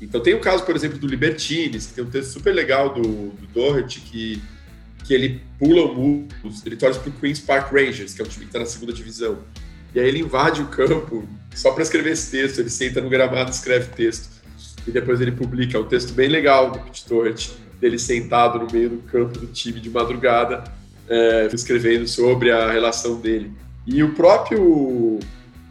Então 0.00 0.20
tem 0.20 0.34
o 0.34 0.40
caso, 0.40 0.64
por 0.64 0.74
exemplo, 0.74 0.98
do 0.98 1.06
Libertines, 1.06 1.86
que 1.86 1.94
tem 1.94 2.04
um 2.04 2.10
texto 2.10 2.32
super 2.32 2.54
legal 2.54 2.94
do, 2.94 3.02
do 3.02 3.46
Doherty, 3.52 4.00
que, 4.00 4.42
que 5.04 5.12
ele 5.12 5.42
pula 5.58 5.82
o 5.82 5.94
muro, 5.94 6.28
ele 6.64 6.76
torce 6.76 6.98
para 6.98 7.10
o 7.10 7.12
Queen's 7.12 7.40
Park 7.40 7.72
Rangers, 7.72 8.14
que 8.14 8.22
é 8.22 8.24
um 8.24 8.28
time 8.28 8.44
que 8.44 8.50
está 8.50 8.60
na 8.60 8.66
segunda 8.66 8.92
divisão. 8.92 9.38
E 9.94 10.00
aí 10.00 10.08
ele 10.08 10.20
invade 10.20 10.62
o 10.62 10.66
campo 10.66 11.26
só 11.54 11.72
para 11.72 11.82
escrever 11.82 12.12
esse 12.12 12.30
texto, 12.30 12.60
ele 12.60 12.70
senta 12.70 13.00
no 13.00 13.08
gramado 13.08 13.50
e 13.50 13.54
escreve 13.54 13.88
texto. 13.88 14.37
E 14.88 14.90
depois 14.90 15.20
ele 15.20 15.32
publica, 15.32 15.78
um 15.78 15.84
texto 15.84 16.14
bem 16.14 16.30
legal 16.30 16.70
do 16.70 16.78
Pete 16.78 17.06
Doherty, 17.06 17.52
dele 17.78 17.98
sentado 17.98 18.58
no 18.58 18.72
meio 18.72 18.88
do 18.88 18.98
campo 19.02 19.38
do 19.38 19.46
time 19.46 19.78
de 19.78 19.90
madrugada, 19.90 20.64
é, 21.06 21.46
escrevendo 21.52 22.08
sobre 22.08 22.50
a 22.50 22.72
relação 22.72 23.20
dele. 23.20 23.52
E 23.86 24.02
o 24.02 24.14
próprio 24.14 25.20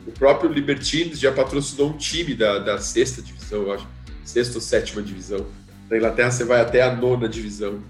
o 0.08 0.12
próprio 0.18 0.52
Libertines 0.52 1.20
já 1.20 1.32
patrocinou 1.32 1.90
um 1.90 1.98
time 1.98 2.36
da, 2.36 2.60
da 2.60 2.78
sexta 2.78 3.22
divisão, 3.22 3.64
eu 3.64 3.74
acho, 3.74 3.88
sexta 4.24 4.56
ou 4.56 4.62
sétima 4.62 5.02
divisão. 5.02 5.48
Na 5.90 5.98
Inglaterra 5.98 6.30
você 6.30 6.46
vai 6.46 6.62
até 6.62 6.82
a 6.84 6.96
nona 6.96 7.28
divisão. 7.28 7.82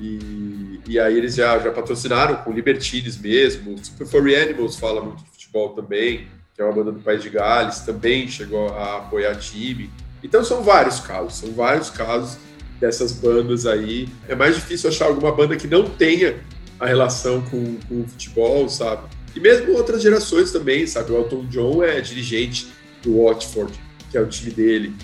E, 0.00 0.80
e 0.88 0.98
aí 0.98 1.16
eles 1.16 1.36
já, 1.36 1.56
já 1.60 1.70
patrocinaram 1.70 2.36
com 2.36 2.52
Libertines 2.52 3.16
mesmo. 3.16 3.78
Super 3.82 4.06
Furry 4.08 4.34
Animals 4.34 4.76
fala 4.76 5.00
muito 5.00 5.22
de 5.22 5.30
futebol 5.30 5.70
também, 5.70 6.26
que 6.54 6.60
é 6.60 6.64
uma 6.64 6.74
banda 6.74 6.90
do 6.90 7.00
País 7.00 7.22
de 7.22 7.30
Gales, 7.30 7.78
também 7.80 8.26
chegou 8.26 8.68
a 8.70 8.98
apoiar 8.98 9.36
time. 9.36 9.88
Então 10.24 10.42
são 10.42 10.64
vários 10.64 10.98
casos, 10.98 11.34
são 11.34 11.52
vários 11.52 11.90
casos 11.90 12.38
dessas 12.80 13.12
bandas 13.12 13.66
aí. 13.66 14.08
É 14.28 14.34
mais 14.34 14.56
difícil 14.56 14.90
achar 14.90 15.06
alguma 15.06 15.30
banda 15.30 15.54
que 15.54 15.68
não 15.68 15.88
tenha 15.88 16.40
a 16.80 16.86
relação 16.86 17.42
com, 17.42 17.76
com 17.88 18.00
o 18.00 18.08
futebol, 18.08 18.68
sabe? 18.68 19.02
E 19.36 19.38
mesmo 19.38 19.72
outras 19.74 20.02
gerações 20.02 20.50
também, 20.50 20.86
sabe? 20.86 21.12
O 21.12 21.16
Elton 21.16 21.44
John 21.46 21.84
é 21.84 22.00
dirigente 22.00 22.68
do 23.02 23.22
Watford, 23.22 23.72
que 24.10 24.16
é 24.16 24.20
o 24.20 24.26
time 24.26 24.50
dele 24.50 24.94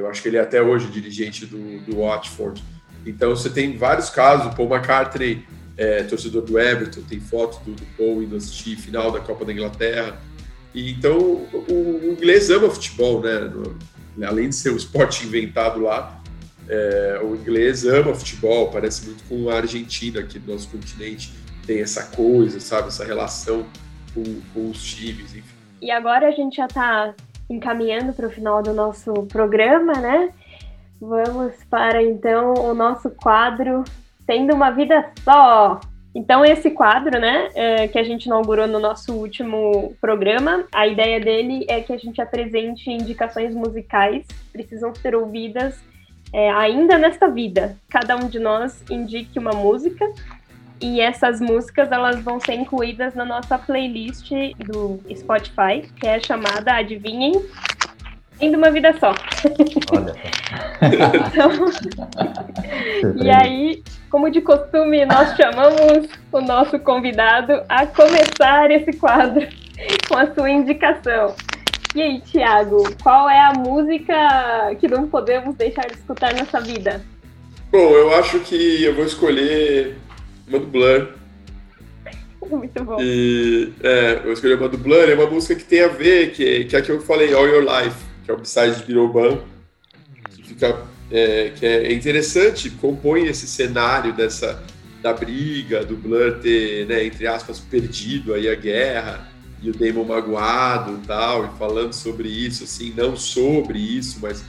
eu 0.00 0.08
acho 0.08 0.22
que 0.22 0.28
ele 0.28 0.38
é 0.38 0.40
até 0.40 0.60
hoje 0.62 0.86
dirigente 0.88 1.46
do, 1.46 1.80
do 1.80 1.98
Watford. 1.98 2.62
Então 3.06 3.30
você 3.30 3.48
tem 3.48 3.76
vários 3.76 4.10
casos, 4.10 4.52
o 4.52 4.56
Paul 4.56 4.68
McCartney, 4.74 5.44
é, 5.76 6.02
torcedor 6.02 6.42
do 6.42 6.58
Everton, 6.58 7.02
tem 7.02 7.20
foto 7.20 7.62
do, 7.64 7.72
do 7.72 7.84
Paul 7.96 8.22
indo 8.22 8.36
assistir 8.36 8.76
final 8.76 9.10
da 9.10 9.20
Copa 9.20 9.44
da 9.44 9.52
Inglaterra. 9.52 10.18
E, 10.74 10.92
então 10.92 11.18
o, 11.18 11.64
o, 11.68 12.12
inglês 12.12 12.50
ama 12.50 12.70
futebol, 12.70 13.20
né? 13.20 13.38
No, 13.40 13.76
além 14.26 14.48
de 14.48 14.54
ser 14.54 14.70
o 14.70 14.76
esporte 14.76 15.26
inventado 15.26 15.80
lá, 15.80 16.20
é, 16.68 17.20
o 17.22 17.34
inglês 17.34 17.84
ama 17.84 18.14
futebol, 18.14 18.70
parece 18.70 19.06
muito 19.06 19.24
com 19.24 19.48
a 19.48 19.56
Argentina 19.56 20.20
aqui 20.20 20.38
do 20.38 20.52
nosso 20.52 20.68
continente, 20.68 21.32
tem 21.66 21.80
essa 21.80 22.04
coisa, 22.04 22.60
sabe, 22.60 22.88
essa 22.88 23.04
relação 23.04 23.66
com, 24.14 24.22
com 24.54 24.70
os 24.70 24.82
times, 24.82 25.34
enfim. 25.34 25.54
E 25.80 25.90
agora 25.90 26.28
a 26.28 26.30
gente 26.30 26.56
já 26.56 26.66
está 26.66 27.14
encaminhando 27.48 28.12
para 28.12 28.28
o 28.28 28.30
final 28.30 28.62
do 28.62 28.72
nosso 28.72 29.12
programa, 29.26 29.94
né? 29.94 30.30
Vamos 31.00 31.54
para 31.68 32.02
então 32.02 32.54
o 32.54 32.74
nosso 32.74 33.10
quadro 33.10 33.82
Tendo 34.26 34.54
uma 34.54 34.70
Vida 34.70 35.10
Só. 35.24 35.80
Então, 36.14 36.44
esse 36.44 36.70
quadro, 36.70 37.20
né, 37.20 37.48
é, 37.54 37.88
que 37.88 37.98
a 37.98 38.02
gente 38.02 38.26
inaugurou 38.26 38.66
no 38.66 38.80
nosso 38.80 39.12
último 39.14 39.94
programa, 40.00 40.64
a 40.72 40.86
ideia 40.86 41.20
dele 41.20 41.64
é 41.68 41.80
que 41.80 41.92
a 41.92 41.98
gente 41.98 42.20
apresente 42.20 42.90
indicações 42.90 43.54
musicais, 43.54 44.26
precisam 44.52 44.92
ser 44.94 45.14
ouvidas 45.14 45.80
é, 46.32 46.50
ainda 46.50 46.98
nesta 46.98 47.28
vida. 47.28 47.76
Cada 47.88 48.16
um 48.16 48.28
de 48.28 48.40
nós 48.40 48.84
indique 48.90 49.38
uma 49.38 49.52
música 49.52 50.04
e 50.80 51.00
essas 51.00 51.40
músicas 51.40 51.92
elas 51.92 52.20
vão 52.22 52.40
ser 52.40 52.54
incluídas 52.54 53.14
na 53.14 53.24
nossa 53.24 53.58
playlist 53.58 54.30
do 54.58 54.98
Spotify, 55.14 55.82
que 55.96 56.06
é 56.06 56.18
chamada 56.18 56.74
Adivinhem 56.74 57.34
Indo 58.40 58.56
uma 58.56 58.70
vida 58.70 58.94
só. 58.98 59.14
Olha. 59.92 60.14
então, 61.26 61.50
e 63.22 63.30
aí, 63.30 63.82
como 64.08 64.30
de 64.30 64.40
costume, 64.40 65.04
nós 65.04 65.36
chamamos 65.36 66.08
o 66.32 66.40
nosso 66.40 66.78
convidado 66.78 67.62
a 67.68 67.86
começar 67.86 68.70
esse 68.70 68.92
quadro 68.94 69.46
com 70.08 70.16
a 70.16 70.32
sua 70.34 70.50
indicação. 70.50 71.34
E 71.94 72.02
aí, 72.02 72.20
Thiago, 72.20 72.84
qual 73.02 73.28
é 73.28 73.40
a 73.40 73.52
música 73.52 74.74
que 74.78 74.88
não 74.88 75.08
podemos 75.08 75.54
deixar 75.56 75.86
de 75.86 75.94
escutar 75.94 76.32
nessa 76.32 76.60
vida? 76.60 77.04
Bom, 77.70 77.90
eu 77.90 78.14
acho 78.14 78.40
que 78.40 78.84
eu 78.84 78.94
vou 78.94 79.04
escolher 79.04 79.96
uma 80.48 80.58
do 80.58 80.66
Blur. 80.66 81.08
Muito 82.48 82.84
bom. 82.84 82.96
E 83.00 83.72
é, 83.82 84.20
eu 84.24 84.32
escolhi 84.32 84.54
uma 84.54 84.68
do 84.68 84.78
Blur, 84.78 85.08
é 85.08 85.14
uma 85.14 85.26
música 85.26 85.54
que 85.54 85.64
tem 85.64 85.82
a 85.82 85.88
ver, 85.88 86.32
que, 86.32 86.64
que 86.64 86.74
é 86.74 86.78
a 86.78 86.82
que 86.82 86.90
eu 86.90 87.00
falei, 87.00 87.32
All 87.34 87.46
Your 87.46 87.62
Life, 87.62 88.09
que 88.30 88.32
é 88.32 88.32
o 88.32 88.36
B-side 88.36 88.76
de 88.76 88.84
Biroban, 88.84 89.40
que 90.34 90.42
fica 90.44 90.86
é, 91.10 91.50
que 91.50 91.66
é 91.66 91.92
interessante, 91.92 92.70
compõe 92.70 93.26
esse 93.26 93.46
cenário 93.46 94.12
dessa 94.12 94.62
da 95.02 95.12
briga, 95.12 95.84
do 95.84 95.96
Blur 95.96 96.38
ter, 96.40 96.86
né, 96.86 97.04
entre 97.04 97.26
aspas, 97.26 97.58
perdido 97.58 98.34
aí 98.34 98.48
a 98.48 98.54
guerra, 98.54 99.28
e 99.62 99.70
o 99.70 99.72
Damon 99.72 100.04
magoado 100.04 101.00
e 101.02 101.06
tal, 101.06 101.46
e 101.46 101.58
falando 101.58 101.92
sobre 101.92 102.28
isso, 102.28 102.64
assim, 102.64 102.92
não 102.94 103.16
sobre 103.16 103.78
isso, 103.78 104.18
mas, 104.20 104.44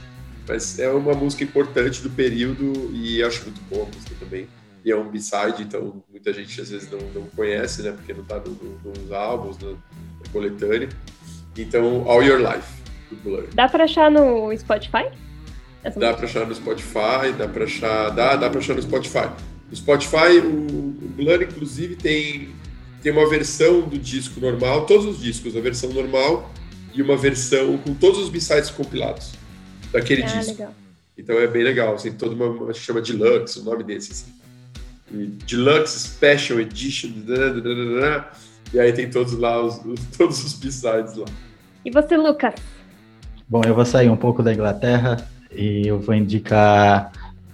mas 0.46 0.78
é 0.78 0.90
uma 0.90 1.14
música 1.14 1.42
importante 1.42 2.02
do 2.02 2.10
período 2.10 2.90
e 2.94 3.22
acho 3.22 3.44
muito 3.44 3.60
boa 3.62 3.84
a 3.84 3.86
música 3.86 4.14
também 4.20 4.46
e 4.84 4.90
é 4.90 4.96
um 4.96 5.08
B-side, 5.08 5.62
então 5.62 6.02
muita 6.10 6.32
gente 6.32 6.60
às 6.60 6.70
vezes 6.70 6.90
não, 6.90 6.98
não 7.14 7.22
conhece, 7.28 7.82
né? 7.82 7.92
Porque 7.92 8.12
não 8.12 8.24
tá 8.24 8.40
no, 8.40 8.50
no, 8.50 8.92
nos 9.00 9.12
álbuns, 9.12 9.56
na, 9.58 9.74
coletânea. 10.32 10.88
Então, 11.56 12.08
All 12.08 12.22
Your 12.22 12.40
Life. 12.40 12.81
Do 13.14 13.22
Blur. 13.22 13.48
Dá 13.54 13.68
pra 13.68 13.84
achar 13.84 14.10
no 14.10 14.56
Spotify? 14.56 15.10
Essa 15.84 15.98
dá 15.98 16.14
para 16.14 16.26
achar 16.26 16.46
no 16.46 16.54
Spotify, 16.54 17.32
dá 17.36 17.48
para 17.48 17.64
achar, 17.64 18.10
dá, 18.10 18.36
dá 18.36 18.48
para 18.50 18.60
achar 18.60 18.74
no 18.74 18.82
Spotify. 18.82 19.28
No 19.70 19.76
Spotify, 19.76 20.38
o, 20.42 20.48
o 20.48 21.08
Blur 21.16 21.42
inclusive 21.42 21.96
tem 21.96 22.50
tem 23.02 23.10
uma 23.10 23.28
versão 23.28 23.80
do 23.80 23.98
disco 23.98 24.38
normal, 24.38 24.86
todos 24.86 25.04
os 25.04 25.20
discos, 25.20 25.56
a 25.56 25.60
versão 25.60 25.90
normal 25.92 26.48
e 26.94 27.02
uma 27.02 27.16
versão 27.16 27.76
com 27.78 27.94
todos 27.94 28.20
os 28.20 28.28
b-sides 28.28 28.70
compilados 28.70 29.32
daquele 29.90 30.22
ah, 30.22 30.26
disco. 30.26 30.52
Legal. 30.52 30.74
Então 31.18 31.38
é 31.38 31.46
bem 31.46 31.64
legal, 31.64 31.94
assim, 31.94 32.12
toda 32.12 32.34
uma, 32.34 32.72
chama 32.72 33.00
Deluxe, 33.00 33.58
o 33.58 33.64
nome 33.64 33.82
desse, 33.82 34.12
assim. 34.12 34.32
E 35.10 35.26
Deluxe 35.26 35.98
Special 35.98 36.60
Edition, 36.60 37.10
e 38.72 38.80
aí 38.80 38.92
tem 38.92 39.10
todos 39.10 39.32
lá, 39.32 39.60
os 39.60 39.80
todos 40.16 40.42
os 40.44 40.54
b-sides 40.54 41.16
lá. 41.16 41.26
E 41.84 41.90
você, 41.90 42.16
Lucas? 42.16 42.54
Bom, 43.52 43.60
eu 43.66 43.74
vou 43.74 43.84
sair 43.84 44.08
um 44.08 44.16
pouco 44.16 44.42
da 44.42 44.50
Inglaterra 44.50 45.28
e 45.54 45.86
eu 45.86 46.00
vou 46.00 46.14
indicar 46.14 47.12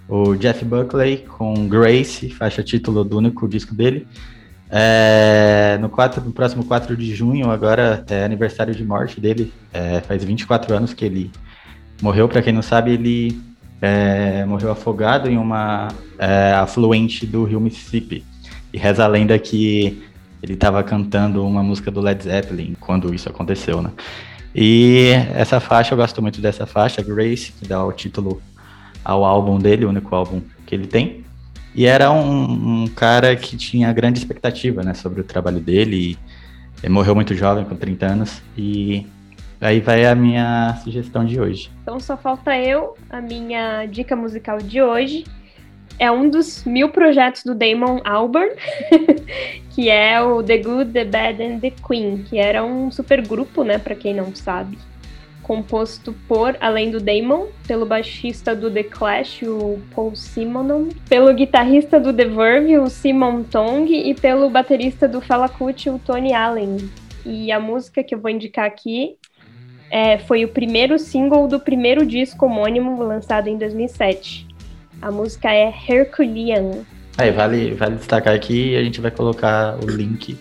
o 0.09 0.36
Jeff 0.36 0.64
Buckley 0.64 1.26
com 1.26 1.66
Grace, 1.66 2.30
faixa 2.30 2.62
título 2.62 3.03
do 3.03 3.18
único 3.18 3.49
disco 3.49 3.74
dele. 3.74 4.07
É, 4.70 5.76
no, 5.80 5.88
4, 5.88 6.22
no 6.22 6.30
próximo 6.30 6.64
4 6.64 6.96
de 6.96 7.12
junho, 7.12 7.51
agora 7.51 8.05
é 8.09 8.24
aniversário 8.24 8.72
de 8.76 8.84
morte 8.84 9.20
dele. 9.20 9.53
É, 9.72 9.99
faz 9.99 10.22
24 10.22 10.72
anos 10.72 10.94
que 10.94 11.05
ele 11.05 11.32
morreu. 12.01 12.28
Para 12.28 12.42
quem 12.42 12.53
não 12.53 12.62
sabe, 12.62 12.92
ele 12.92 13.36
é, 13.82 14.44
morreu 14.44 14.70
afogado 14.70 15.28
em 15.28 15.36
uma 15.36 15.88
é, 16.16 16.53
afluente 16.53 17.26
do 17.26 17.42
rio 17.42 17.61
Mississippi. 17.61 18.24
E 18.72 18.78
reza 18.78 19.03
a 19.03 19.09
lenda 19.09 19.36
que 19.36 20.01
ele 20.40 20.53
estava 20.53 20.80
cantando 20.84 21.44
uma 21.44 21.61
música 21.61 21.90
do 21.90 22.01
Led 22.01 22.22
Zeppelin 22.22 22.76
quando 22.78 23.12
isso 23.12 23.28
aconteceu, 23.28 23.82
né? 23.82 23.90
E 24.61 25.11
essa 25.37 25.61
faixa, 25.61 25.95
eu 25.95 25.97
gosto 25.97 26.21
muito 26.21 26.41
dessa 26.41 26.67
faixa, 26.67 27.01
Grace, 27.01 27.53
que 27.53 27.69
dá 27.69 27.85
o 27.85 27.93
título 27.93 28.43
ao 29.05 29.25
álbum 29.25 29.57
dele, 29.57 29.85
o 29.85 29.89
único 29.89 30.13
álbum 30.13 30.43
que 30.67 30.75
ele 30.75 30.89
tem. 30.89 31.25
E 31.73 31.87
era 31.87 32.11
um, 32.11 32.83
um 32.83 32.89
cara 32.89 33.37
que 33.37 33.57
tinha 33.57 33.93
grande 33.93 34.19
expectativa 34.19 34.83
né, 34.83 34.95
sobre 34.95 35.21
o 35.21 35.25
trabalho 35.25 35.61
dele. 35.61 36.19
Ele 36.83 36.93
morreu 36.93 37.15
muito 37.15 37.37
jovem, 37.37 37.65
com 37.65 37.77
30 37.77 38.07
anos. 38.07 38.43
E 38.57 39.07
aí 39.61 39.79
vai 39.79 40.05
a 40.05 40.15
minha 40.17 40.77
sugestão 40.83 41.25
de 41.25 41.41
hoje. 41.41 41.71
Então 41.85 42.01
só 42.01 42.17
falta 42.17 42.59
eu, 42.59 42.97
a 43.09 43.21
minha 43.21 43.87
dica 43.87 44.17
musical 44.17 44.59
de 44.59 44.83
hoje. 44.83 45.23
É 45.99 46.11
um 46.11 46.30
dos 46.30 46.64
mil 46.64 46.90
projetos 46.90 47.42
do 47.42 47.55
Damon 47.55 48.01
Albarn, 48.05 48.55
que 49.74 49.88
é 49.88 50.20
o 50.22 50.42
The 50.42 50.59
Good, 50.59 50.92
The 50.92 51.05
Bad 51.05 51.42
and 51.42 51.59
The 51.59 51.72
Queen, 51.86 52.24
que 52.28 52.38
era 52.38 52.64
um 52.64 52.90
super 52.90 53.26
grupo, 53.26 53.64
né, 53.64 53.78
para 53.78 53.94
quem 53.94 54.14
não 54.14 54.34
sabe 54.34 54.78
composto 55.49 56.14
por, 56.28 56.59
além 56.61 56.90
do 56.90 57.01
Damon, 57.01 57.46
pelo 57.66 57.86
baixista 57.86 58.55
do 58.55 58.70
The 58.70 58.82
Clash, 58.82 59.42
o 59.44 59.80
Paul 59.94 60.14
Simonon, 60.14 60.90
pelo 61.09 61.32
guitarrista 61.32 61.99
do 61.99 62.12
The 62.12 62.26
Verve, 62.26 62.78
o 62.78 62.90
Simon 62.90 63.42
Tong, 63.44 63.90
e 63.90 64.14
pelo 64.14 64.51
baterista 64.51 65.09
do 65.09 65.22
Fela 65.22 65.49
Kuti, 65.49 65.88
o 65.88 65.99
Tony 65.99 66.34
Allen. 66.34 66.76
E 67.24 67.51
a 67.51 67.59
música 67.59 68.05
que 68.05 68.14
eu 68.14 68.20
vou 68.20 68.30
indicar 68.30 68.66
aqui 68.66 69.16
é, 69.90 70.18
foi 70.18 70.44
o 70.44 70.49
primeiro 70.49 70.99
single 70.99 71.49
do 71.49 71.59
primeiro 71.59 72.05
disco 72.05 72.44
homônimo 72.44 73.03
lançado 73.03 73.49
em 73.49 73.57
2007. 73.57 74.47
A 75.01 75.11
música 75.11 75.53
é 75.53 75.72
Herculean. 75.88 76.84
Aí, 77.16 77.30
vale, 77.30 77.74
vale 77.74 77.96
destacar 77.96 78.34
aqui, 78.34 78.76
a 78.76 78.82
gente 78.82 79.01
vai 79.01 79.11
colocar 79.11 79.76
o 79.82 79.86
link 79.88 80.38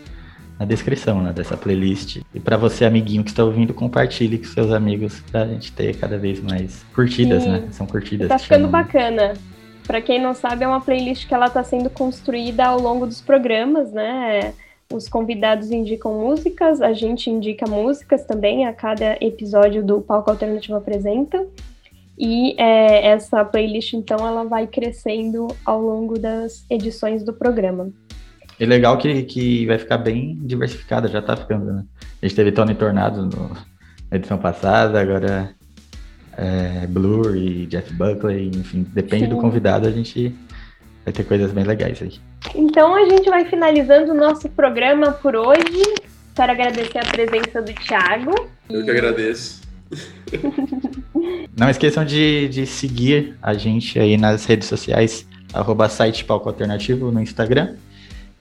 na 0.60 0.66
descrição 0.66 1.22
né, 1.22 1.32
dessa 1.32 1.56
playlist. 1.56 2.22
E 2.34 2.40
para 2.40 2.58
você, 2.58 2.86
amiguinho 2.86 3.24
que 3.24 3.30
está 3.30 3.44
ouvindo, 3.44 3.74
compartilhe 3.74 4.38
com 4.38 4.46
seus 4.46 4.72
amigos 4.72 5.22
para 5.32 5.44
a 5.44 5.48
gente 5.48 5.72
ter 5.72 5.96
cada 5.96 6.18
vez 6.18 6.42
mais 6.42 6.84
curtidas, 6.94 7.44
Sim. 7.44 7.50
né? 7.50 7.68
São 7.72 7.86
curtidas. 7.86 8.28
Tá 8.28 8.40
ficando 8.40 8.68
bacana. 8.68 9.34
Para 9.86 10.02
quem 10.02 10.22
não 10.22 10.34
sabe, 10.34 10.66
é 10.66 10.68
uma 10.68 10.82
playlist 10.82 11.28
que 11.28 11.34
ela 11.34 11.48
está 11.48 11.64
sendo 11.64 11.90
construída 11.90 12.66
ao 12.66 12.80
longo 12.80 13.06
dos 13.06 13.22
programas, 13.22 13.92
né? 13.92 14.54
Os 14.92 15.08
convidados 15.08 15.72
indicam 15.72 16.14
músicas, 16.14 16.82
a 16.82 16.94
gente 16.94 17.30
indica 17.30 17.66
músicas 17.68 18.26
também 18.26 18.66
a 18.66 18.74
cada 18.74 19.18
episódio 19.22 19.84
do 19.84 20.02
Palco 20.02 20.30
Alternativo 20.30 20.76
Apresenta. 20.76 21.46
E 22.18 22.60
é, 22.60 23.10
essa 23.10 23.46
playlist, 23.46 23.94
então, 23.94 24.18
ela 24.26 24.44
vai 24.44 24.66
crescendo 24.66 25.48
ao 25.64 25.80
longo 25.82 26.18
das 26.18 26.66
edições 26.70 27.24
do 27.24 27.32
programa. 27.32 27.92
É 28.60 28.66
legal 28.66 28.98
que, 28.98 29.24
que 29.24 29.68
vai 29.68 29.78
ficar 29.78 30.00
bem 30.00 30.36
diversificada, 30.42 31.08
já 31.08 31.22
tá 31.22 31.38
ficando, 31.38 31.66
né? 31.66 31.86
A 32.22 32.26
gente 32.26 32.36
teve 32.36 32.52
Tony 32.52 32.74
Tornado 32.74 33.24
no, 33.24 33.50
na 34.10 34.18
edição 34.18 34.40
passada, 34.40 35.00
agora 35.00 35.56
é, 36.36 36.88
Blur 36.88 37.36
e 37.36 37.68
Jeff 37.68 37.94
Buckley, 37.94 38.48
enfim, 38.48 38.86
depende 38.94 39.26
Sim. 39.26 39.30
do 39.30 39.38
convidado, 39.38 39.88
a 39.88 39.92
gente 39.92 40.34
vai 41.06 41.14
ter 41.14 41.24
coisas 41.24 41.52
bem 41.52 41.64
legais 41.64 42.02
aí. 42.02 42.14
Então 42.56 42.96
a 42.96 43.08
gente 43.08 43.30
vai 43.30 43.46
finalizando 43.46 44.12
o 44.12 44.16
nosso 44.16 44.50
programa 44.50 45.12
por 45.12 45.36
hoje. 45.36 45.84
Quero 46.36 46.52
agradecer 46.52 46.98
a 47.00 47.06
presença 47.06 47.62
do 47.62 47.74
Thiago. 47.74 48.34
Eu 48.70 48.84
que 48.84 48.92
agradeço. 48.92 49.62
Não 51.58 51.70
esqueçam 51.72 52.06
de, 52.06 52.48
de 52.50 52.68
seguir 52.68 53.36
a 53.42 53.56
gente 53.56 53.98
aí 53.98 54.16
nas 54.16 54.46
redes 54.46 54.68
sociais, 54.68 55.28
arroba 55.52 55.90
site 55.90 56.24
Palco 56.24 56.48
Alternativo 56.48 57.12
no 57.12 57.20
Instagram 57.20 57.74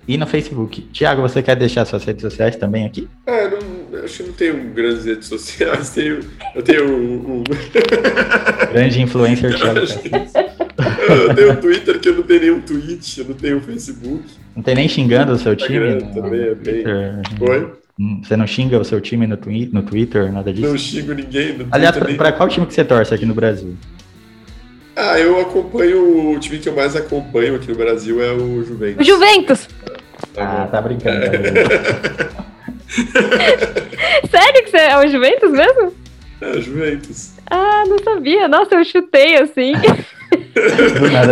e 0.07 0.19
no 0.19 0.27
Facebook. 0.27 0.83
Tiago, 0.93 1.23
você 1.23 1.43
quer 1.43 1.57
deixar 1.57 1.87
suas 1.87 2.05
redes 2.05 2.21
sociais 2.21 2.57
também 2.57 2.85
aqui? 2.85 3.09
É, 3.27 3.49
não, 3.49 4.05
acho 4.05 4.19
que 4.19 4.23
não 4.25 4.33
tenho 4.35 4.71
grandes 4.75 5.07
redes 5.07 5.29
sociais. 5.29 5.91
Tenho, 5.91 6.21
eu 6.55 6.63
tenho 6.63 6.95
um. 6.95 7.39
um... 7.39 7.45
Grande 8.71 9.01
influencer, 9.01 9.57
Thiago. 9.57 9.81
eu 11.09 11.35
tenho 11.35 11.53
o 11.53 11.57
Twitter, 11.57 11.99
que 11.99 12.11
eu 12.11 12.17
não 12.17 12.23
tenho 12.23 12.41
nenhum 12.41 12.61
tweet, 12.61 13.21
eu 13.21 13.29
não 13.29 13.35
tenho 13.35 13.61
Facebook. 13.63 14.25
Não 14.55 14.63
tem 14.63 14.75
nem 14.75 14.89
xingando 14.89 15.33
o 15.33 15.39
seu 15.39 15.57
time? 15.57 15.95
No, 15.95 16.15
também 16.15 16.41
é 16.49 16.55
bem. 16.55 16.85
Oi? 17.41 17.73
Hum, 17.99 18.21
você 18.23 18.37
não 18.37 18.47
xinga 18.47 18.79
o 18.79 18.85
seu 18.85 19.01
time 19.01 19.27
no, 19.27 19.39
twi 19.39 19.71
no 19.73 19.83
Twitter, 19.83 20.31
nada 20.31 20.53
disso? 20.53 20.69
Não 20.69 20.77
xingo 20.77 21.15
ninguém. 21.15 21.57
No 21.57 21.67
Aliás, 21.71 21.97
para 21.97 22.33
qual 22.33 22.47
time 22.49 22.67
que 22.67 22.75
você 22.75 22.85
torce 22.85 23.15
aqui 23.15 23.25
no 23.25 23.35
Brasil? 23.35 23.75
Ah, 24.95 25.19
eu 25.19 25.41
acompanho. 25.41 26.33
O 26.33 26.39
time 26.39 26.59
que 26.59 26.69
eu 26.69 26.77
mais 26.77 26.95
acompanho 26.95 27.57
aqui 27.57 27.69
no 27.69 27.75
Brasil 27.75 28.23
é 28.23 28.33
o 28.33 28.63
Juventus. 28.65 29.01
O 29.01 29.05
Juventus! 29.05 29.69
Ah, 30.37 30.69
tá 30.71 30.81
brincando. 30.83 31.27
Sério 34.31 34.65
que 34.65 34.71
você 34.71 34.77
é 34.77 34.99
o 34.99 35.09
Juventus 35.09 35.51
mesmo? 35.53 35.95
É, 36.41 36.51
o 36.51 36.61
Juventus. 36.61 37.33
Ah, 37.51 37.85
não 37.87 37.99
sabia. 38.03 38.47
Nossa, 38.49 38.75
eu 38.75 38.85
chutei 38.85 39.37
assim. 39.37 39.73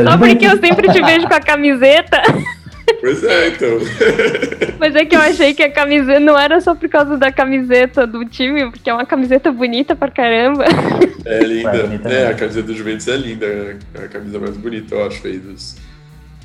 Só 0.04 0.16
porque 0.18 0.46
eu 0.46 0.58
sempre 0.58 0.90
te 0.92 1.02
vejo 1.02 1.26
com 1.26 1.34
a 1.34 1.40
camiseta. 1.40 2.22
Pois 3.04 3.22
é, 3.22 3.48
então. 3.48 3.68
Mas 4.80 4.94
é 4.94 5.04
que 5.04 5.14
eu 5.14 5.20
achei 5.20 5.52
que 5.52 5.62
a 5.62 5.70
camiseta 5.70 6.18
não 6.20 6.38
era 6.38 6.58
só 6.62 6.74
por 6.74 6.88
causa 6.88 7.18
da 7.18 7.30
camiseta 7.30 8.06
do 8.06 8.24
time, 8.24 8.70
porque 8.70 8.88
é 8.88 8.94
uma 8.94 9.04
camiseta 9.04 9.52
bonita 9.52 9.94
pra 9.94 10.10
caramba. 10.10 10.64
É 11.26 11.42
linda. 11.42 12.10
É, 12.10 12.26
a 12.28 12.34
camiseta 12.34 12.66
do 12.66 12.74
Juventus 12.74 13.08
é 13.08 13.16
linda. 13.16 13.46
É 13.46 14.04
a 14.04 14.08
camisa 14.08 14.38
mais 14.38 14.56
bonita, 14.58 14.94
eu 14.94 15.06
acho, 15.06 15.26
aí 15.26 15.38
dos, 15.38 15.76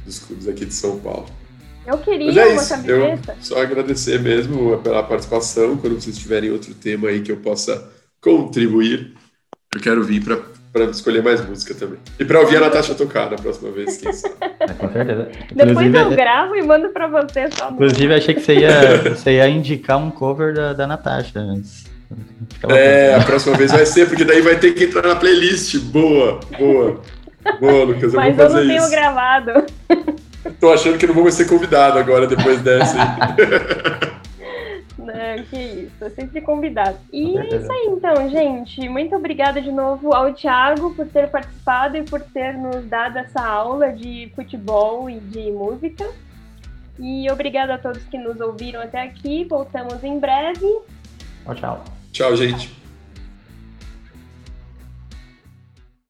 dos 0.05 0.19
clubes 0.19 0.47
aqui 0.47 0.63
de 0.63 0.73
São 0.73 0.97
Paulo. 0.99 1.27
Eu 1.85 1.97
queria 1.97 2.41
é 2.41 2.45
uma 2.45 2.61
isso. 2.61 2.69
camiseta. 2.69 3.31
Eu 3.33 3.43
só 3.43 3.61
agradecer 3.61 4.21
mesmo 4.21 4.77
pela 4.79 5.03
participação. 5.03 5.75
Quando 5.75 6.01
vocês 6.01 6.17
tiverem 6.17 6.51
outro 6.51 6.73
tema 6.73 7.09
aí 7.09 7.21
que 7.21 7.31
eu 7.31 7.37
possa 7.37 7.89
contribuir, 8.21 9.13
eu 9.75 9.81
quero 9.81 10.01
vir 10.01 10.23
para 10.23 10.37
para 10.71 10.85
escolher 10.85 11.23
mais 11.23 11.43
música 11.45 11.73
também. 11.73 11.97
E 12.19 12.25
para 12.25 12.39
ouvir 12.39 12.57
a 12.57 12.61
Natasha 12.61 12.93
tocar 12.93 13.29
na 13.29 13.37
próxima 13.37 13.71
vez, 13.71 13.97
quem 13.97 14.13
sabe. 14.13 14.35
É, 14.59 14.67
com 14.73 14.91
certeza. 14.91 15.27
Depois 15.53 15.93
eu 15.93 16.09
gravo 16.11 16.55
e 16.55 16.61
mando 16.61 16.89
para 16.89 17.07
você 17.07 17.49
só. 17.51 17.69
Inclusive, 17.71 18.13
achei 18.13 18.35
que 18.35 18.41
você 18.41 18.55
ia, 18.55 18.97
você 19.15 19.31
ia 19.31 19.49
indicar 19.49 19.97
um 19.97 20.11
cover 20.11 20.53
da, 20.53 20.73
da 20.73 20.87
Natasha. 20.87 21.39
É, 22.69 23.15
a 23.15 23.23
próxima 23.23 23.55
vez 23.57 23.71
vai 23.71 23.85
ser, 23.85 24.07
porque 24.07 24.23
daí 24.23 24.41
vai 24.41 24.57
ter 24.57 24.73
que 24.73 24.85
entrar 24.85 25.07
na 25.07 25.15
playlist. 25.15 25.77
Boa, 25.79 26.39
boa. 26.57 27.01
Boa, 27.59 27.83
Lucas, 27.85 28.13
eu 28.13 28.19
Mas 28.19 28.35
vou 28.35 28.45
fazer 28.45 28.59
eu 28.59 28.63
não 28.63 28.69
tenho 28.69 28.81
isso. 28.81 28.91
gravado. 28.91 29.65
Tô 30.59 30.71
achando 30.71 30.97
que 30.97 31.07
não 31.07 31.13
vou 31.13 31.31
ser 31.31 31.45
convidado 31.45 31.97
agora 31.97 32.27
depois 32.27 32.61
dessa. 32.61 32.95
não, 35.13 35.43
que 35.45 35.57
isso, 35.57 36.03
é 36.03 36.09
sempre 36.09 36.41
convidado. 36.41 36.97
E 37.11 37.37
é 37.37 37.47
isso 37.47 37.71
aí 37.71 37.87
então, 37.89 38.29
gente. 38.29 38.87
Muito 38.87 39.15
obrigada 39.15 39.61
de 39.61 39.71
novo 39.71 40.13
ao 40.13 40.33
Thiago 40.33 40.93
por 40.95 41.07
ter 41.07 41.29
participado 41.29 41.97
e 41.97 42.03
por 42.03 42.21
ter 42.21 42.53
nos 42.53 42.85
dado 42.85 43.17
essa 43.17 43.41
aula 43.41 43.91
de 43.91 44.31
futebol 44.35 45.09
e 45.09 45.19
de 45.19 45.51
música. 45.51 46.05
E 46.99 47.29
obrigada 47.31 47.75
a 47.75 47.77
todos 47.77 48.03
que 48.03 48.17
nos 48.17 48.39
ouviram 48.39 48.81
até 48.81 49.01
aqui. 49.01 49.45
Voltamos 49.45 50.03
em 50.03 50.19
breve. 50.19 50.67
Tchau, 51.45 51.55
tchau. 51.55 51.83
Tchau, 52.11 52.35
gente. 52.35 52.88